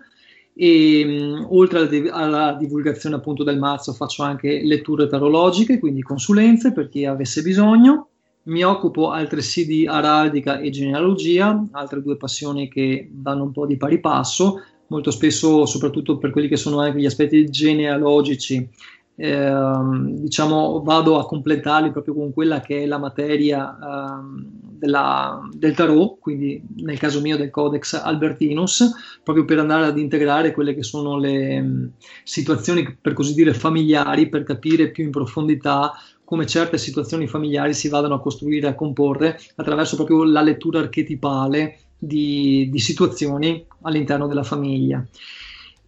[0.54, 6.72] e mh, oltre alla, alla, divulgazione appunto del mazzo faccio anche letture tarologiche, quindi consulenze
[6.72, 8.10] per chi avesse bisogno.
[8.44, 13.76] Mi occupo altresì di araldica e genealogia, altre due passioni che vanno un po' di
[13.76, 18.70] pari passo, molto spesso soprattutto per quelli che sono anche gli aspetti genealogici
[19.20, 24.48] diciamo, vado a completarli proprio con quella che è la materia ehm,
[24.80, 30.54] della, del tarot, quindi nel caso mio del Codex Albertinus, proprio per andare ad integrare
[30.54, 31.92] quelle che sono le mh,
[32.24, 35.92] situazioni, per così dire, familiari, per capire più in profondità
[36.24, 40.80] come certe situazioni familiari si vadano a costruire e a comporre attraverso proprio la lettura
[40.80, 45.06] archetipale di, di situazioni all'interno della famiglia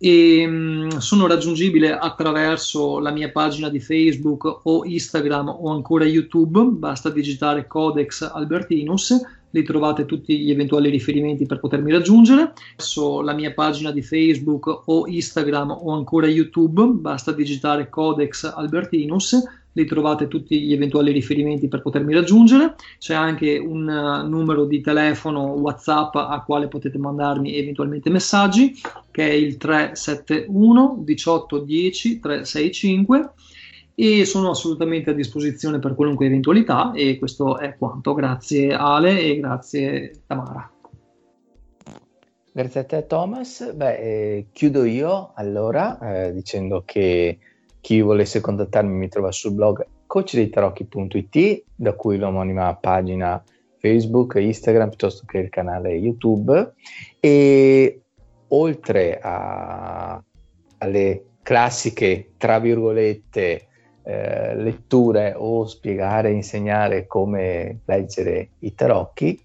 [0.04, 6.60] e mh, sono raggiungibile attraverso la mia pagina di Facebook o Instagram o ancora YouTube,
[6.72, 9.16] basta digitare Codex Albertinus,
[9.52, 12.54] lì trovate tutti gli eventuali riferimenti per potermi raggiungere.
[12.76, 19.40] Verso la mia pagina di Facebook o Instagram o ancora YouTube, basta digitare Codex Albertinus
[19.74, 24.82] lì trovate tutti gli eventuali riferimenti per potermi raggiungere, c'è anche un uh, numero di
[24.82, 28.74] telefono WhatsApp a quale potete mandarmi eventualmente messaggi,
[29.12, 33.34] che è il 371 18 10 365
[33.96, 38.14] e sono assolutamente a disposizione per qualunque eventualità e questo è quanto.
[38.14, 40.72] Grazie Ale e grazie Tamara.
[42.54, 43.74] Grazie a te Thomas.
[43.74, 47.38] Beh, eh, chiudo io allora eh, dicendo che
[47.82, 53.44] chi volesse contattarmi mi trova sul blog coachdeitarocchi.it, da cui l'omonima pagina
[53.80, 56.74] Facebook, Instagram, piuttosto che il canale YouTube.
[57.20, 58.02] E
[58.50, 60.24] oltre a,
[60.78, 63.68] alle classiche, tra virgolette,
[64.04, 69.40] eh, letture o spiegare, insegnare come leggere i tarocchi,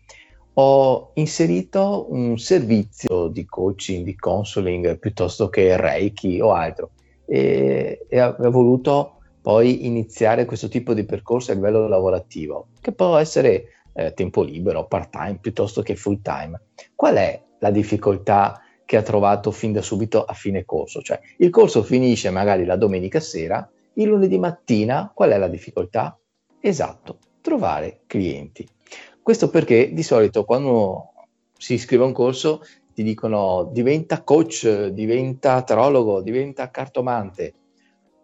[0.58, 6.90] ho inserito un servizio di coaching, di counseling, piuttosto che Reiki o altro
[7.26, 13.16] e, e ha, voluto poi iniziare questo tipo di percorso a livello lavorativo, che può
[13.16, 16.60] essere eh, tempo libero, part time piuttosto che full time.
[16.94, 21.00] Qual è la difficoltà che ha trovato fin da subito a fine corso?
[21.02, 26.18] Cioè, il corso finisce magari la domenica sera, il lunedì mattina qual è la difficoltà?
[26.60, 28.66] Esatto, trovare clienti.
[29.22, 31.12] Questo perché di solito quando
[31.56, 32.62] si iscrive a un corso
[32.96, 37.52] ti dicono diventa coach, diventa tarologo, diventa cartomante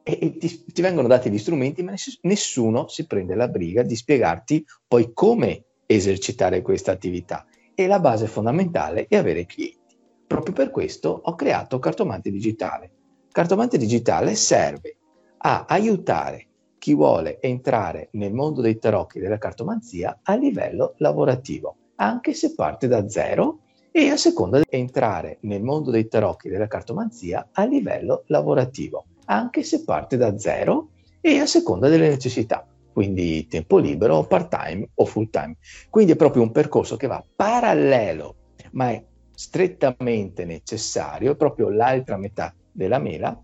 [0.02, 3.82] e, e ti, ti, vengono dati gli strumenti, ma ness- nessuno si prende la briga
[3.82, 7.44] di spiegarti poi come esercitare questa attività.
[7.74, 9.94] E la base fondamentale è avere clienti.
[10.26, 12.90] Proprio per questo ho creato Cartomante Digitale.
[13.30, 14.96] Cartomante Digitale serve
[15.36, 16.46] a aiutare
[16.78, 22.54] chi vuole entrare nel mondo dei tarocchi e della cartomanzia a livello lavorativo, anche se
[22.54, 23.61] parte da zero
[23.92, 29.04] e a seconda di entrare nel mondo dei tarocchi e della cartomanzia a livello lavorativo,
[29.26, 30.88] anche se parte da zero
[31.20, 35.56] e a seconda delle necessità, quindi tempo libero, part time o full time.
[35.90, 38.34] Quindi è proprio un percorso che va parallelo,
[38.72, 39.04] ma è
[39.34, 43.38] strettamente necessario, proprio l'altra metà della mela,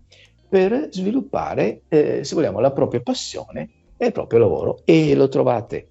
[0.49, 4.81] per sviluppare, eh, se vogliamo, la propria passione e il proprio lavoro.
[4.83, 5.88] E lo trovate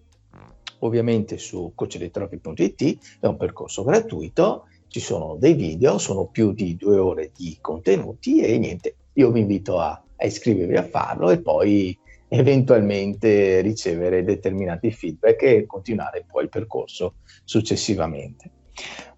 [0.81, 6.99] ovviamente su coachdetropi.it, è un percorso gratuito, ci sono dei video, sono più di due
[6.99, 11.97] ore di contenuti e niente, io vi invito a, a iscrivervi a farlo e poi
[12.29, 17.15] eventualmente ricevere determinati feedback e continuare poi il percorso
[17.45, 18.51] successivamente.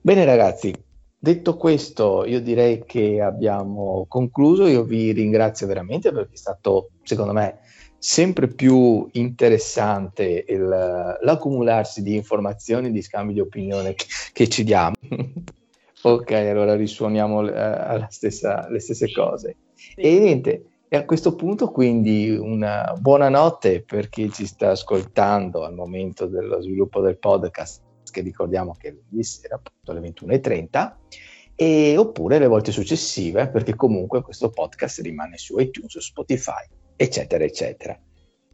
[0.00, 0.72] Bene ragazzi,
[1.18, 7.32] detto questo io direi che abbiamo concluso, io vi ringrazio veramente perché è stato secondo
[7.32, 7.58] me
[8.00, 10.66] sempre più interessante il,
[11.20, 14.94] l'accumularsi di informazioni, di scambi di opinione che, che ci diamo.
[16.02, 19.56] ok, allora risuoniamo uh, stessa, le stesse cose.
[19.74, 19.92] Sì.
[19.96, 25.74] E niente, e a questo punto quindi una buonanotte per chi ci sta ascoltando al
[25.74, 30.92] momento dello sviluppo del podcast, che ricordiamo che è lunedì sera appunto alle 21.30,
[31.54, 36.64] e, oppure le volte successive, perché comunque questo podcast rimane su iTunes, su Spotify
[37.04, 37.98] eccetera, eccetera.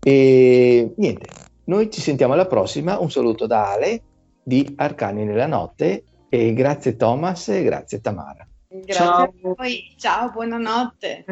[0.00, 1.28] E niente,
[1.64, 3.00] noi ci sentiamo alla prossima.
[3.00, 4.02] Un saluto da Ale
[4.44, 8.46] di Arcani nella notte e grazie Thomas e grazie Tamara.
[8.68, 9.22] Grazie ciao.
[9.22, 11.24] a voi, ciao, buonanotte.